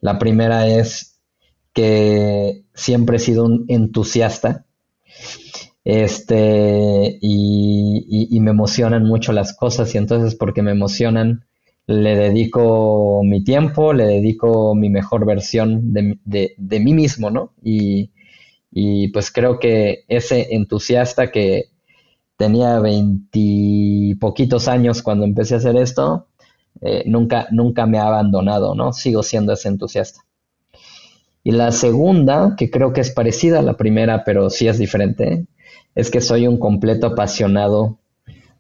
La 0.02 0.18
primera 0.18 0.68
es 0.68 1.20
que 1.72 2.64
siempre 2.74 3.18
he 3.18 3.20
sido 3.20 3.46
un 3.46 3.66
entusiasta 3.68 4.66
este, 5.84 7.20
y, 7.22 8.40
me 8.40 8.50
emocionan 8.50 9.04
mucho 9.04 9.32
las 9.32 9.56
cosas 9.56 9.94
y 9.94 10.00
entonces 10.00 10.34
porque 10.34 10.64
me 10.64 10.72
emocionan 10.72 11.46
le 11.86 12.16
dedico 12.16 13.22
mi 13.24 13.44
tiempo, 13.44 13.94
le 13.94 14.06
dedico 14.06 14.74
mi 14.74 14.90
mejor 14.90 15.28
versión 15.28 15.94
de, 15.94 16.56
de 16.58 16.80
mí 16.80 16.94
mismo, 16.94 17.30
¿no? 17.30 17.54
Y, 17.64 18.10
y 18.72 19.09
pues 19.09 19.32
creo 19.32 19.59
que 19.59 20.05
ese 20.07 20.55
entusiasta 20.55 21.32
que 21.32 21.70
tenía 22.38 22.80
veintipoquitos 22.80 24.67
años 24.67 25.01
cuando 25.01 25.26
empecé 25.26 25.55
a 25.55 25.57
hacer 25.57 25.76
esto, 25.76 26.28
eh, 26.82 27.03
nunca, 27.05 27.47
nunca 27.51 27.86
me 27.86 27.97
ha 27.97 28.07
abandonado, 28.07 28.76
¿no? 28.76 28.93
Sigo 28.93 29.24
siendo 29.24 29.53
ese 29.53 29.67
entusiasta. 29.67 30.22
Y 31.43 31.51
la 31.51 31.72
segunda, 31.72 32.55
que 32.57 32.70
creo 32.70 32.93
que 32.93 33.01
es 33.01 33.11
parecida 33.11 33.59
a 33.59 33.63
la 33.63 33.76
primera, 33.76 34.24
pero 34.24 34.49
sí 34.49 34.67
es 34.67 34.78
diferente, 34.78 35.47
es 35.95 36.11
que 36.11 36.22
soy 36.22 36.47
un 36.47 36.59
completo 36.59 37.07
apasionado 37.07 37.97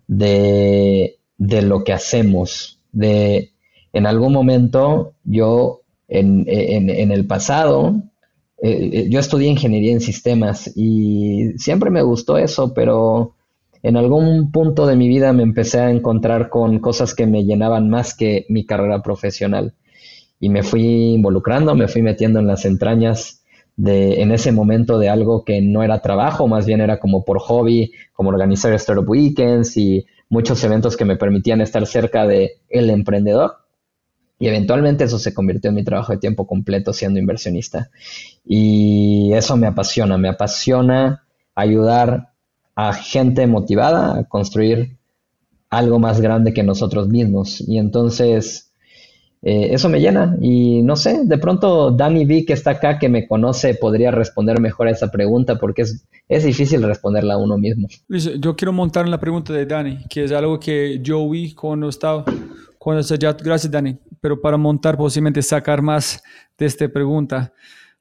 de, 0.07 1.19
de 1.37 1.61
lo 1.61 1.83
que 1.83 1.93
hacemos. 1.93 2.79
De, 2.91 3.51
en 3.93 4.07
algún 4.07 4.33
momento 4.33 5.13
yo 5.23 5.81
en, 6.07 6.45
en, 6.47 6.89
en 6.89 7.11
el 7.11 7.27
pasado 7.27 8.01
eh, 8.61 8.89
eh, 8.91 9.07
yo 9.09 9.19
estudié 9.19 9.47
ingeniería 9.49 9.93
en 9.93 10.01
sistemas 10.01 10.71
y 10.75 11.53
siempre 11.57 11.89
me 11.89 12.01
gustó 12.01 12.37
eso, 12.37 12.73
pero 12.73 13.35
en 13.83 13.95
algún 13.95 14.51
punto 14.51 14.85
de 14.85 14.95
mi 14.95 15.07
vida 15.07 15.31
me 15.33 15.43
empecé 15.43 15.79
a 15.79 15.91
encontrar 15.91 16.49
con 16.49 16.79
cosas 16.79 17.15
que 17.15 17.25
me 17.25 17.45
llenaban 17.45 17.89
más 17.89 18.15
que 18.15 18.45
mi 18.49 18.65
carrera 18.65 19.01
profesional. 19.01 19.73
Y 20.39 20.49
me 20.49 20.63
fui 20.63 21.13
involucrando, 21.13 21.75
me 21.75 21.87
fui 21.87 22.01
metiendo 22.01 22.39
en 22.39 22.47
las 22.47 22.65
entrañas 22.65 23.43
de, 23.77 24.21
en 24.21 24.31
ese 24.31 24.51
momento 24.51 24.99
de 24.99 25.09
algo 25.09 25.45
que 25.45 25.61
no 25.61 25.83
era 25.83 26.01
trabajo, 26.01 26.47
más 26.47 26.65
bien 26.65 26.81
era 26.81 26.99
como 26.99 27.23
por 27.23 27.39
hobby, 27.39 27.93
como 28.13 28.29
organizar 28.29 28.73
Startup 28.73 29.07
Weekends 29.07 29.77
y 29.77 30.05
muchos 30.29 30.63
eventos 30.63 30.97
que 30.97 31.05
me 31.05 31.15
permitían 31.15 31.61
estar 31.61 31.85
cerca 31.87 32.27
de 32.27 32.57
el 32.69 32.89
emprendedor. 32.89 33.58
Y 34.39 34.47
eventualmente 34.47 35.03
eso 35.03 35.19
se 35.19 35.33
convirtió 35.33 35.69
en 35.69 35.75
mi 35.75 35.83
trabajo 35.83 36.13
de 36.13 36.17
tiempo 36.17 36.47
completo 36.47 36.93
siendo 36.93 37.19
inversionista. 37.19 37.89
Y 38.45 39.31
eso 39.33 39.57
me 39.57 39.67
apasiona, 39.67 40.17
me 40.17 40.29
apasiona 40.29 41.25
ayudar 41.55 42.29
a 42.75 42.93
gente 42.93 43.45
motivada 43.47 44.17
a 44.17 44.23
construir 44.23 44.97
algo 45.69 45.99
más 45.99 46.21
grande 46.21 46.53
que 46.53 46.63
nosotros 46.63 47.09
mismos. 47.09 47.61
Y 47.67 47.77
entonces 47.77 48.71
eh, 49.41 49.69
eso 49.71 49.89
me 49.89 49.99
llena. 49.99 50.37
Y 50.39 50.83
no 50.83 50.95
sé, 50.95 51.25
de 51.25 51.37
pronto 51.37 51.91
Dani 51.91 52.23
V 52.23 52.45
que 52.45 52.53
está 52.53 52.71
acá, 52.71 52.97
que 52.97 53.09
me 53.09 53.27
conoce, 53.27 53.75
podría 53.75 54.11
responder 54.11 54.61
mejor 54.61 54.87
a 54.87 54.91
esa 54.91 55.11
pregunta 55.11 55.59
porque 55.59 55.81
es, 55.81 56.05
es 56.29 56.45
difícil 56.45 56.81
responderla 56.83 57.33
a 57.33 57.37
uno 57.37 57.57
mismo. 57.57 57.89
Yo 58.07 58.55
quiero 58.55 58.71
montar 58.71 59.03
en 59.03 59.11
la 59.11 59.19
pregunta 59.19 59.51
de 59.51 59.65
Dani, 59.65 60.05
que 60.09 60.23
es 60.23 60.31
algo 60.31 60.57
que 60.61 60.99
yo 61.01 61.29
vi 61.29 61.53
cuando 61.53 61.89
estaba 61.89 62.23
cuando 62.79 63.01
ya, 63.01 63.33
gracias 63.33 63.69
Dani, 63.69 63.97
pero 64.21 64.39
para 64.39 64.57
montar 64.57 64.97
posiblemente 64.97 65.41
sacar 65.41 65.81
más 65.81 66.21
de 66.57 66.65
esta 66.65 66.87
pregunta. 66.87 67.53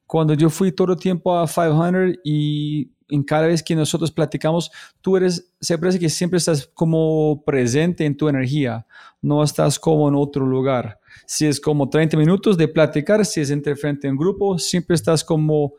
cuando 0.07 0.33
yo 0.33 0.49
fui 0.49 0.73
todo 0.73 0.93
el 0.93 0.99
tiempo 0.99 1.39
a 1.39 1.47
500 1.47 2.21
y 2.25 2.91
en 3.11 3.23
cada 3.23 3.47
vez 3.47 3.62
que 3.62 3.75
nosotros 3.75 4.11
platicamos, 4.11 4.71
tú 5.01 5.16
eres, 5.16 5.53
se 5.61 5.79
parece 5.79 5.99
que 5.99 6.09
siempre 6.09 6.39
estás 6.39 6.66
como 6.66 7.43
presente 7.45 8.05
en 8.05 8.16
tu 8.16 8.29
energía, 8.29 8.87
no 9.21 9.43
estás 9.43 9.79
como 9.79 10.09
en 10.09 10.14
otro 10.14 10.47
lugar. 10.47 11.01
Si 11.27 11.47
es 11.47 11.61
como 11.61 11.89
30 11.89 12.16
minutos 12.16 12.57
de 12.57 12.69
platicar, 12.69 13.25
si 13.25 13.41
es 13.41 13.51
entre 13.51 13.77
frente 13.77 14.09
en 14.09 14.16
grupo, 14.16 14.59
siempre 14.59 14.95
estás 14.95 15.25
como 15.25 15.75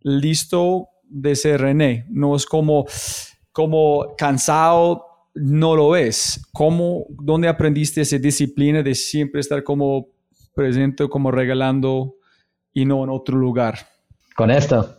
listo 0.00 0.88
de 1.04 1.36
ser 1.36 1.60
René. 1.60 2.06
No 2.10 2.34
es 2.36 2.46
como, 2.46 2.86
como 3.52 4.14
cansado, 4.16 5.06
no 5.34 5.76
lo 5.76 5.96
es. 5.96 6.46
¿Cómo, 6.52 7.06
dónde 7.08 7.48
aprendiste 7.48 8.00
esa 8.00 8.18
disciplina 8.18 8.82
de 8.82 8.94
siempre 8.94 9.40
estar 9.40 9.62
como 9.62 10.08
presente, 10.54 11.08
como 11.08 11.30
regalando 11.30 12.16
y 12.72 12.84
no 12.84 13.04
en 13.04 13.10
otro 13.10 13.36
lugar? 13.36 13.78
Con 14.36 14.50
esto. 14.50 14.96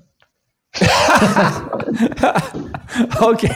ok. 3.22 3.44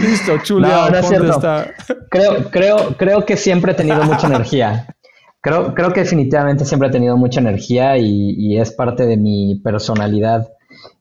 Listo, 0.00 0.38
Chulia, 0.42 0.90
no, 0.90 1.64
Creo, 2.10 2.50
creo, 2.50 2.96
creo 2.96 3.24
que 3.24 3.36
siempre 3.36 3.72
he 3.72 3.74
tenido 3.74 4.02
mucha 4.04 4.26
energía. 4.32 4.86
Creo, 5.40 5.72
creo 5.72 5.92
que 5.92 6.00
definitivamente 6.00 6.64
siempre 6.64 6.88
he 6.88 6.92
tenido 6.92 7.16
mucha 7.16 7.40
energía 7.40 7.96
y, 7.96 8.58
es 8.58 8.72
parte 8.72 9.06
de 9.06 9.16
mi 9.16 9.60
personalidad. 9.62 10.48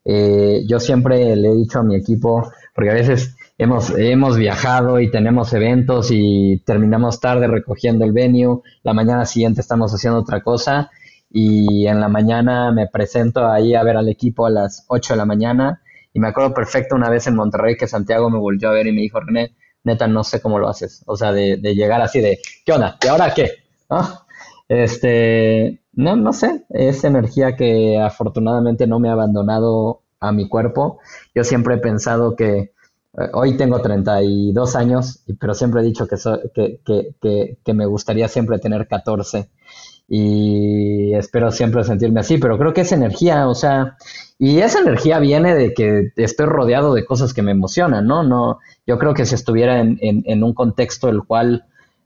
Eh, 0.05 0.61
yo 0.67 0.79
siempre 0.79 1.35
le 1.35 1.49
he 1.49 1.55
dicho 1.55 1.79
a 1.79 1.83
mi 1.83 1.95
equipo, 1.95 2.51
porque 2.75 2.91
a 2.91 2.93
veces 2.93 3.35
hemos, 3.57 3.89
hemos 3.97 4.37
viajado 4.37 4.99
y 4.99 5.09
tenemos 5.09 5.53
eventos 5.53 6.09
y 6.11 6.61
terminamos 6.65 7.19
tarde 7.19 7.47
recogiendo 7.47 8.05
el 8.05 8.11
venue, 8.11 8.61
la 8.83 8.93
mañana 8.93 9.25
siguiente 9.25 9.61
estamos 9.61 9.91
haciendo 9.91 10.19
otra 10.19 10.41
cosa 10.41 10.91
y 11.29 11.87
en 11.87 11.99
la 11.99 12.07
mañana 12.07 12.71
me 12.71 12.87
presento 12.87 13.47
ahí 13.47 13.75
a 13.75 13.83
ver 13.83 13.97
al 13.97 14.09
equipo 14.09 14.45
a 14.45 14.49
las 14.49 14.85
8 14.87 15.13
de 15.13 15.17
la 15.17 15.25
mañana 15.25 15.81
y 16.13 16.19
me 16.19 16.29
acuerdo 16.29 16.53
perfecto 16.53 16.95
una 16.95 17.09
vez 17.09 17.27
en 17.27 17.35
Monterrey 17.35 17.77
que 17.77 17.87
Santiago 17.87 18.29
me 18.29 18.39
volvió 18.39 18.69
a 18.69 18.73
ver 18.73 18.87
y 18.87 18.91
me 18.91 19.01
dijo, 19.01 19.19
René, 19.19 19.55
neta, 19.83 20.07
no 20.07 20.23
sé 20.23 20.41
cómo 20.41 20.57
lo 20.57 20.67
haces. 20.67 21.03
O 21.05 21.15
sea, 21.15 21.31
de, 21.31 21.57
llegar 21.57 22.01
así 22.01 22.21
de, 22.21 22.39
¿qué 22.65 22.73
onda? 22.73 22.97
¿Y 23.03 23.07
ahora 23.07 23.33
qué? 23.33 23.51
Este, 24.69 25.81
no, 25.93 26.15
no 26.15 26.33
sé, 26.33 26.65
es 26.69 27.03
energía 27.03 27.55
que 27.55 27.97
afortunadamente 27.99 28.85
no 28.85 28.99
me 28.99 29.09
ha 29.09 29.13
abandonado 29.13 30.01
a 30.19 30.31
mi 30.31 30.49
cuerpo. 30.49 30.99
Yo 31.33 31.43
siempre 31.43 31.75
he 31.75 31.77
pensado 31.77 32.35
que 32.35 32.73
hoy 33.33 33.57
tengo 33.57 33.81
32 33.81 34.75
años, 34.75 35.23
pero 35.39 35.53
siempre 35.53 35.81
he 35.81 35.85
dicho 35.85 36.07
que, 36.07 36.17
que, 36.53 37.15
que, 37.21 37.57
que, 37.63 37.73
me 37.73 37.85
gustaría 37.85 38.27
siempre 38.27 38.59
tener 38.59 38.87
14 38.87 39.49
y 40.07 41.13
espero 41.15 41.51
siempre 41.51 41.83
sentirme 41.83 42.19
así, 42.19 42.37
pero 42.37 42.57
creo 42.57 42.73
que 42.73 42.81
es 42.81 42.91
energía, 42.91 43.47
o 43.47 43.55
sea, 43.55 43.97
y 44.37 44.59
esa 44.59 44.79
energía 44.79 45.19
viene 45.19 45.55
de 45.55 45.73
que 45.73 46.11
estoy 46.15 46.45
rodeado 46.45 46.93
de 46.93 47.05
cosas 47.05 47.33
que 47.33 47.41
me 47.41 47.51
emocionan, 47.51 48.05
¿no? 48.05 48.23
no 48.23 48.59
yo 48.85 48.97
creo 48.97 49.13
que 49.13 49.25
si 49.25 49.35
estuviera 49.35 49.79
en, 49.81 49.97
en, 50.01 50.43
un 50.43 50.53
contexto 50.53 51.09
el 51.09 51.23
cual 51.23 51.65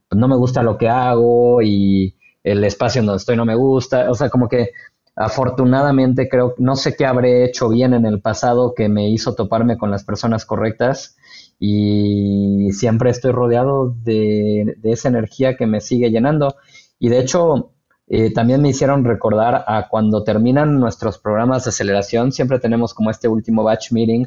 no 0.09 0.27
me 0.27 0.35
gusta 0.35 0.63
lo 0.63 0.77
que 0.77 0.89
hago 0.89 1.61
y 1.61 2.15
el 2.43 2.63
espacio 2.63 3.01
en 3.01 3.05
donde 3.05 3.19
estoy 3.19 3.35
no 3.35 3.45
me 3.45 3.55
gusta, 3.55 4.09
o 4.09 4.15
sea, 4.15 4.29
como 4.29 4.47
que 4.47 4.71
afortunadamente 5.15 6.29
creo, 6.29 6.55
no 6.57 6.75
sé 6.75 6.95
qué 6.95 7.05
habré 7.05 7.45
hecho 7.45 7.69
bien 7.69 7.93
en 7.93 8.05
el 8.05 8.21
pasado 8.21 8.73
que 8.75 8.89
me 8.89 9.09
hizo 9.09 9.35
toparme 9.35 9.77
con 9.77 9.91
las 9.91 10.03
personas 10.03 10.45
correctas 10.45 11.17
y 11.59 12.69
siempre 12.71 13.11
estoy 13.11 13.31
rodeado 13.31 13.93
de, 14.03 14.77
esa 14.83 15.09
energía 15.09 15.55
que 15.57 15.67
me 15.67 15.81
sigue 15.81 16.09
llenando. 16.09 16.55
Y 16.97 17.09
de 17.09 17.19
hecho, 17.19 17.73
eh, 18.07 18.33
también 18.33 18.61
me 18.61 18.69
hicieron 18.69 19.05
recordar 19.05 19.63
a 19.67 19.87
cuando 19.89 20.23
terminan 20.23 20.79
nuestros 20.79 21.19
programas 21.19 21.65
de 21.65 21.69
aceleración, 21.69 22.31
siempre 22.31 22.59
tenemos 22.59 22.93
como 22.93 23.11
este 23.11 23.27
último 23.27 23.63
batch 23.63 23.91
meeting 23.91 24.25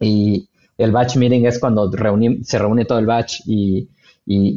y 0.00 0.48
el 0.78 0.92
batch 0.92 1.16
meeting 1.16 1.44
es 1.44 1.58
cuando 1.58 1.90
se 1.92 2.58
reúne 2.58 2.84
todo 2.86 2.98
el 2.98 3.06
batch 3.06 3.40
y, 3.46 3.90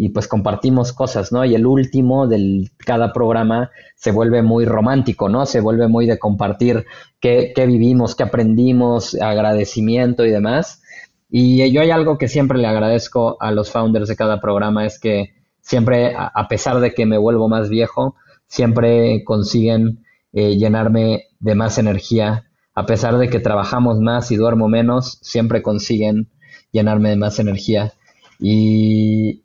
pues 0.09 0.27
compartimos 0.27 0.93
cosas, 0.93 1.31
¿no? 1.31 1.43
Y 1.45 1.55
el 1.55 1.65
último 1.65 2.27
de 2.27 2.69
cada 2.77 3.11
programa 3.13 3.71
se 3.95 4.11
vuelve 4.11 4.41
muy 4.41 4.65
romántico, 4.65 5.29
¿no? 5.29 5.45
Se 5.45 5.61
vuelve 5.61 5.87
muy 5.87 6.05
de 6.05 6.19
compartir 6.19 6.85
qué, 7.19 7.53
qué 7.55 7.65
vivimos, 7.65 8.15
qué 8.15 8.23
aprendimos, 8.23 9.15
agradecimiento 9.15 10.25
y 10.25 10.31
demás. 10.31 10.81
Y 11.29 11.71
yo 11.71 11.81
hay 11.81 11.89
algo 11.89 12.17
que 12.17 12.27
siempre 12.27 12.59
le 12.59 12.67
agradezco 12.67 13.37
a 13.39 13.51
los 13.51 13.71
founders 13.71 14.07
de 14.07 14.15
cada 14.15 14.39
programa, 14.39 14.85
es 14.85 14.99
que 14.99 15.33
siempre, 15.61 16.13
a 16.15 16.47
pesar 16.47 16.79
de 16.79 16.93
que 16.93 17.05
me 17.05 17.17
vuelvo 17.17 17.49
más 17.49 17.69
viejo, 17.69 18.15
siempre 18.47 19.23
consiguen 19.23 20.03
eh, 20.31 20.57
llenarme 20.57 21.27
de 21.39 21.55
más 21.55 21.77
energía. 21.77 22.49
A 22.75 22.85
pesar 22.85 23.17
de 23.17 23.29
que 23.29 23.39
trabajamos 23.39 23.99
más 23.99 24.31
y 24.31 24.35
duermo 24.35 24.67
menos, 24.67 25.19
siempre 25.21 25.61
consiguen 25.61 26.29
llenarme 26.71 27.09
de 27.09 27.15
más 27.15 27.39
energía. 27.39 27.93
Y, 28.39 29.43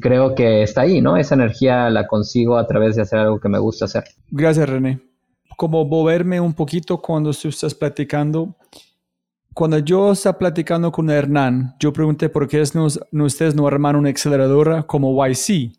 creo 0.00 0.34
que 0.34 0.62
está 0.62 0.82
ahí, 0.82 1.00
¿no? 1.00 1.16
Esa 1.16 1.34
energía 1.34 1.90
la 1.90 2.06
consigo 2.06 2.56
a 2.56 2.66
través 2.66 2.96
de 2.96 3.02
hacer 3.02 3.20
algo 3.20 3.38
que 3.38 3.48
me 3.48 3.58
gusta 3.58 3.84
hacer. 3.84 4.04
Gracias, 4.30 4.68
René. 4.68 5.00
Como 5.56 5.84
moverme 5.84 6.40
un 6.40 6.54
poquito 6.54 7.00
cuando 7.00 7.32
tú 7.32 7.48
estás 7.48 7.74
platicando. 7.74 8.56
Cuando 9.54 9.78
yo 9.78 10.12
estaba 10.12 10.38
platicando 10.38 10.92
con 10.92 11.10
Hernán, 11.10 11.74
yo 11.80 11.92
pregunté 11.92 12.28
por 12.28 12.46
qué 12.46 12.62
no, 12.74 13.24
ustedes 13.24 13.54
no 13.54 13.66
arman 13.66 13.96
una 13.96 14.10
aceleradora 14.10 14.84
como 14.84 15.26
YC. 15.26 15.48
Y 15.50 15.72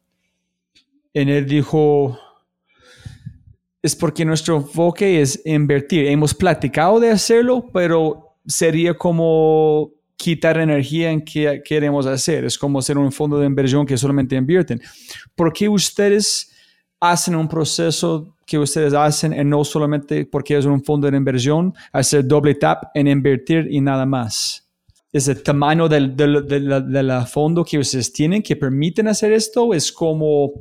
él 1.14 1.45
dijo, 1.45 2.18
es 3.82 3.95
porque 3.95 4.26
nuestro 4.26 4.58
enfoque 4.58 5.22
es 5.22 5.41
invertir. 5.45 6.08
Hemos 6.08 6.34
platicado 6.34 7.00
de 7.00 7.12
hacerlo, 7.12 7.70
pero 7.72 8.36
sería 8.45 8.93
como 8.93 9.91
quitar 10.20 10.57
energía 10.57 11.11
en 11.11 11.22
que 11.22 11.61
queremos 11.63 12.05
hacer. 12.05 12.43
Es 12.43 12.57
como 12.57 12.82
ser 12.82 12.97
un 12.97 13.09
fondo 13.09 13.39
de 13.39 13.45
inversión 13.45 13.86
que 13.86 13.97
solamente 13.97 14.36
invierten. 14.36 14.82
¿Por 15.34 15.53
qué 15.53 15.70
ustedes 15.70 16.51
hacen 16.99 17.36
un 17.36 17.47
proceso 17.47 18.36
que 18.45 18.59
ustedes 18.59 18.93
hacen 18.93 19.32
y 19.32 19.45
no 19.45 19.63
solamente 19.63 20.26
porque 20.26 20.57
es 20.57 20.65
un 20.65 20.84
fondo 20.84 21.09
de 21.09 21.15
inversión, 21.15 21.74
hacer 21.93 22.28
doble 22.28 22.55
tap 22.55 22.91
en 22.93 23.07
invertir 23.07 23.67
y 23.72 23.80
nada 23.80 24.05
más? 24.05 24.67
¿Es 25.13 25.30
el 25.30 25.41
tamaño 25.41 25.88
del, 25.88 26.13
del, 26.17 27.24
fondo 27.26 27.63
que 27.63 27.80
ustedes 27.80 28.11
tienen 28.11 28.43
que 28.43 28.57
permiten 28.57 29.07
hacer 29.07 29.32
esto? 29.32 29.74
¿Es 29.74 29.89
como 29.89 30.51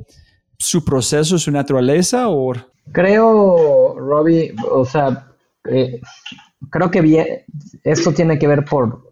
su 0.57 0.85
proceso, 0.85 1.37
su 1.37 1.51
naturaleza? 1.51 2.29
O... 2.29 2.53
Creo, 2.93 3.93
Robbie, 3.99 4.55
o 4.71 4.85
sea, 4.85 5.27
eh, 5.69 5.99
creo 6.69 6.89
que 6.89 7.01
bien, 7.01 7.27
esto 7.83 8.13
tiene 8.13 8.39
que 8.39 8.47
ver 8.47 8.63
por 8.63 9.08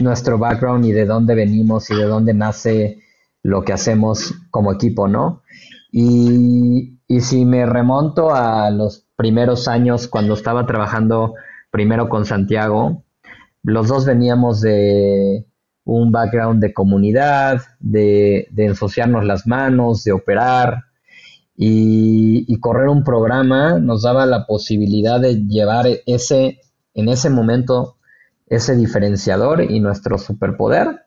nuestro 0.00 0.38
background 0.38 0.84
y 0.84 0.92
de 0.92 1.06
dónde 1.06 1.34
venimos 1.34 1.90
y 1.90 1.96
de 1.96 2.04
dónde 2.04 2.34
nace 2.34 3.00
lo 3.42 3.62
que 3.62 3.72
hacemos 3.72 4.34
como 4.50 4.72
equipo, 4.72 5.08
¿no? 5.08 5.42
Y, 5.90 6.98
y 7.06 7.20
si 7.20 7.44
me 7.44 7.66
remonto 7.66 8.34
a 8.34 8.70
los 8.70 9.06
primeros 9.16 9.68
años 9.68 10.08
cuando 10.08 10.34
estaba 10.34 10.66
trabajando 10.66 11.34
primero 11.70 12.08
con 12.08 12.26
Santiago, 12.26 13.04
los 13.62 13.88
dos 13.88 14.06
veníamos 14.06 14.60
de 14.60 15.46
un 15.84 16.12
background 16.12 16.62
de 16.62 16.72
comunidad, 16.74 17.62
de, 17.80 18.48
de 18.50 18.66
ensuciarnos 18.66 19.24
las 19.24 19.46
manos, 19.46 20.04
de 20.04 20.12
operar, 20.12 20.84
y, 21.60 22.56
correr 22.60 22.88
un 22.88 23.02
programa 23.02 23.80
nos 23.80 24.02
daba 24.02 24.26
la 24.26 24.46
posibilidad 24.46 25.20
de 25.20 25.44
llevar 25.44 25.86
ese, 26.06 26.60
en 26.94 27.08
ese 27.08 27.30
momento, 27.30 27.96
ese 28.50 28.76
diferenciador 28.76 29.62
y 29.62 29.80
nuestro 29.80 30.18
superpoder 30.18 31.02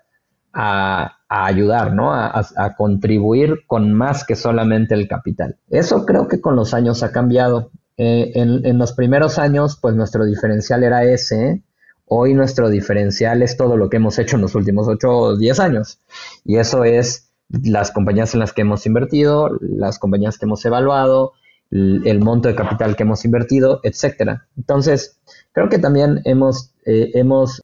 a, 0.54 1.18
ayudar, 1.30 1.94
¿no? 1.94 2.14
A, 2.14 2.76
contribuir 2.78 3.66
con 3.68 3.94
más 3.94 4.26
que 4.26 4.36
solamente 4.36 4.94
el 4.96 5.08
capital. 5.08 5.58
Eso 5.70 6.06
creo 6.06 6.28
que 6.28 6.42
con 6.42 6.56
los 6.56 6.74
años 6.74 7.04
ha 7.04 7.12
cambiado. 7.12 7.72
Eh, 7.98 8.32
en, 8.36 8.78
los 8.78 8.94
primeros 8.94 9.39
años, 9.39 9.78
pues 9.82 9.96
nuestro 9.96 10.26
diferencial 10.26 10.84
era 10.84 11.04
ese. 11.04 11.64
Hoy 12.06 12.34
nuestro 12.34 12.70
diferencial 12.70 13.42
es 13.42 13.56
todo 13.56 13.78
lo 13.78 13.89
que 13.89 13.98
hemos 13.98 14.20
hecho 14.20 14.36
en 14.36 14.42
los 14.42 14.56
últimos 14.56 14.88
8 14.88 15.10
o 15.10 15.38
10 15.38 15.60
años. 15.62 16.00
Y 16.44 16.58
eso 16.58 16.84
es 16.84 17.30
las 17.50 17.92
compañías 17.92 18.34
en 18.34 18.42
las 18.42 18.54
que 18.54 18.62
hemos 18.62 18.86
invertido, 18.86 19.58
las 19.62 20.00
compañías 20.00 20.38
que 20.38 20.46
hemos 20.46 20.66
evaluado, 20.66 21.34
el, 21.72 22.20
monto 22.20 22.50
de 22.50 22.56
capital 22.56 22.96
que 22.96 23.04
hemos 23.04 23.24
invertido, 23.24 23.80
etcétera. 23.84 24.48
Entonces, 24.58 25.20
creo 25.54 25.70
que 25.70 25.80
también 25.80 26.22
hemos, 26.26 26.72
eh, 26.86 27.12
hemos 27.14 27.62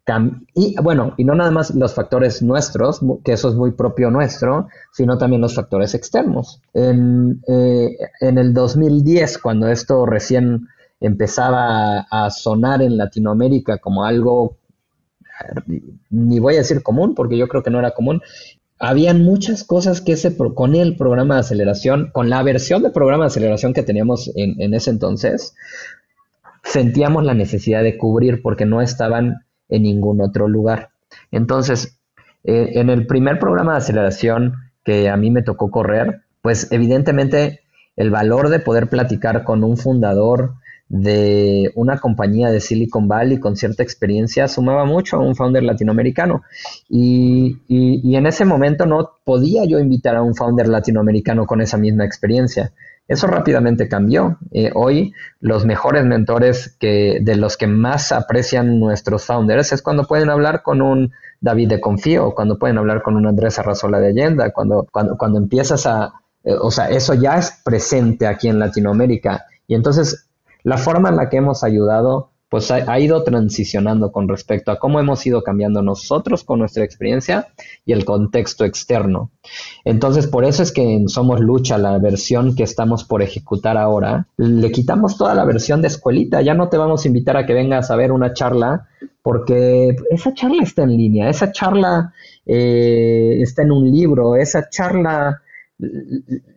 y 0.54 0.76
bueno, 0.82 1.14
y 1.18 1.24
no 1.24 1.36
nada 1.36 1.52
más 1.52 1.74
los 1.74 1.94
factores 1.94 2.42
nuestros, 2.42 3.02
que 3.24 3.34
eso 3.34 3.50
es 3.50 3.56
muy 3.56 3.72
propio 3.72 4.12
nuestro, 4.12 4.68
sino 4.94 5.18
también 5.18 5.42
los 5.42 5.56
factores 5.56 5.94
externos. 5.94 6.62
En, 6.74 7.42
eh, 7.48 7.98
en 8.22 8.38
el 8.38 8.54
2010, 8.54 9.38
cuando 9.40 9.68
esto 9.68 10.06
recién 10.06 10.68
empezaba 11.00 12.08
a 12.10 12.30
sonar 12.30 12.82
en 12.82 12.98
Latinoamérica 12.98 13.78
como 13.78 14.04
algo 14.04 14.58
ni 16.10 16.40
voy 16.40 16.56
a 16.56 16.60
decir 16.60 16.84
común, 16.84 17.16
porque 17.16 17.38
yo 17.38 17.48
creo 17.48 17.64
que 17.64 17.70
no 17.70 17.80
era 17.80 17.92
común, 17.92 18.22
habían 18.80 19.24
muchas 19.24 19.64
cosas 19.64 20.02
que 20.02 20.14
ese 20.14 20.36
con 20.38 20.76
el 20.76 20.96
programa 20.96 21.36
de 21.36 21.42
aceleración, 21.42 22.12
con 22.14 22.30
la 22.30 22.44
versión 22.44 22.84
de 22.84 22.92
programa 22.92 23.26
de 23.26 23.28
aceleración 23.28 23.74
que 23.74 23.84
teníamos 23.84 24.32
en, 24.36 24.74
ese 24.74 24.92
entonces, 24.92 25.56
sentíamos 26.68 27.24
la 27.24 27.34
necesidad 27.34 27.84
de 27.84 27.98
cubrir 27.98 28.42
porque 28.42 28.66
no 28.66 28.82
estaban 28.82 29.46
en 29.70 29.84
ningún 29.84 30.22
otro 30.22 30.48
lugar. 30.48 30.90
Entonces, 31.32 31.98
eh, 32.44 32.72
en 32.76 32.90
el 32.90 33.08
primer 33.08 33.40
programa 33.40 33.74
de 33.74 33.78
aceleración 33.80 34.54
que 34.84 35.10
a 35.10 35.18
mí 35.18 35.32
me 35.32 35.44
tocó 35.44 35.72
correr, 35.72 36.22
pues 36.42 36.72
evidentemente 36.72 37.62
el 37.96 38.12
valor 38.12 38.50
de 38.50 38.60
poder 38.60 38.88
platicar 38.88 39.44
con 39.44 39.64
un 39.64 39.78
fundador 39.78 40.54
de 40.90 41.72
una 41.76 41.98
compañía 41.98 42.50
de 42.50 42.62
Silicon 42.62 43.08
Valley 43.08 43.40
con 43.40 43.58
cierta 43.58 43.84
experiencia 43.84 44.48
sumaba 44.48 44.86
mucho 44.86 45.18
a 45.18 45.20
un 45.20 45.36
founder 45.36 45.64
latinoamericano. 45.64 46.44
Y, 46.90 47.58
en 48.16 48.26
ese 48.26 48.46
momento 48.46 48.86
no 48.86 49.12
podía 49.26 49.66
yo 49.66 49.80
invitar 49.80 50.16
a 50.16 50.22
un 50.22 50.36
founder 50.36 50.68
latinoamericano 50.68 51.46
con 51.46 51.62
esa 51.62 51.78
misma 51.78 52.06
experiencia. 52.06 52.72
Eso 53.08 53.28
rápidamente 53.28 53.88
cambió. 53.88 54.38
Eh, 54.52 54.72
hoy 54.76 55.14
los 55.40 55.66
mejores 55.66 56.06
mentores 56.06 56.76
que, 56.80 57.20
de 57.22 57.36
los 57.36 57.56
que 57.56 57.68
más 57.68 58.12
aprecian 58.12 58.80
nuestros 58.80 59.26
founders 59.26 59.72
es 59.72 59.82
cuando 59.82 60.04
pueden 60.06 60.30
hablar 60.30 60.62
con 60.62 60.82
un 60.82 61.14
David 61.40 61.70
de 61.70 61.80
Confío, 61.80 62.34
cuando 62.36 62.58
pueden 62.58 62.78
hablar 62.78 63.02
con 63.02 63.16
un 63.16 63.28
Andrés 63.28 63.60
Arrazola 63.60 64.00
de 64.00 64.08
Allenda, 64.08 64.52
cuando, 64.52 64.88
cuando, 64.92 65.18
cuando 65.18 65.38
empiezas 65.38 65.86
a... 65.86 66.14
Eh, 66.44 66.56
o 66.60 66.70
sea, 66.70 66.90
eso 66.90 67.14
ya 67.14 67.38
es 67.38 67.62
presente 67.64 68.28
aquí 68.28 68.50
en 68.50 68.60
Latinoamérica. 68.60 69.46
Y 69.68 69.76
entonces 69.76 70.28
la 70.64 70.78
forma 70.78 71.10
en 71.10 71.16
la 71.16 71.30
que 71.30 71.38
hemos 71.38 71.64
ayudado 71.64 72.32
pues 72.50 72.72
ha, 72.72 73.00
ido 73.00 73.24
transicionando 73.24 74.12
con 74.12 74.30
respecto 74.30 74.72
a 74.72 74.80
cómo 74.80 75.00
hemos 75.02 75.26
ido 75.26 75.44
cambiando 75.44 75.82
nosotros 75.82 76.46
con 76.46 76.60
nuestra 76.60 76.86
experiencia 76.86 77.50
y 77.86 77.92
el 77.92 78.06
contexto 78.06 78.64
externo. 78.64 79.32
Entonces, 79.84 80.28
por 80.28 80.46
eso 80.46 80.64
es 80.64 80.72
que 80.72 80.82
en 80.82 81.10
Somos 81.10 81.42
Lucha, 81.42 81.78
la 81.78 81.98
versión 81.98 82.56
que 82.56 82.64
estamos 82.64 83.04
por 83.04 83.22
ejecutar 83.22 83.78
ahora, 83.78 84.28
le 84.38 84.72
quitamos 84.72 85.18
toda 85.18 85.36
la 85.36 85.44
versión 85.44 85.82
de 85.82 85.90
escuelita. 85.90 86.42
Ya 86.42 86.54
no 86.54 86.70
te 86.70 86.78
vamos 86.78 87.04
a 87.04 87.08
invitar 87.10 87.36
a 87.36 87.46
que 87.46 87.54
vengas 87.54 87.92
a 87.92 87.98
ver 87.98 88.14
una 88.14 88.34
charla, 88.34 88.88
porque 89.22 89.96
esa 90.10 90.34
charla 90.34 90.64
está 90.64 90.84
en 90.84 90.96
línea, 90.96 91.30
esa 91.30 91.52
charla 91.52 92.14
eh, 92.46 93.40
está 93.42 93.64
en 93.64 93.74
un 93.74 93.92
libro, 93.92 94.38
esa 94.38 94.70
charla 94.70 95.42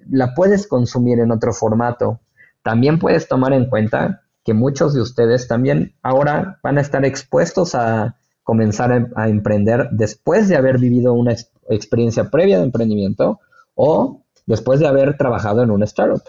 la 0.08 0.34
puedes 0.34 0.68
consumir 0.68 1.18
en 1.18 1.32
otro 1.32 1.52
formato. 1.52 2.20
También 2.62 2.98
puedes 2.98 3.26
tomar 3.26 3.52
en 3.52 3.66
cuenta 3.66 4.22
que 4.44 4.54
muchos 4.54 4.94
de 4.94 5.00
ustedes 5.00 5.48
también 5.48 5.94
ahora 6.02 6.58
van 6.62 6.78
a 6.78 6.80
estar 6.80 7.04
expuestos 7.04 7.74
a 7.74 8.16
comenzar 8.42 9.10
a, 9.14 9.28
emprender 9.28 9.88
después 9.92 10.48
de 10.48 10.56
haber 10.56 10.78
vivido 10.78 11.12
una 11.12 11.36
experiencia 11.68 12.30
previa 12.30 12.58
de 12.58 12.64
emprendimiento 12.64 13.38
o 13.74 14.22
después 14.46 14.80
de 14.80 14.88
haber 14.88 15.16
trabajado 15.16 15.62
en 15.62 15.70
una 15.70 15.84
startup, 15.84 16.22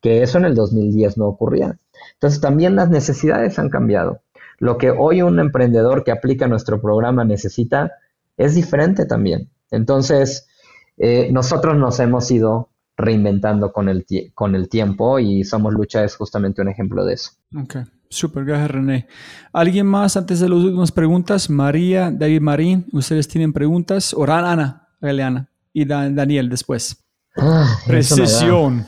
que 0.00 0.22
eso 0.22 0.38
en 0.38 0.44
el 0.44 0.54
2010 0.54 1.18
no 1.18 1.26
ocurría. 1.26 1.78
Entonces 2.14 2.40
también 2.40 2.74
las 2.74 2.90
necesidades 2.90 3.58
han 3.58 3.68
cambiado. 3.68 4.22
Lo 4.58 4.76
que 4.76 4.90
hoy 4.90 5.22
un 5.22 5.38
emprendedor 5.38 6.02
que 6.02 6.10
aplica 6.10 6.48
nuestro 6.48 6.80
programa 6.80 7.24
necesita 7.24 7.92
es 8.36 8.54
diferente 8.54 9.06
también. 9.06 9.50
Entonces, 9.70 10.48
eh, 10.96 11.30
nosotros 11.30 11.76
nos 11.76 12.00
hemos 12.00 12.28
ido 12.30 12.70
reinventando 12.96 13.72
con 13.72 13.88
el, 13.88 14.04
con 14.34 14.56
el 14.56 14.68
tiempo 14.68 15.20
y 15.20 15.44
Somos 15.44 15.72
Lucha 15.72 16.02
es 16.04 16.16
justamente 16.16 16.60
un 16.60 16.68
ejemplo 16.68 17.04
de 17.04 17.14
eso. 17.14 17.37
Ok, 17.56 17.76
súper, 18.10 18.44
gracias 18.44 18.70
René. 18.70 19.06
¿Alguien 19.52 19.86
más 19.86 20.16
antes 20.18 20.40
de 20.40 20.48
las 20.50 20.58
últimas 20.58 20.92
preguntas? 20.92 21.48
María, 21.48 22.10
David 22.10 22.42
Marín, 22.42 22.86
¿ustedes 22.92 23.26
tienen 23.26 23.54
preguntas? 23.54 24.12
Oran 24.12 24.44
Ana, 24.44 24.88
Ana 25.00 25.48
y 25.72 25.86
Daniel 25.86 26.50
después. 26.50 27.04
Ah, 27.38 27.78
Precisión, 27.86 28.84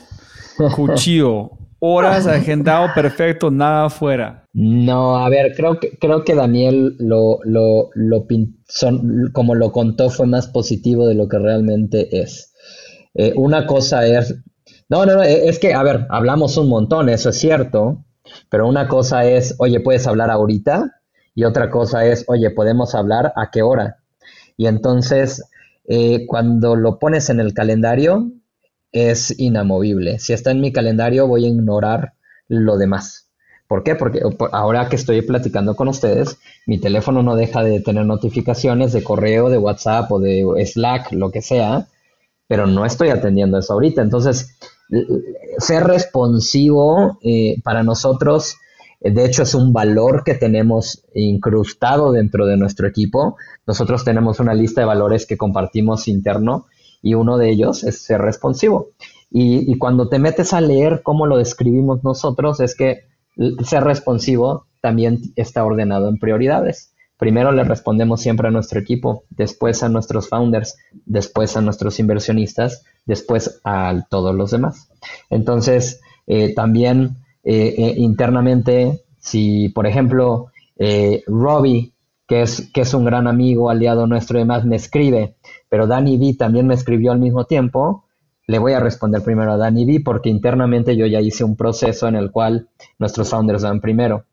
cuchillo, 0.75 1.51
horas 1.79 2.27
agendado 2.27 2.93
perfecto, 2.93 3.49
nada 3.49 3.85
afuera. 3.85 4.45
No, 4.53 5.17
a 5.17 5.27
ver, 5.29 5.55
creo 5.55 5.79
que, 5.79 5.97
creo 5.97 6.23
que 6.23 6.35
Daniel 6.35 6.95
lo, 6.99 7.39
lo, 7.43 7.89
lo 7.95 8.27
como 9.33 9.55
lo 9.55 9.71
contó 9.71 10.11
fue 10.11 10.27
más 10.27 10.47
positivo 10.47 11.07
de 11.07 11.15
lo 11.15 11.27
que 11.27 11.39
realmente 11.39 12.21
es. 12.21 12.53
Eh, 13.15 13.33
una 13.35 13.65
cosa 13.65 14.05
es, 14.05 14.35
no, 14.87 15.05
no, 15.05 15.15
no, 15.15 15.23
es 15.23 15.57
que, 15.57 15.73
a 15.73 15.81
ver, 15.81 16.05
hablamos 16.09 16.57
un 16.57 16.69
montón, 16.69 17.09
eso 17.09 17.29
es 17.29 17.39
cierto, 17.39 18.05
pero 18.49 18.67
una 18.67 18.87
cosa 18.87 19.25
es, 19.25 19.55
oye, 19.59 19.79
puedes 19.79 20.07
hablar 20.07 20.29
ahorita, 20.31 21.01
y 21.35 21.43
otra 21.45 21.69
cosa 21.69 22.05
es, 22.05 22.25
oye, 22.27 22.49
podemos 22.51 22.93
hablar 22.95 23.33
a 23.35 23.51
qué 23.51 23.61
hora. 23.61 23.97
Y 24.57 24.67
entonces, 24.67 25.43
eh, 25.87 26.25
cuando 26.27 26.75
lo 26.75 26.99
pones 26.99 27.29
en 27.29 27.39
el 27.39 27.53
calendario, 27.53 28.31
es 28.91 29.39
inamovible. 29.39 30.19
Si 30.19 30.33
está 30.33 30.51
en 30.51 30.61
mi 30.61 30.71
calendario, 30.71 31.27
voy 31.27 31.45
a 31.45 31.49
ignorar 31.49 32.13
lo 32.47 32.77
demás. 32.77 33.29
¿Por 33.67 33.83
qué? 33.83 33.95
Porque 33.95 34.21
ahora 34.51 34.89
que 34.89 34.97
estoy 34.97 35.21
platicando 35.21 35.75
con 35.75 35.87
ustedes, 35.87 36.37
mi 36.67 36.77
teléfono 36.77 37.23
no 37.23 37.37
deja 37.37 37.63
de 37.63 37.79
tener 37.79 38.05
notificaciones 38.05 38.91
de 38.91 39.01
correo, 39.01 39.49
de 39.49 39.57
WhatsApp 39.57 40.11
o 40.11 40.19
de 40.19 40.45
Slack, 40.65 41.13
lo 41.13 41.31
que 41.31 41.41
sea, 41.41 41.87
pero 42.47 42.67
no 42.67 42.85
estoy 42.85 43.09
atendiendo 43.09 43.57
eso 43.57 43.71
ahorita. 43.71 44.01
Entonces, 44.01 44.57
ser 45.57 45.83
responsivo 45.83 47.17
eh, 47.21 47.61
para 47.63 47.83
nosotros, 47.83 48.57
eh, 48.99 49.11
de 49.11 49.25
hecho, 49.25 49.43
es 49.43 49.55
un 49.55 49.73
valor 49.73 50.23
que 50.23 50.35
tenemos 50.35 51.03
incrustado 51.13 52.11
dentro 52.11 52.45
de 52.45 52.57
nuestro 52.57 52.87
equipo. 52.87 53.37
Nosotros 53.65 54.03
tenemos 54.03 54.39
una 54.39 54.53
lista 54.53 54.81
de 54.81 54.87
valores 54.87 55.25
que 55.25 55.37
compartimos 55.37 56.07
interno 56.07 56.65
y 57.01 57.15
uno 57.15 57.37
de 57.37 57.49
ellos 57.49 57.83
es 57.83 58.03
ser 58.03 58.21
responsivo. 58.21 58.89
Y, 59.29 59.71
y 59.71 59.77
cuando 59.77 60.09
te 60.09 60.19
metes 60.19 60.53
a 60.53 60.61
leer 60.61 61.01
cómo 61.03 61.25
lo 61.25 61.37
describimos 61.37 62.03
nosotros, 62.03 62.59
es 62.59 62.75
que 62.75 63.05
ser 63.63 63.83
responsivo 63.83 64.67
también 64.81 65.19
está 65.35 65.63
ordenado 65.63 66.09
en 66.09 66.19
prioridades. 66.19 66.93
Primero 67.21 67.51
le 67.51 67.63
respondemos 67.63 68.19
siempre 68.19 68.47
a 68.47 68.51
nuestro 68.51 68.79
equipo, 68.79 69.25
después 69.29 69.83
a 69.83 69.89
nuestros 69.89 70.27
founders, 70.27 70.75
después 71.05 71.55
a 71.55 71.61
nuestros 71.61 71.99
inversionistas, 71.99 72.83
después 73.05 73.61
a 73.63 74.07
todos 74.09 74.33
los 74.33 74.49
demás. 74.49 74.89
Entonces, 75.29 76.01
eh, 76.25 76.55
también 76.55 77.17
eh, 77.43 77.75
eh, 77.77 77.93
internamente, 77.97 79.03
si 79.19 79.69
por 79.69 79.85
ejemplo 79.85 80.47
Robbie, 81.27 81.93
que 82.25 82.41
es, 82.41 82.71
que 82.73 82.81
es 82.81 82.93
un 82.95 83.05
gran 83.05 83.27
amigo, 83.27 83.69
aliado 83.69 84.07
nuestro 84.07 84.39
y 84.39 84.41
demás, 84.41 84.65
me 84.65 84.77
escribe, 84.77 85.35
pero 85.69 85.85
Danny 85.85 86.17
B 86.17 86.33
también 86.33 86.65
me 86.65 86.73
escribió 86.73 87.11
al 87.11 87.19
mismo 87.19 87.45
tiempo, 87.45 88.05
le 88.47 88.57
voy 88.57 88.73
a 88.73 88.79
responder 88.79 89.21
primero 89.21 89.51
a 89.51 89.57
Danny 89.57 89.85
B 89.85 90.01
porque 90.03 90.29
internamente 90.29 90.97
yo 90.97 91.05
ya 91.05 91.21
hice 91.21 91.43
un 91.43 91.55
proceso 91.55 92.07
en 92.07 92.15
el 92.15 92.31
cual 92.31 92.67
nuestros 92.97 93.29
founders 93.29 93.61
van 93.61 93.79
primero. 93.79 94.25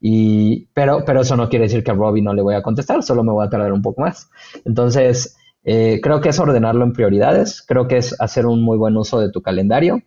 Y, 0.00 0.66
pero, 0.74 1.04
pero 1.04 1.22
eso 1.22 1.36
no 1.36 1.48
quiere 1.48 1.64
decir 1.64 1.82
que 1.82 1.90
a 1.90 1.94
Robbie 1.94 2.22
no 2.22 2.34
le 2.34 2.42
voy 2.42 2.54
a 2.54 2.62
contestar, 2.62 3.02
solo 3.02 3.24
me 3.24 3.32
voy 3.32 3.46
a 3.46 3.50
tardar 3.50 3.72
un 3.72 3.82
poco 3.82 4.02
más. 4.02 4.30
Entonces, 4.64 5.36
eh, 5.64 6.00
creo 6.02 6.20
que 6.20 6.28
es 6.28 6.38
ordenarlo 6.38 6.84
en 6.84 6.92
prioridades, 6.92 7.62
creo 7.66 7.88
que 7.88 7.96
es 7.96 8.14
hacer 8.20 8.46
un 8.46 8.62
muy 8.62 8.78
buen 8.78 8.96
uso 8.96 9.18
de 9.18 9.30
tu 9.30 9.42
calendario. 9.42 10.02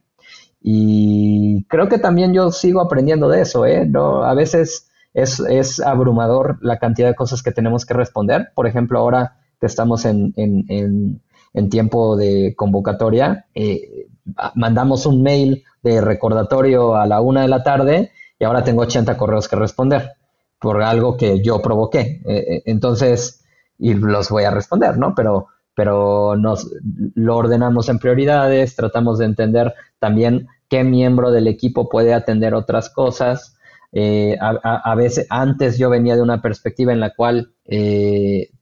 Y 0.61 1.65
creo 1.65 1.87
que 1.87 1.99
también 1.99 2.33
yo 2.33 2.51
sigo 2.51 2.81
aprendiendo 2.81 3.29
de 3.29 3.41
eso, 3.41 3.65
¿eh? 3.65 3.89
A 4.23 4.33
veces 4.33 4.89
es, 5.13 5.39
es 5.39 5.79
abrumador 5.79 6.57
la 6.61 6.79
cantidad 6.79 7.07
de 7.07 7.15
cosas 7.15 7.43
que 7.43 7.51
tenemos 7.51 7.85
que 7.85 7.93
responder. 7.93 8.49
Por 8.55 8.67
ejemplo, 8.67 8.99
ahora 8.99 9.37
que 9.59 9.65
estamos 9.65 10.05
en, 10.05 10.33
en, 10.37 11.21
en, 11.53 11.69
tiempo 11.69 12.15
de 12.15 12.53
convocatoria, 12.55 13.45
eh, 13.53 14.07
mandamos 14.55 15.05
un 15.05 15.23
mail 15.23 15.63
de 15.83 16.01
recordatorio 16.01 16.95
a 16.95 17.05
la 17.05 17.21
una 17.21 17.41
de 17.41 17.47
la 17.47 17.63
tarde 17.63 18.11
y 18.39 18.45
ahora 18.45 18.63
tengo 18.63 18.81
80 18.83 19.17
correos 19.17 19.47
que 19.47 19.57
responder 19.57 20.13
por 20.59 20.81
algo 20.81 21.17
que 21.17 21.41
yo 21.41 21.61
provoqué. 21.61 22.21
Eh, 22.25 22.45
eh, 22.47 22.63
entonces, 22.65 23.43
y 23.77 23.93
los 23.93 24.29
voy 24.29 24.43
a 24.43 24.51
responder, 24.51 24.97
¿no? 24.97 25.13
Pero, 25.15 25.47
pero 25.75 26.35
nos 26.35 26.69
lo 27.15 27.37
ordenamos 27.37 27.89
en 27.89 27.99
prioridades, 27.99 28.75
tratamos 28.75 29.19
de 29.19 29.25
entender 29.25 29.73
también 29.99 30.47
qué 30.69 30.83
miembro 30.83 31.31
del 31.31 31.47
equipo 31.47 31.89
puede 31.89 32.13
atender 32.13 32.53
otras 32.53 32.89
cosas. 32.89 33.55
Eh, 33.91 34.37
a, 34.39 34.95
veces, 34.95 35.25
antes 35.29 35.77
yo 35.79 35.89
venía 35.89 36.15
de 36.15 36.21
una 36.21 36.41
perspectiva 36.41 36.93
en 36.93 36.99
la 36.99 37.15
cual 37.15 37.53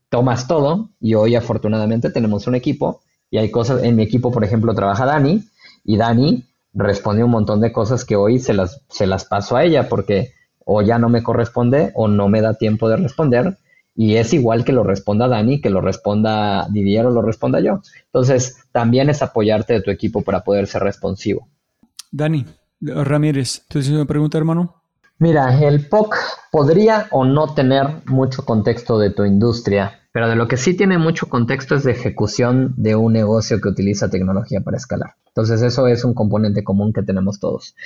tomas 0.08 0.48
todo 0.48 0.90
y 1.00 1.14
hoy 1.14 1.34
afortunadamente 1.34 2.10
tenemos 2.10 2.46
un 2.46 2.54
equipo 2.54 3.02
y 3.30 3.36
hay 3.36 3.50
cosas, 3.50 3.82
en 3.82 3.96
mi 3.96 4.02
equipo, 4.02 4.32
por 4.32 4.42
ejemplo, 4.42 4.74
trabaja 4.74 5.04
Dani 5.04 5.44
y 5.84 5.96
Dani 5.98 6.47
responde 6.78 7.24
un 7.24 7.30
montón 7.30 7.60
de 7.60 7.72
cosas 7.72 8.04
que 8.04 8.16
hoy 8.16 8.38
se 8.38 8.54
las, 8.54 8.82
se 8.88 9.06
las 9.06 9.24
paso 9.24 9.56
a 9.56 9.64
ella 9.64 9.88
porque 9.88 10.32
o 10.64 10.82
ya 10.82 10.98
no 10.98 11.08
me 11.08 11.22
corresponde 11.22 11.90
o 11.94 12.08
no 12.08 12.28
me 12.28 12.40
da 12.40 12.54
tiempo 12.54 12.88
de 12.88 12.96
responder. 12.96 13.58
Y 13.94 14.14
es 14.14 14.32
igual 14.32 14.64
que 14.64 14.72
lo 14.72 14.84
responda 14.84 15.26
Dani, 15.26 15.60
que 15.60 15.70
lo 15.70 15.80
responda 15.80 16.68
Didier 16.70 17.06
o 17.06 17.10
lo 17.10 17.20
responda 17.20 17.58
yo. 17.58 17.80
Entonces, 18.04 18.64
también 18.70 19.10
es 19.10 19.22
apoyarte 19.22 19.72
de 19.72 19.80
tu 19.80 19.90
equipo 19.90 20.22
para 20.22 20.44
poder 20.44 20.68
ser 20.68 20.82
responsivo. 20.82 21.48
Dani 22.12 22.46
Ramírez, 22.80 23.62
¿tú 23.68 23.80
tienes 23.80 23.90
una 23.90 24.04
pregunta, 24.04 24.38
hermano? 24.38 24.76
Mira, 25.18 25.58
el 25.60 25.88
POC 25.88 26.14
podría 26.52 27.08
o 27.10 27.24
no 27.24 27.54
tener 27.54 28.02
mucho 28.06 28.44
contexto 28.44 29.00
de 29.00 29.10
tu 29.10 29.24
industria, 29.24 30.07
pero 30.18 30.30
de 30.30 30.34
lo 30.34 30.48
que 30.48 30.56
sí 30.56 30.74
tiene 30.74 30.98
mucho 30.98 31.28
contexto 31.28 31.76
es 31.76 31.84
de 31.84 31.92
ejecución 31.92 32.74
de 32.76 32.96
un 32.96 33.12
negocio 33.12 33.60
que 33.60 33.68
utiliza 33.68 34.10
tecnología 34.10 34.60
para 34.62 34.76
escalar. 34.76 35.14
Entonces 35.28 35.62
eso 35.62 35.86
es 35.86 36.02
un 36.02 36.12
componente 36.12 36.64
común 36.64 36.92
que 36.92 37.04
tenemos 37.04 37.38
todos. 37.38 37.76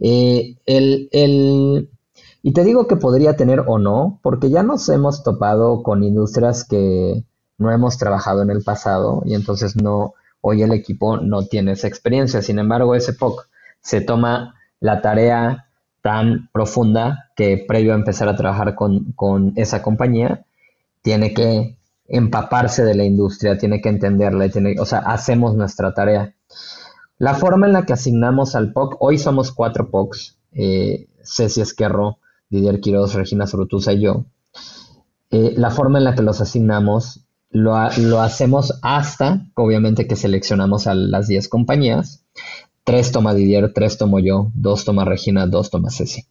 Eh, 0.00 0.56
y 0.66 2.52
te 2.52 2.64
digo 2.64 2.88
que 2.88 2.96
podría 2.96 3.36
tener 3.36 3.62
o 3.68 3.78
no, 3.78 4.18
porque 4.24 4.50
ya 4.50 4.64
nos 4.64 4.88
hemos 4.88 5.22
topado 5.22 5.84
con 5.84 6.02
industrias 6.02 6.64
que 6.64 7.22
no 7.56 7.70
hemos 7.70 7.98
trabajado 7.98 8.42
en 8.42 8.50
el 8.50 8.64
pasado 8.64 9.22
y 9.24 9.34
entonces 9.34 9.76
no, 9.76 10.14
hoy 10.40 10.62
el 10.62 10.72
equipo 10.72 11.18
no 11.18 11.44
tiene 11.44 11.70
esa 11.70 11.86
experiencia. 11.86 12.42
Sin 12.42 12.58
embargo, 12.58 12.96
ese 12.96 13.12
POC 13.12 13.46
se 13.80 14.00
toma 14.00 14.56
la 14.80 15.02
tarea 15.02 15.68
tan 16.02 16.48
profunda 16.52 17.30
que 17.36 17.64
previo 17.68 17.92
a 17.92 17.96
empezar 17.96 18.28
a 18.28 18.34
trabajar 18.34 18.74
con, 18.74 19.12
con 19.12 19.52
esa 19.54 19.82
compañía, 19.82 20.44
tiene 21.06 21.32
que 21.32 21.78
empaparse 22.08 22.84
de 22.84 22.96
la 22.96 23.04
industria, 23.04 23.56
tiene 23.56 23.80
que 23.80 23.88
entenderla, 23.88 24.48
tiene, 24.48 24.74
o 24.80 24.84
sea, 24.84 24.98
hacemos 24.98 25.54
nuestra 25.54 25.94
tarea. 25.94 26.34
La 27.16 27.34
forma 27.34 27.68
en 27.68 27.74
la 27.74 27.86
que 27.86 27.92
asignamos 27.92 28.56
al 28.56 28.72
POC, 28.72 28.96
hoy 28.98 29.16
somos 29.16 29.52
cuatro 29.52 29.88
POCs, 29.88 30.36
eh, 30.50 31.06
Ceci 31.22 31.60
Esquerro, 31.60 32.18
Didier 32.50 32.80
Quiroz, 32.80 33.14
Regina 33.14 33.46
Sorutuza 33.46 33.92
y 33.92 34.00
yo. 34.00 34.24
Eh, 35.30 35.54
la 35.56 35.70
forma 35.70 35.98
en 35.98 36.04
la 36.06 36.16
que 36.16 36.22
los 36.22 36.40
asignamos 36.40 37.20
lo, 37.50 37.76
lo, 37.98 38.20
hacemos 38.20 38.76
hasta, 38.82 39.46
obviamente, 39.54 40.08
que 40.08 40.16
seleccionamos 40.16 40.88
a 40.88 40.96
las 40.96 41.28
10 41.28 41.48
compañías. 41.48 42.24
Tres 42.82 43.12
toma 43.12 43.32
Didier, 43.32 43.72
tres 43.72 43.96
tomo 43.96 44.18
yo, 44.18 44.50
dos 44.54 44.84
toma 44.84 45.04
Regina, 45.04 45.46
dos 45.46 45.70
toma 45.70 45.90
Ceci. 45.90 46.26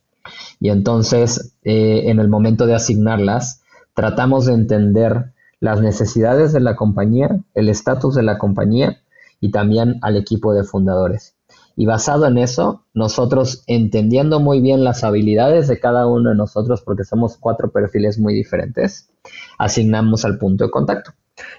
Y 0.59 0.67
entonces, 0.67 1.53
eh, 1.63 2.03
en 2.07 2.19
el 2.19 2.27
momento 2.27 2.65
de 2.65 2.75
asignarlas, 2.75 3.61
tratamos 3.95 4.45
de 4.45 4.53
entender 4.53 5.33
las 5.59 5.81
necesidades 5.81 6.53
de 6.53 6.59
la 6.59 6.75
compañía, 6.75 7.39
el 7.55 7.69
estatus 7.69 8.13
de 8.13 8.23
la 8.23 8.37
compañía 8.37 9.01
y 9.39 9.49
también 9.49 9.97
al 10.03 10.17
equipo 10.17 10.53
de 10.53 10.63
fundadores. 10.63 11.35
Y 11.77 11.85
basado 11.85 12.27
en 12.27 12.37
eso, 12.37 12.85
nosotros 12.93 13.63
entendiendo 13.67 14.39
muy 14.39 14.61
bien 14.61 14.83
las 14.83 15.03
habilidades 15.03 15.67
de 15.67 15.79
cada 15.79 16.07
uno 16.07 16.29
de 16.29 16.35
nosotros, 16.35 16.81
porque 16.83 17.03
somos 17.03 17.37
cuatro 17.37 17.71
perfiles 17.71 18.19
muy 18.19 18.33
diferentes, 18.33 19.09
asignamos 19.57 20.23
al 20.23 20.37
punto 20.37 20.65
de 20.65 20.71
contacto. 20.71 21.11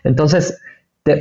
Entonces, 0.05 0.59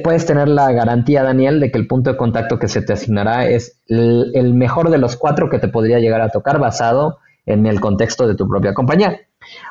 puedes 0.03 0.25
tener 0.25 0.47
la 0.47 0.71
garantía, 0.71 1.23
Daniel, 1.23 1.59
de 1.59 1.71
que 1.71 1.77
el 1.77 1.87
punto 1.87 2.11
de 2.11 2.17
contacto 2.17 2.57
que 2.57 2.67
se 2.67 2.81
te 2.81 2.93
asignará 2.93 3.47
es 3.47 3.81
el 3.87 4.53
mejor 4.53 4.89
de 4.89 4.97
los 4.97 5.15
cuatro 5.17 5.49
que 5.49 5.59
te 5.59 5.67
podría 5.67 5.99
llegar 5.99 6.21
a 6.21 6.29
tocar 6.29 6.59
basado 6.59 7.19
en 7.45 7.65
el 7.65 7.79
contexto 7.79 8.27
de 8.27 8.35
tu 8.35 8.47
propia 8.47 8.73
compañía. 8.73 9.19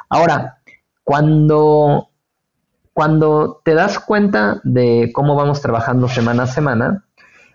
Ahora, 0.08 0.58
cuando 1.04 2.08
cuando 2.94 3.60
te 3.64 3.74
das 3.74 3.98
cuenta 3.98 4.60
de 4.62 5.10
cómo 5.12 5.34
vamos 5.34 5.60
trabajando 5.60 6.08
semana 6.08 6.44
a 6.44 6.46
semana, 6.46 7.04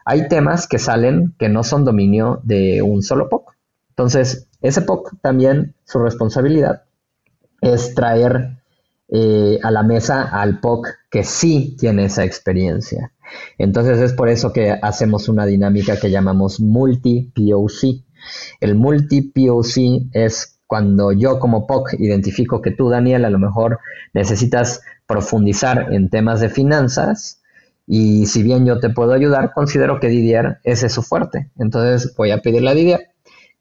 hay 0.05 0.27
temas 0.27 0.67
que 0.67 0.79
salen 0.79 1.33
que 1.39 1.47
no 1.47 1.63
son 1.63 1.85
dominio 1.85 2.41
de 2.43 2.81
un 2.81 3.01
solo 3.01 3.29
POC. 3.29 3.55
Entonces, 3.91 4.47
ese 4.61 4.81
POC 4.81 5.21
también 5.21 5.75
su 5.85 5.99
responsabilidad 5.99 6.83
es 7.61 7.95
traer 7.95 8.57
eh, 9.07 9.59
a 9.63 9.71
la 9.71 9.81
mesa 9.81 10.23
al 10.23 10.59
POC 10.59 10.87
que 11.09 11.23
sí 11.23 11.77
tiene 11.79 12.05
esa 12.05 12.25
experiencia. 12.25 13.13
Entonces 13.57 13.99
es 13.99 14.13
por 14.13 14.29
eso 14.29 14.51
que 14.51 14.71
hacemos 14.71 15.29
una 15.29 15.45
dinámica 15.45 15.97
que 15.99 16.11
llamamos 16.11 16.59
multi-POC. 16.59 18.03
El 18.59 18.75
multi-POC 18.75 20.09
es 20.11 20.58
cuando 20.69 21.11
yo 21.11 21.39
como 21.39 21.65
POC 21.65 21.95
identifico 21.95 22.61
que 22.61 22.69
tú, 22.69 22.89
Daniel, 22.89 23.25
a 23.25 23.31
lo 23.31 23.39
mejor 23.39 23.79
necesitas 24.13 24.83
profundizar 25.07 25.91
en 25.91 26.11
temas 26.11 26.41
de 26.41 26.49
finanzas 26.49 27.41
y 27.87 28.27
si 28.27 28.43
bien 28.43 28.67
yo 28.67 28.79
te 28.79 28.91
puedo 28.91 29.13
ayudar, 29.13 29.51
considero 29.51 29.99
que 29.99 30.09
Didier 30.09 30.59
es 30.63 30.81
su 30.93 31.01
fuerte. 31.01 31.49
Entonces 31.57 32.13
voy 32.15 32.29
a 32.29 32.43
pedirle 32.43 32.69
a 32.69 32.75
Didier 32.75 33.09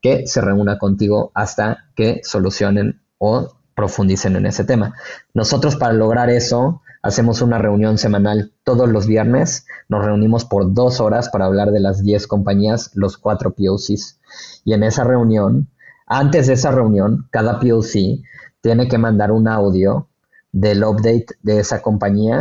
que 0.03 0.27
se 0.27 0.43
reúna 0.43 0.77
contigo 0.77 1.33
hasta 1.33 1.87
que 1.97 2.21
solucionen 2.25 3.01
o 3.17 3.57
profundicen 3.75 4.37
en 4.37 4.45
ese 4.45 4.65
tema. 4.65 4.93
Nosotros 5.33 5.77
para 5.77 5.95
lograr 5.95 6.29
eso 6.29 6.83
hacemos 7.01 7.41
una 7.41 7.57
reunión 7.57 7.97
semanal 7.97 8.53
todos 8.65 8.87
los 8.87 9.07
viernes, 9.07 9.65
nos 9.89 10.05
reunimos 10.05 10.45
por 10.45 10.75
dos 10.75 11.01
horas 11.01 11.31
para 11.31 11.47
hablar 11.47 11.71
de 11.71 11.81
las 11.81 12.03
10 12.03 12.27
compañías, 12.27 12.91
los 12.93 13.17
cuatro 13.17 13.55
POCs, 13.55 14.21
y 14.63 14.75
en 14.75 14.83
esa 14.83 15.05
reunión, 15.05 15.71
antes 16.09 16.47
de 16.47 16.55
esa 16.55 16.71
reunión, 16.71 17.29
cada 17.31 17.61
POC 17.61 18.23
tiene 18.61 18.89
que 18.89 18.99
mandar 18.99 19.31
un 19.31 19.47
audio 19.47 20.09
del 20.53 20.83
update 20.83 21.27
de 21.43 21.61
esa 21.61 21.83
compañía, 21.83 22.41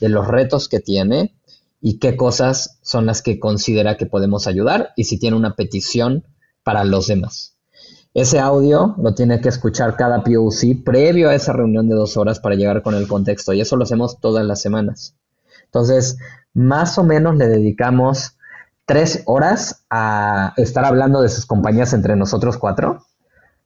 de 0.00 0.08
los 0.08 0.28
retos 0.28 0.68
que 0.68 0.80
tiene 0.80 1.34
y 1.80 1.98
qué 1.98 2.16
cosas 2.16 2.78
son 2.82 3.06
las 3.06 3.22
que 3.22 3.40
considera 3.40 3.96
que 3.96 4.06
podemos 4.06 4.46
ayudar 4.46 4.90
y 4.94 5.04
si 5.04 5.18
tiene 5.18 5.36
una 5.36 5.56
petición 5.56 6.24
para 6.62 6.84
los 6.84 7.06
demás. 7.06 7.56
Ese 8.12 8.38
audio 8.40 8.94
lo 8.98 9.14
tiene 9.14 9.40
que 9.40 9.48
escuchar 9.48 9.96
cada 9.96 10.22
POC 10.22 10.84
previo 10.84 11.30
a 11.30 11.34
esa 11.34 11.52
reunión 11.52 11.88
de 11.88 11.94
dos 11.94 12.16
horas 12.16 12.40
para 12.40 12.56
llegar 12.56 12.82
con 12.82 12.94
el 12.94 13.08
contexto 13.08 13.52
y 13.52 13.60
eso 13.60 13.76
lo 13.76 13.84
hacemos 13.84 14.20
todas 14.20 14.44
las 14.44 14.60
semanas. 14.60 15.14
Entonces, 15.64 16.18
más 16.52 16.98
o 16.98 17.04
menos 17.04 17.36
le 17.36 17.48
dedicamos 17.48 18.37
tres 18.88 19.22
horas 19.26 19.84
a 19.90 20.54
estar 20.56 20.86
hablando 20.86 21.20
de 21.20 21.28
sus 21.28 21.44
compañías 21.44 21.92
entre 21.92 22.16
nosotros 22.16 22.56
cuatro 22.56 23.04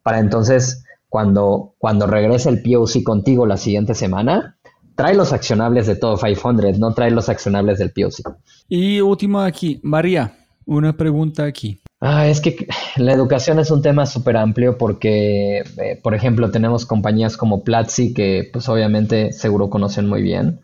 para 0.02 0.18
entonces 0.18 0.84
cuando, 1.08 1.76
cuando 1.78 2.08
regrese 2.08 2.48
el 2.48 2.60
POC 2.60 3.04
contigo 3.04 3.46
la 3.46 3.56
siguiente 3.56 3.94
semana, 3.94 4.58
trae 4.96 5.14
los 5.14 5.32
accionables 5.32 5.86
de 5.86 5.94
todo 5.94 6.16
500, 6.16 6.76
no 6.80 6.92
trae 6.92 7.12
los 7.12 7.28
accionables 7.28 7.78
del 7.78 7.92
POC. 7.92 8.34
Y 8.68 9.00
último 9.00 9.40
aquí, 9.40 9.78
María, 9.84 10.34
una 10.66 10.96
pregunta 10.96 11.44
aquí. 11.44 11.80
Ah, 12.00 12.26
es 12.26 12.40
que 12.40 12.66
la 12.96 13.12
educación 13.12 13.60
es 13.60 13.70
un 13.70 13.80
tema 13.80 14.06
súper 14.06 14.36
amplio 14.36 14.76
porque, 14.76 15.58
eh, 15.58 16.00
por 16.02 16.16
ejemplo, 16.16 16.50
tenemos 16.50 16.84
compañías 16.84 17.36
como 17.36 17.62
Platzi 17.62 18.12
que 18.12 18.50
pues 18.52 18.68
obviamente 18.68 19.32
seguro 19.32 19.70
conocen 19.70 20.08
muy 20.08 20.20
bien, 20.20 20.62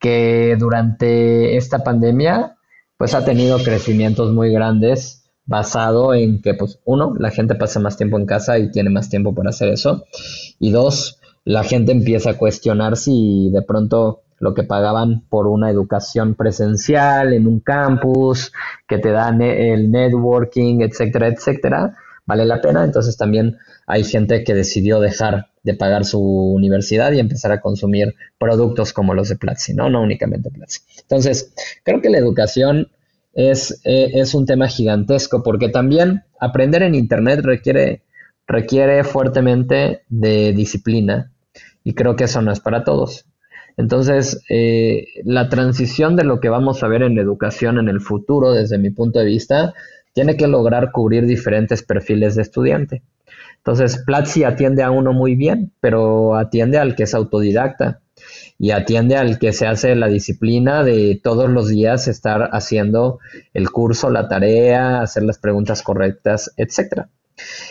que 0.00 0.56
durante 0.58 1.56
esta 1.56 1.84
pandemia 1.84 2.56
pues 3.00 3.14
ha 3.14 3.24
tenido 3.24 3.56
crecimientos 3.56 4.30
muy 4.30 4.52
grandes 4.52 5.24
basado 5.46 6.12
en 6.12 6.42
que, 6.42 6.52
pues, 6.52 6.80
uno, 6.84 7.14
la 7.18 7.30
gente 7.30 7.54
pasa 7.54 7.80
más 7.80 7.96
tiempo 7.96 8.18
en 8.18 8.26
casa 8.26 8.58
y 8.58 8.70
tiene 8.70 8.90
más 8.90 9.08
tiempo 9.08 9.34
para 9.34 9.48
hacer 9.48 9.70
eso. 9.70 10.04
Y 10.58 10.70
dos, 10.70 11.18
la 11.46 11.64
gente 11.64 11.92
empieza 11.92 12.32
a 12.32 12.36
cuestionar 12.36 12.98
si 12.98 13.48
de 13.54 13.62
pronto 13.62 14.20
lo 14.38 14.52
que 14.52 14.64
pagaban 14.64 15.22
por 15.30 15.46
una 15.46 15.70
educación 15.70 16.34
presencial 16.34 17.32
en 17.32 17.46
un 17.46 17.60
campus, 17.60 18.52
que 18.86 18.98
te 18.98 19.12
dan 19.12 19.40
el 19.40 19.90
networking, 19.90 20.82
etcétera, 20.82 21.28
etcétera, 21.28 21.96
vale 22.26 22.44
la 22.44 22.60
pena. 22.60 22.84
Entonces 22.84 23.16
también 23.16 23.56
hay 23.90 24.04
gente 24.04 24.44
que 24.44 24.54
decidió 24.54 25.00
dejar 25.00 25.48
de 25.62 25.74
pagar 25.74 26.04
su 26.04 26.20
universidad 26.20 27.12
y 27.12 27.18
empezar 27.18 27.50
a 27.52 27.60
consumir 27.60 28.14
productos 28.38 28.92
como 28.92 29.14
los 29.14 29.28
de 29.28 29.36
Platzi, 29.36 29.74
¿no? 29.74 29.90
No 29.90 30.00
únicamente 30.00 30.50
Platzi. 30.50 30.80
Entonces, 31.02 31.52
creo 31.82 32.00
que 32.00 32.08
la 32.08 32.18
educación 32.18 32.88
es, 33.34 33.80
eh, 33.84 34.10
es 34.14 34.34
un 34.34 34.46
tema 34.46 34.68
gigantesco 34.68 35.42
porque 35.42 35.68
también 35.68 36.22
aprender 36.38 36.82
en 36.82 36.94
Internet 36.94 37.40
requiere, 37.42 38.02
requiere 38.46 39.02
fuertemente 39.04 40.02
de 40.08 40.52
disciplina 40.52 41.32
y 41.82 41.94
creo 41.94 42.14
que 42.14 42.24
eso 42.24 42.40
no 42.42 42.52
es 42.52 42.60
para 42.60 42.84
todos. 42.84 43.26
Entonces, 43.76 44.40
eh, 44.48 45.06
la 45.24 45.48
transición 45.48 46.14
de 46.14 46.24
lo 46.24 46.38
que 46.38 46.48
vamos 46.48 46.82
a 46.82 46.88
ver 46.88 47.02
en 47.02 47.18
educación 47.18 47.78
en 47.78 47.88
el 47.88 48.00
futuro, 48.00 48.52
desde 48.52 48.78
mi 48.78 48.90
punto 48.90 49.18
de 49.18 49.24
vista, 49.24 49.74
tiene 50.12 50.36
que 50.36 50.48
lograr 50.48 50.92
cubrir 50.92 51.26
diferentes 51.26 51.82
perfiles 51.82 52.34
de 52.34 52.42
estudiante. 52.42 53.02
Entonces, 53.58 54.02
Platzi 54.06 54.44
atiende 54.44 54.82
a 54.82 54.90
uno 54.90 55.12
muy 55.12 55.34
bien, 55.34 55.72
pero 55.80 56.36
atiende 56.36 56.78
al 56.78 56.94
que 56.94 57.02
es 57.04 57.14
autodidacta 57.14 58.00
y 58.58 58.72
atiende 58.72 59.16
al 59.16 59.38
que 59.38 59.52
se 59.52 59.66
hace 59.66 59.94
la 59.94 60.08
disciplina 60.08 60.84
de 60.84 61.18
todos 61.22 61.48
los 61.48 61.68
días 61.68 62.08
estar 62.08 62.50
haciendo 62.52 63.18
el 63.54 63.70
curso, 63.70 64.10
la 64.10 64.28
tarea, 64.28 65.00
hacer 65.00 65.22
las 65.22 65.38
preguntas 65.38 65.82
correctas, 65.82 66.52
etcétera. 66.56 67.08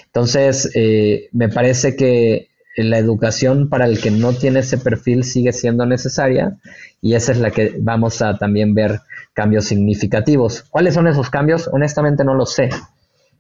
Entonces, 0.06 0.72
eh, 0.76 1.30
me 1.32 1.50
parece 1.50 1.96
que 1.96 2.50
la 2.76 2.98
educación 2.98 3.70
para 3.70 3.86
el 3.86 4.00
que 4.00 4.12
no 4.12 4.34
tiene 4.34 4.60
ese 4.60 4.78
perfil 4.78 5.24
sigue 5.24 5.54
siendo 5.54 5.86
necesaria 5.86 6.58
y 7.02 7.14
esa 7.14 7.32
es 7.32 7.40
la 7.40 7.52
que 7.52 7.76
vamos 7.80 8.22
a 8.22 8.38
también 8.38 8.74
ver 8.74 9.02
cambios 9.34 9.66
significativos. 9.66 10.64
¿Cuáles 10.70 10.94
son 10.94 11.08
esos 11.08 11.30
cambios? 11.30 11.70
Honestamente 11.72 12.24
no 12.24 12.34
lo 12.34 12.46
sé. 12.46 12.70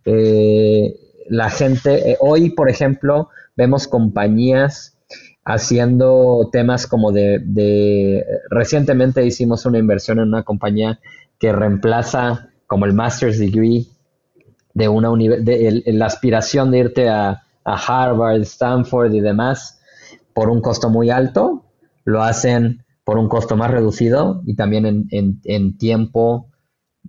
Eh, 0.06 0.94
la 1.30 1.50
gente, 1.50 2.12
eh, 2.12 2.18
hoy 2.20 2.50
por 2.50 2.70
ejemplo, 2.70 3.30
vemos 3.56 3.88
compañías 3.88 4.98
haciendo 5.46 6.50
temas 6.52 6.86
como 6.86 7.12
de, 7.12 8.24
recientemente 8.50 9.26
hicimos 9.26 9.66
una 9.66 9.80
inversión 9.80 10.20
en 10.20 10.28
una 10.28 10.44
compañía 10.44 11.00
que 11.40 11.52
reemplaza 11.52 12.50
como 12.68 12.86
el 12.86 12.94
master's 12.94 13.40
degree 13.40 13.88
de 14.74 14.88
una 14.88 15.10
de, 15.10 15.84
la 15.88 16.06
aspiración 16.06 16.72
de 16.72 16.78
irte 16.78 17.10
a, 17.10 17.44
Harvard, 17.66 18.42
Stanford 18.42 19.14
y 19.14 19.20
demás 19.20 19.80
por 20.34 20.50
un 20.50 20.60
costo 20.60 20.90
muy 20.90 21.12
alto, 21.12 21.66
lo 22.04 22.24
hacen 22.24 22.84
por 23.04 23.20
un 23.20 23.30
costo 23.30 23.56
más 23.56 23.70
reducido 23.70 24.42
y 24.46 24.56
también 24.56 25.08
en, 25.12 25.78
tiempo 25.78 26.49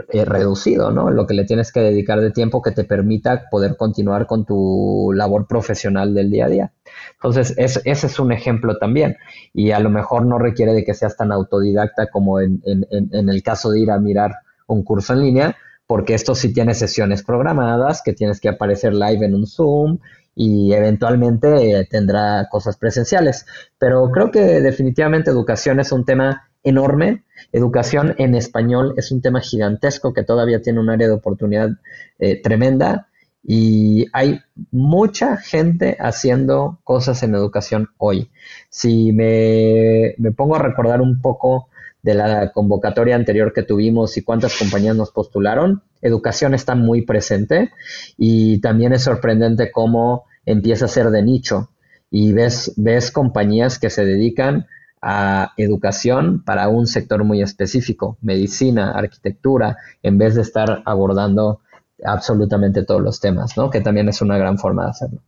eh, 0.08 0.24
reducido, 0.24 0.90
¿no? 0.90 1.10
Lo 1.10 1.26
que 1.26 1.34
le 1.34 1.44
tienes 1.44 1.72
que 1.72 1.80
dedicar 1.80 2.20
de 2.20 2.30
tiempo 2.30 2.62
que 2.62 2.70
te 2.70 2.84
permita 2.84 3.48
poder 3.50 3.76
continuar 3.76 4.26
con 4.26 4.44
tu 4.44 5.12
labor 5.14 5.46
profesional 5.46 6.14
del 6.14 6.30
día 6.30 6.46
a 6.46 6.48
día. 6.48 6.72
Entonces, 7.14 7.54
ese 7.56 7.82
es 7.84 8.18
un 8.18 8.32
ejemplo 8.32 8.78
también. 8.78 9.16
Y 9.52 9.70
a 9.72 9.80
lo 9.80 9.90
mejor 9.90 10.26
no 10.26 10.38
requiere 10.38 10.72
de 10.72 10.84
que 10.84 10.94
seas 10.94 11.16
tan 11.16 11.32
autodidacta 11.32 12.08
como 12.08 12.40
en, 12.40 12.62
en 12.64 13.28
el 13.28 13.42
caso 13.42 13.70
de 13.70 13.80
ir 13.80 13.90
a 13.90 13.98
mirar 13.98 14.36
un 14.66 14.82
curso 14.82 15.12
en 15.12 15.22
línea, 15.22 15.56
porque 15.86 16.14
esto 16.14 16.34
sí 16.34 16.52
tiene 16.52 16.74
sesiones 16.74 17.22
programadas, 17.22 18.02
que 18.02 18.12
tienes 18.12 18.40
que 18.40 18.48
aparecer 18.48 18.94
live 18.94 19.26
en 19.26 19.34
un 19.34 19.46
Zoom 19.46 19.98
y 20.34 20.72
eventualmente 20.72 21.72
eh, 21.72 21.88
tendrá 21.90 22.48
cosas 22.48 22.76
presenciales. 22.76 23.44
Pero 23.78 24.10
creo 24.10 24.30
que 24.30 24.40
definitivamente 24.40 25.30
educación 25.30 25.80
es 25.80 25.92
un 25.92 26.04
tema 26.04 26.49
enorme. 26.62 27.24
Educación 27.52 28.14
en 28.18 28.34
español 28.34 28.94
es 28.96 29.10
un 29.12 29.22
tema 29.22 29.40
gigantesco 29.40 30.12
que 30.12 30.22
todavía 30.22 30.60
tiene 30.60 30.80
un 30.80 30.90
área 30.90 31.08
de 31.08 31.14
oportunidad 31.14 31.70
eh, 32.18 32.40
tremenda 32.40 33.08
y 33.42 34.06
hay 34.12 34.40
mucha 34.70 35.36
gente 35.38 35.96
haciendo 35.98 36.78
cosas 36.84 37.22
en 37.22 37.34
educación 37.34 37.88
hoy. 37.96 38.30
Si 38.68 39.12
me, 39.12 40.14
me 40.18 40.32
pongo 40.32 40.56
a 40.56 40.62
recordar 40.62 41.00
un 41.00 41.20
poco 41.20 41.68
de 42.02 42.14
la 42.14 42.52
convocatoria 42.52 43.16
anterior 43.16 43.52
que 43.52 43.62
tuvimos 43.62 44.16
y 44.16 44.22
cuántas 44.22 44.56
compañías 44.56 44.96
nos 44.96 45.10
postularon, 45.10 45.82
educación 46.00 46.54
está 46.54 46.74
muy 46.74 47.02
presente 47.02 47.70
y 48.16 48.60
también 48.60 48.92
es 48.92 49.02
sorprendente 49.02 49.70
cómo 49.70 50.24
empieza 50.46 50.86
a 50.86 50.88
ser 50.88 51.10
de 51.10 51.22
nicho 51.22 51.70
y 52.10 52.32
ves, 52.32 52.72
ves 52.76 53.10
compañías 53.10 53.78
que 53.78 53.90
se 53.90 54.04
dedican 54.04 54.66
a 55.02 55.52
educación 55.56 56.42
para 56.44 56.68
un 56.68 56.86
sector 56.86 57.24
muy 57.24 57.42
específico, 57.42 58.18
medicina, 58.20 58.92
arquitectura, 58.92 59.76
en 60.02 60.18
vez 60.18 60.34
de 60.34 60.42
estar 60.42 60.82
abordando 60.84 61.60
absolutamente 62.04 62.84
todos 62.84 63.00
los 63.00 63.20
temas, 63.20 63.56
¿no? 63.56 63.70
Que 63.70 63.80
también 63.80 64.08
es 64.08 64.20
una 64.20 64.36
gran 64.38 64.58
forma 64.58 64.84
de 64.84 64.90
hacerlo. 64.90 65.22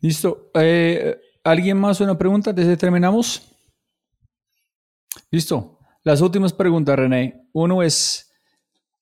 Listo. 0.00 0.50
Eh, 0.54 1.18
¿Alguien 1.44 1.78
más 1.78 2.00
una 2.00 2.16
pregunta 2.16 2.52
desde 2.52 2.76
terminamos? 2.76 3.42
Listo. 5.30 5.78
Las 6.04 6.20
últimas 6.20 6.52
preguntas, 6.52 6.96
René. 6.96 7.48
Uno 7.52 7.82
es, 7.82 8.30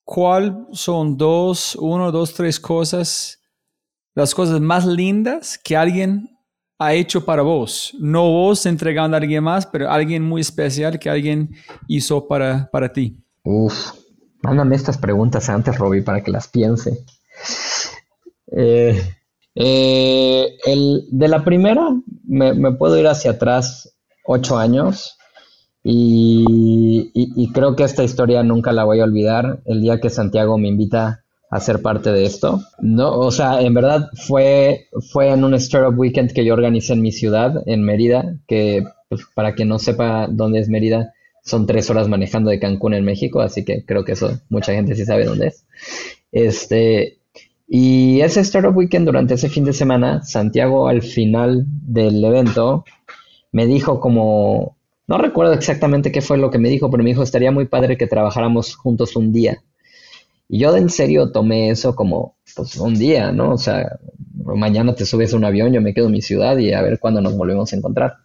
¿cuál 0.05 0.67
son 0.73 1.17
dos, 1.17 1.77
uno, 1.77 2.11
dos, 2.11 2.35
tres 2.35 2.59
cosas, 2.59 3.41
las 4.15 4.35
cosas 4.35 4.61
más 4.61 4.87
lindas 4.87 5.59
que 5.59 5.77
alguien 5.77 6.36
ha 6.79 6.95
hecho 6.95 7.25
para 7.25 7.43
vos? 7.43 7.95
No 7.99 8.31
vos 8.31 8.67
entregando 8.67 9.17
a 9.17 9.21
alguien 9.21 9.45
más, 9.45 9.67
pero 9.67 9.91
alguien 9.91 10.23
muy 10.23 10.41
especial 10.41 10.99
que 10.99 11.11
alguien 11.11 11.51
hizo 11.89 12.27
para, 12.27 12.69
para 12.71 12.93
ti. 12.93 13.17
Uf, 13.43 13.93
mándame 14.43 14.77
estas 14.77 14.99
preguntas 14.99 15.49
antes, 15.49 15.79
Robbie, 15.79 16.03
para 16.03 16.23
que 16.23 16.31
las 16.31 16.49
piense. 16.49 17.05
Eh, 18.53 19.01
eh, 19.55 20.57
el, 20.67 21.07
de 21.11 21.29
la 21.29 21.45
primera, 21.45 21.91
me, 22.25 22.53
me 22.55 22.73
puedo 22.73 22.99
ir 22.99 23.07
hacia 23.07 23.33
atrás 23.33 23.97
ocho 24.25 24.59
años 24.59 25.17
y, 25.89 27.53
creo 27.53 27.77
que 27.77 27.85
esta 27.85 28.03
historia 28.03 28.43
nunca 28.43 28.73
la 28.73 28.83
voy 28.83 28.99
a 28.99 29.05
olvidar 29.05 29.61
el 29.67 29.81
día 29.81 30.01
que 30.01 30.11
Santiago 30.11 30.59
me 30.59 30.67
invita 30.69 31.25
a 31.51 31.61
ser 31.61 31.81
parte 31.83 32.11
de 32.13 32.25
esto. 32.25 32.61
No, 32.81 33.19
o 33.19 33.31
sea, 33.31 33.61
en 33.61 33.75
verdad 33.75 34.09
fue, 34.27 34.89
fue 35.13 35.31
en 35.31 35.45
un 35.45 35.55
Startup 35.55 35.99
Weekend 35.99 36.33
que 36.33 36.45
yo 36.45 36.55
organicé 36.55 36.93
en 36.93 37.03
mi 37.03 37.13
ciudad, 37.13 37.63
en 37.67 37.83
Mérida, 37.83 38.37
que 38.47 38.85
pues, 39.09 39.23
para 39.35 39.55
quien 39.55 39.69
no 39.69 39.79
sepa 39.79 40.27
dónde 40.29 40.61
es 40.61 40.69
Mérida, 40.69 41.13
son 41.45 41.67
tres 41.67 41.89
horas 41.91 42.09
manejando 42.09 42.51
de 42.51 42.59
Cancún 42.59 42.95
en 42.95 43.05
México, 43.05 43.41
así 43.41 43.65
que 43.65 43.85
creo 43.85 44.05
que 44.05 44.13
eso 44.13 44.41
mucha 44.49 44.73
gente 44.73 44.97
sí 44.97 45.05
sabe 45.05 45.25
dónde 45.25 45.49
es. 45.49 45.65
Este, 46.33 47.19
y 47.69 48.21
ese 48.21 48.41
Startup 48.41 48.77
Weekend 48.77 49.07
durante 49.07 49.35
ese 49.35 49.49
fin 49.49 49.65
de 49.65 49.73
semana, 49.73 50.23
Santiago 50.25 50.89
al 50.89 51.03
final 51.03 51.65
del 51.67 52.25
evento 52.25 52.85
me 53.53 53.67
dijo 53.67 54.01
como, 54.01 54.77
no 55.07 55.19
recuerdo 55.19 55.53
exactamente 55.53 56.11
qué 56.11 56.21
fue 56.21 56.37
lo 56.37 56.51
que 56.51 56.59
me 56.59 56.69
dijo, 56.69 56.91
pero 56.91 57.05
me 57.05 57.11
dijo, 57.11 57.23
estaría 57.23 57.53
muy 57.53 57.67
padre 57.67 57.97
que 57.97 58.09
trabajáramos 58.09 58.75
juntos 58.75 59.15
un 59.17 59.33
día. 59.33 59.63
Y 60.49 60.61
yo 60.61 60.77
en 60.77 60.89
serio 60.89 61.33
tomé 61.33 61.71
eso 61.71 61.95
como, 61.95 62.37
pues, 62.55 62.77
un 62.77 62.95
día, 62.95 63.33
¿no? 63.33 63.53
O 63.53 63.59
sea, 63.59 63.99
mañana 64.45 64.95
te 64.95 65.05
subes 65.05 65.33
a 65.33 65.37
un 65.37 65.45
avión, 65.45 65.73
yo 65.73 65.81
me 65.81 65.93
quedo 65.93 66.07
en 66.07 66.13
mi 66.13 66.23
ciudad 66.23 66.57
y 66.59 66.73
a 66.73 66.83
ver 66.83 66.99
cuándo 67.01 67.21
nos 67.21 67.37
volvemos 67.37 67.73
a 67.73 67.77
encontrar. 67.77 68.17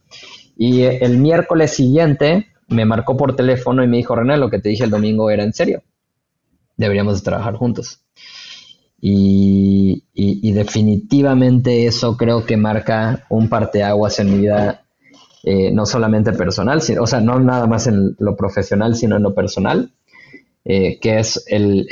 Y 0.55 0.83
el 0.83 1.17
miércoles 1.17 1.71
siguiente 1.73 2.47
me 2.67 2.85
marcó 2.85 3.17
por 3.17 3.35
teléfono 3.35 3.83
y 3.83 3.87
me 3.87 3.97
dijo, 3.97 4.15
René, 4.15 4.37
lo 4.37 4.49
que 4.49 4.59
te 4.59 4.69
dije 4.69 4.83
el 4.83 4.89
domingo 4.89 5.29
era 5.29 5.43
en 5.43 5.53
serio. 5.53 5.83
Deberíamos 6.77 7.15
de 7.15 7.23
trabajar 7.23 7.55
juntos. 7.55 8.01
Y, 9.03 10.03
definitivamente 10.53 11.87
eso 11.87 12.15
creo 12.17 12.45
que 12.45 12.55
marca 12.55 13.25
un 13.29 13.49
parteaguas 13.49 14.19
en 14.19 14.31
mi 14.31 14.37
vida 14.39 14.83
eh, 15.43 15.71
no 15.71 15.87
solamente 15.87 16.33
personal, 16.33 16.81
o 16.99 17.07
sea, 17.07 17.19
no 17.19 17.39
nada 17.39 17.65
más 17.65 17.87
en 17.87 18.15
lo 18.19 18.35
profesional, 18.35 18.95
sino 18.95 19.15
en 19.15 19.23
lo 19.23 19.33
personal, 19.33 19.91
eh, 20.63 20.99
que 20.99 21.19
es 21.19 21.43
el, 21.47 21.87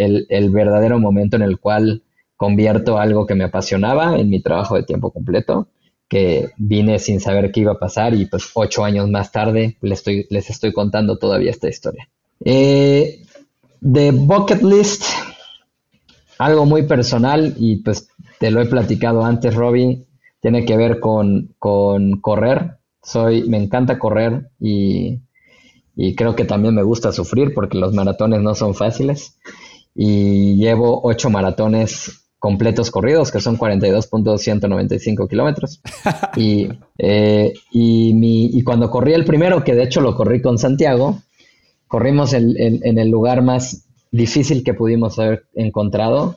verdadero 0.51 0.99
momento 0.99 1.35
en 1.35 1.41
el 1.41 1.59
cual 1.59 2.03
convierto 2.35 2.97
algo 2.97 3.25
que 3.25 3.35
me 3.35 3.43
apasionaba 3.43 4.19
en 4.19 4.29
mi 4.29 4.41
trabajo 4.41 4.75
de 4.75 4.83
tiempo 4.83 5.11
completo, 5.11 5.67
que 6.07 6.51
vine 6.57 6.99
sin 6.99 7.19
saber 7.19 7.51
qué 7.51 7.61
iba 7.61 7.73
a 7.73 7.79
pasar 7.79 8.13
y 8.13 8.25
pues 8.25 8.49
ocho 8.53 8.83
años 8.83 9.09
más 9.09 9.31
tarde 9.31 9.77
les 9.81 9.99
estoy, 9.99 10.27
les 10.29 10.49
estoy 10.49 10.71
contando 10.71 11.17
todavía 11.17 11.51
esta 11.51 11.67
historia. 11.67 12.09
Eh, 12.45 13.23
de 13.81 14.11
Bucket 14.11 14.61
List, 14.61 15.03
algo 16.37 16.65
muy 16.65 16.83
personal 16.83 17.55
y 17.57 17.77
pues 17.77 18.09
te 18.39 18.51
lo 18.51 18.61
he 18.61 18.65
platicado 18.65 19.23
antes, 19.23 19.53
Robbie, 19.53 20.05
tiene 20.41 20.65
que 20.65 20.77
ver 20.77 20.99
con, 20.99 21.53
con 21.59 22.21
correr. 22.21 22.77
Soy, 23.03 23.47
me 23.49 23.57
encanta 23.57 23.99
correr 23.99 24.49
y, 24.59 25.19
creo 26.15 26.35
que 26.35 26.45
también 26.45 26.75
me 26.75 26.83
gusta 26.83 27.11
sufrir 27.11 27.53
porque 27.53 27.77
los 27.77 27.93
maratones 27.93 28.41
no 28.41 28.55
son 28.55 28.75
fáciles. 28.75 29.37
Y 29.95 30.55
llevo 30.55 31.01
ocho 31.03 31.29
maratones 31.29 32.29
completos 32.39 32.89
corridos, 32.89 33.31
que 33.31 33.41
son 33.41 33.57
42.195 33.57 35.27
kilómetros. 35.27 35.81
y, 36.37 36.69
eh, 36.97 37.53
y, 37.71 38.13
mi, 38.13 38.45
y 38.45 38.63
cuando 38.63 38.89
corrí 38.89 39.13
el 39.13 39.25
primero, 39.25 39.63
que 39.63 39.75
de 39.75 39.83
hecho 39.83 39.99
lo 40.01 40.15
corrí 40.15 40.41
con 40.41 40.57
Santiago, 40.57 41.21
corrimos 41.87 42.33
en, 42.33 42.47
el 42.83 43.09
lugar 43.09 43.41
más 43.41 43.85
difícil 44.11 44.63
que 44.63 44.73
pudimos 44.73 45.19
haber 45.19 45.43
encontrado. 45.53 46.35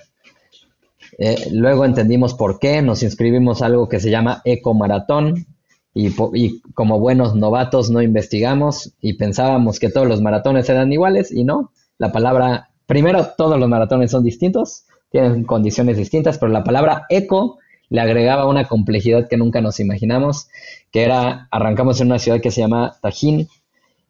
Eh, 1.19 1.51
luego 1.53 1.85
entendimos 1.85 2.35
por 2.35 2.59
qué, 2.59 2.83
nos 2.83 3.03
inscribimos 3.03 3.63
a 3.63 3.67
algo 3.67 3.89
que 3.89 4.01
se 4.01 4.11
llama 4.11 4.41
Eco 4.45 4.75
Maratón, 4.75 5.47
y, 5.95 6.61
como 6.75 6.99
buenos 6.99 7.35
novatos 7.35 7.91
no 7.91 8.01
investigamos 8.01 8.95
y 9.01 9.15
pensábamos 9.15 9.79
que 9.79 9.91
todos 9.91 10.07
los 10.07 10.23
maratones 10.23 10.69
eran 10.69 10.93
iguales 10.93 11.31
y 11.31 11.45
no. 11.45 11.73
La 11.99 12.13
palabra, 12.13 12.71
primero, 12.87 13.29
todos 13.37 13.59
los 13.59 13.69
maratones 13.69 14.11
son 14.11 14.25
distintos, 14.25 14.85
tienen 15.11 15.45
condiciones 15.45 15.97
distintas, 15.99 16.39
pero 16.39 16.51
la 16.51 16.65
palabra 16.65 17.05
eco 17.11 17.59
le 17.91 18.01
agregaba 18.01 18.49
una 18.49 18.67
complejidad 18.67 19.29
que 19.29 19.37
nunca 19.37 19.61
nos 19.61 19.79
imaginamos, 19.81 20.49
que 20.91 21.03
era, 21.03 21.49
arrancamos 21.51 22.01
en 22.01 22.07
una 22.07 22.19
ciudad 22.19 22.41
que 22.41 22.51
se 22.51 22.63
llama 22.63 22.97
Tajín 23.03 23.49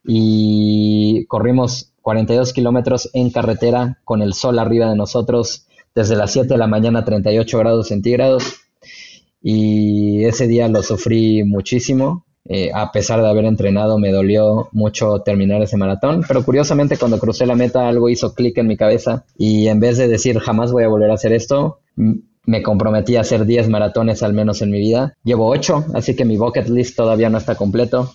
y 0.05 1.27
corrimos 1.27 1.93
42 2.03 2.53
kilómetros 2.53 3.11
en 3.13 3.31
carretera 3.31 3.99
con 4.05 4.23
el 4.23 4.35
sol 4.35 4.61
arriba 4.61 4.89
de 4.89 4.97
nosotros 4.97 5.67
desde 5.95 6.17
las 6.17 6.33
7 6.33 6.49
de 6.49 6.59
la 6.59 6.69
mañana 6.69 7.01
a 7.01 7.05
38 7.05 7.59
grados 7.59 7.89
centígrados 7.89 8.62
y 9.43 10.25
ese 10.25 10.47
día 10.47 10.69
lo 10.69 10.83
sufrí 10.83 11.45
muchísimo. 11.45 12.25
Eh, 12.45 12.71
a 12.75 12.91
pesar 12.91 13.23
de 13.23 13.29
haber 13.29 13.45
entrenado, 13.45 13.99
me 13.99 14.11
dolió 14.11 14.69
mucho 14.73 15.21
terminar 15.21 15.63
ese 15.63 15.77
maratón, 15.77 16.25
pero 16.27 16.45
curiosamente 16.45 16.97
cuando 16.97 17.19
crucé 17.19 17.47
la 17.47 17.55
meta 17.55 17.87
algo 17.87 18.09
hizo 18.09 18.35
clic 18.35 18.59
en 18.59 18.67
mi 18.67 18.77
cabeza 18.77 19.25
y 19.39 19.69
en 19.69 19.79
vez 19.79 19.97
de 19.97 20.09
decir 20.09 20.41
jamás 20.41 20.73
voy 20.73 20.83
a 20.83 20.89
volver 20.89 21.11
a 21.11 21.15
hacer 21.15 21.33
esto, 21.33 21.79
me 22.45 22.63
comprometí 22.63 23.17
a 23.17 23.21
hacer 23.21 23.47
10 23.47 23.69
maratones 23.69 24.23
al 24.23 24.33
menos 24.33 24.63
en 24.63 24.71
mi 24.71 24.79
vida. 24.81 25.15
Llevo 25.23 25.49
8, 25.49 25.87
así 25.95 26.17
que 26.17 26.25
mi 26.25 26.37
bucket 26.37 26.69
list 26.69 26.97
todavía 26.97 27.31
no 27.31 27.39
está 27.39 27.55
completo. 27.55 28.13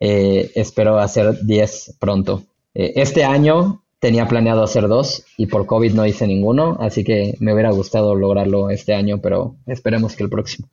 Eh, 0.00 0.50
espero 0.54 0.98
hacer 0.98 1.44
10 1.44 1.96
pronto. 1.98 2.44
Eh, 2.74 2.94
este 2.96 3.24
año 3.24 3.82
Tenía 4.00 4.28
planeado 4.28 4.62
hacer 4.62 4.86
dos 4.86 5.24
y 5.36 5.46
por 5.46 5.66
COVID 5.66 5.92
no 5.92 6.06
hice 6.06 6.26
ninguno, 6.26 6.76
así 6.80 7.02
que 7.02 7.36
me 7.40 7.52
hubiera 7.52 7.70
gustado 7.72 8.14
lograrlo 8.14 8.70
este 8.70 8.94
año, 8.94 9.20
pero 9.20 9.56
esperemos 9.66 10.14
que 10.14 10.22
el 10.22 10.30
próximo. 10.30 10.68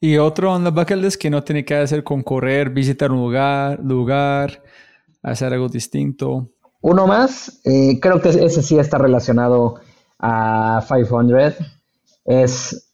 Y 0.00 0.16
otro 0.16 0.56
en 0.56 0.64
la 0.64 0.70
bucket 0.70 0.96
list 0.96 1.20
que 1.20 1.30
no 1.30 1.44
tiene 1.44 1.64
que 1.64 1.76
hacer 1.76 2.02
con 2.02 2.22
correr, 2.22 2.70
visitar 2.70 3.12
un 3.12 3.18
lugar, 3.18 3.78
lugar, 3.84 4.62
hacer 5.22 5.52
algo 5.52 5.68
distinto. 5.68 6.48
Uno 6.80 7.06
más, 7.06 7.60
eh, 7.64 8.00
creo 8.00 8.20
que 8.20 8.30
ese 8.30 8.62
sí 8.62 8.78
está 8.78 8.98
relacionado 8.98 9.76
a 10.18 10.84
500. 10.88 11.54
Es, 12.24 12.92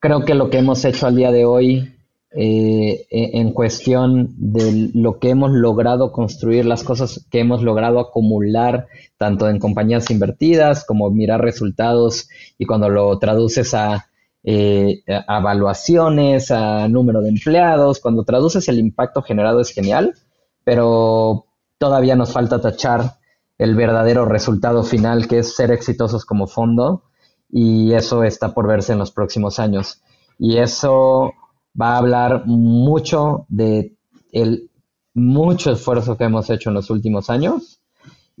creo 0.00 0.24
que 0.24 0.34
lo 0.34 0.50
que 0.50 0.58
hemos 0.58 0.84
hecho 0.84 1.06
al 1.06 1.14
día 1.14 1.30
de 1.30 1.44
hoy 1.44 1.94
eh, 2.32 3.06
e, 3.10 3.40
en 3.40 3.52
cuestión 3.52 4.34
de 4.36 4.90
lo 4.94 5.18
que 5.18 5.30
hemos 5.30 5.50
logrado 5.50 6.12
construir, 6.12 6.64
las 6.64 6.84
cosas 6.84 7.26
que 7.30 7.40
hemos 7.40 7.62
logrado 7.62 7.98
acumular, 7.98 8.86
tanto 9.18 9.48
en 9.48 9.58
compañías 9.58 10.10
invertidas 10.10 10.84
como 10.84 11.10
mirar 11.10 11.40
resultados 11.40 12.28
y 12.56 12.66
cuando 12.66 12.88
lo 12.88 13.18
traduces 13.18 13.74
a, 13.74 14.06
eh, 14.44 15.02
a 15.06 15.40
evaluaciones, 15.40 16.50
a 16.52 16.86
número 16.88 17.20
de 17.20 17.30
empleados, 17.30 17.98
cuando 17.98 18.22
traduces 18.22 18.68
el 18.68 18.78
impacto 18.78 19.22
generado 19.22 19.60
es 19.60 19.70
genial, 19.70 20.14
pero 20.62 21.46
todavía 21.78 22.14
nos 22.14 22.32
falta 22.32 22.60
tachar 22.60 23.14
el 23.58 23.74
verdadero 23.74 24.24
resultado 24.24 24.84
final, 24.84 25.26
que 25.26 25.40
es 25.40 25.56
ser 25.56 25.72
exitosos 25.72 26.24
como 26.24 26.46
fondo, 26.46 27.02
y 27.50 27.92
eso 27.92 28.22
está 28.22 28.54
por 28.54 28.68
verse 28.68 28.92
en 28.92 28.98
los 29.00 29.10
próximos 29.10 29.58
años. 29.58 30.00
Y 30.38 30.58
eso 30.58 31.34
va 31.78 31.94
a 31.94 31.98
hablar 31.98 32.44
mucho 32.46 33.46
de 33.48 33.96
el 34.32 34.70
mucho 35.14 35.72
esfuerzo 35.72 36.16
que 36.16 36.24
hemos 36.24 36.48
hecho 36.50 36.70
en 36.70 36.74
los 36.74 36.90
últimos 36.90 37.30
años 37.30 37.80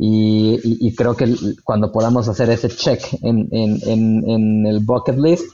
y, 0.02 0.94
creo 0.94 1.14
que 1.14 1.34
cuando 1.62 1.92
podamos 1.92 2.26
hacer 2.26 2.48
ese 2.48 2.70
check 2.70 3.02
en, 3.22 3.48
en, 3.52 4.66
el 4.66 4.80
bucket 4.80 5.18
list 5.18 5.44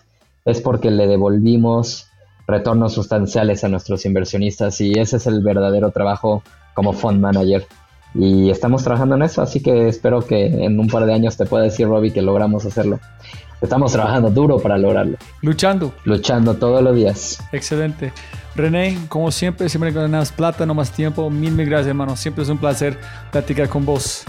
es 0.45 0.61
porque 0.61 0.93
le 0.93 1.09
devolvimos 1.09 2.07
retornos 2.47 2.93
sustanciales 2.93 3.65
a 3.65 3.69
nuestros 3.69 4.07
inversionistas 4.07 4.81
y 4.81 4.93
ese 4.93 5.17
es 5.17 5.27
el 5.27 5.43
verdadero 5.43 5.91
trabajo 5.91 6.45
como 6.75 6.93
fund 6.93 7.19
manager. 7.19 7.67
Y 8.15 8.49
estamos 8.51 8.85
trabajando 8.85 9.17
en 9.17 9.23
eso, 9.23 9.43
así 9.43 9.61
que 9.61 9.89
espero 9.89 10.23
que 10.23 10.47
en 10.47 10.79
un 10.79 10.87
par 10.87 11.07
de 11.07 11.15
años 11.15 11.37
te 11.37 11.45
pueda 11.45 11.65
decir, 11.65 11.89
Robbie, 11.89 12.13
que 12.13 12.23
logramos 12.23 12.65
hacerlo. 12.65 13.01
Estamos 13.61 13.93
trabajando 13.93 14.31
duro 14.31 14.59
para 14.59 14.77
lograrlo. 14.77 15.17
Luchando. 15.41 15.93
Luchando 16.05 16.55
todos 16.55 16.83
los 16.83 16.95
días. 16.95 17.43
Excelente. 17.53 18.13
René, 18.55 18.99
como 19.09 19.31
siempre, 19.31 19.69
siempre 19.69 19.93
ganas 19.93 20.33
plata, 20.33 20.67
no 20.67 20.75
más 20.75 20.91
tiempo. 20.91 21.31
Mil, 21.31 21.53
mil 21.53 21.67
gracias, 21.67 21.89
hermano. 21.89 22.17
Siempre 22.17 22.45
es 22.45 22.49
un 22.49 22.59
placer 22.59 22.99
platicar 23.33 23.69
con 23.69 23.85
vos. 23.85 24.25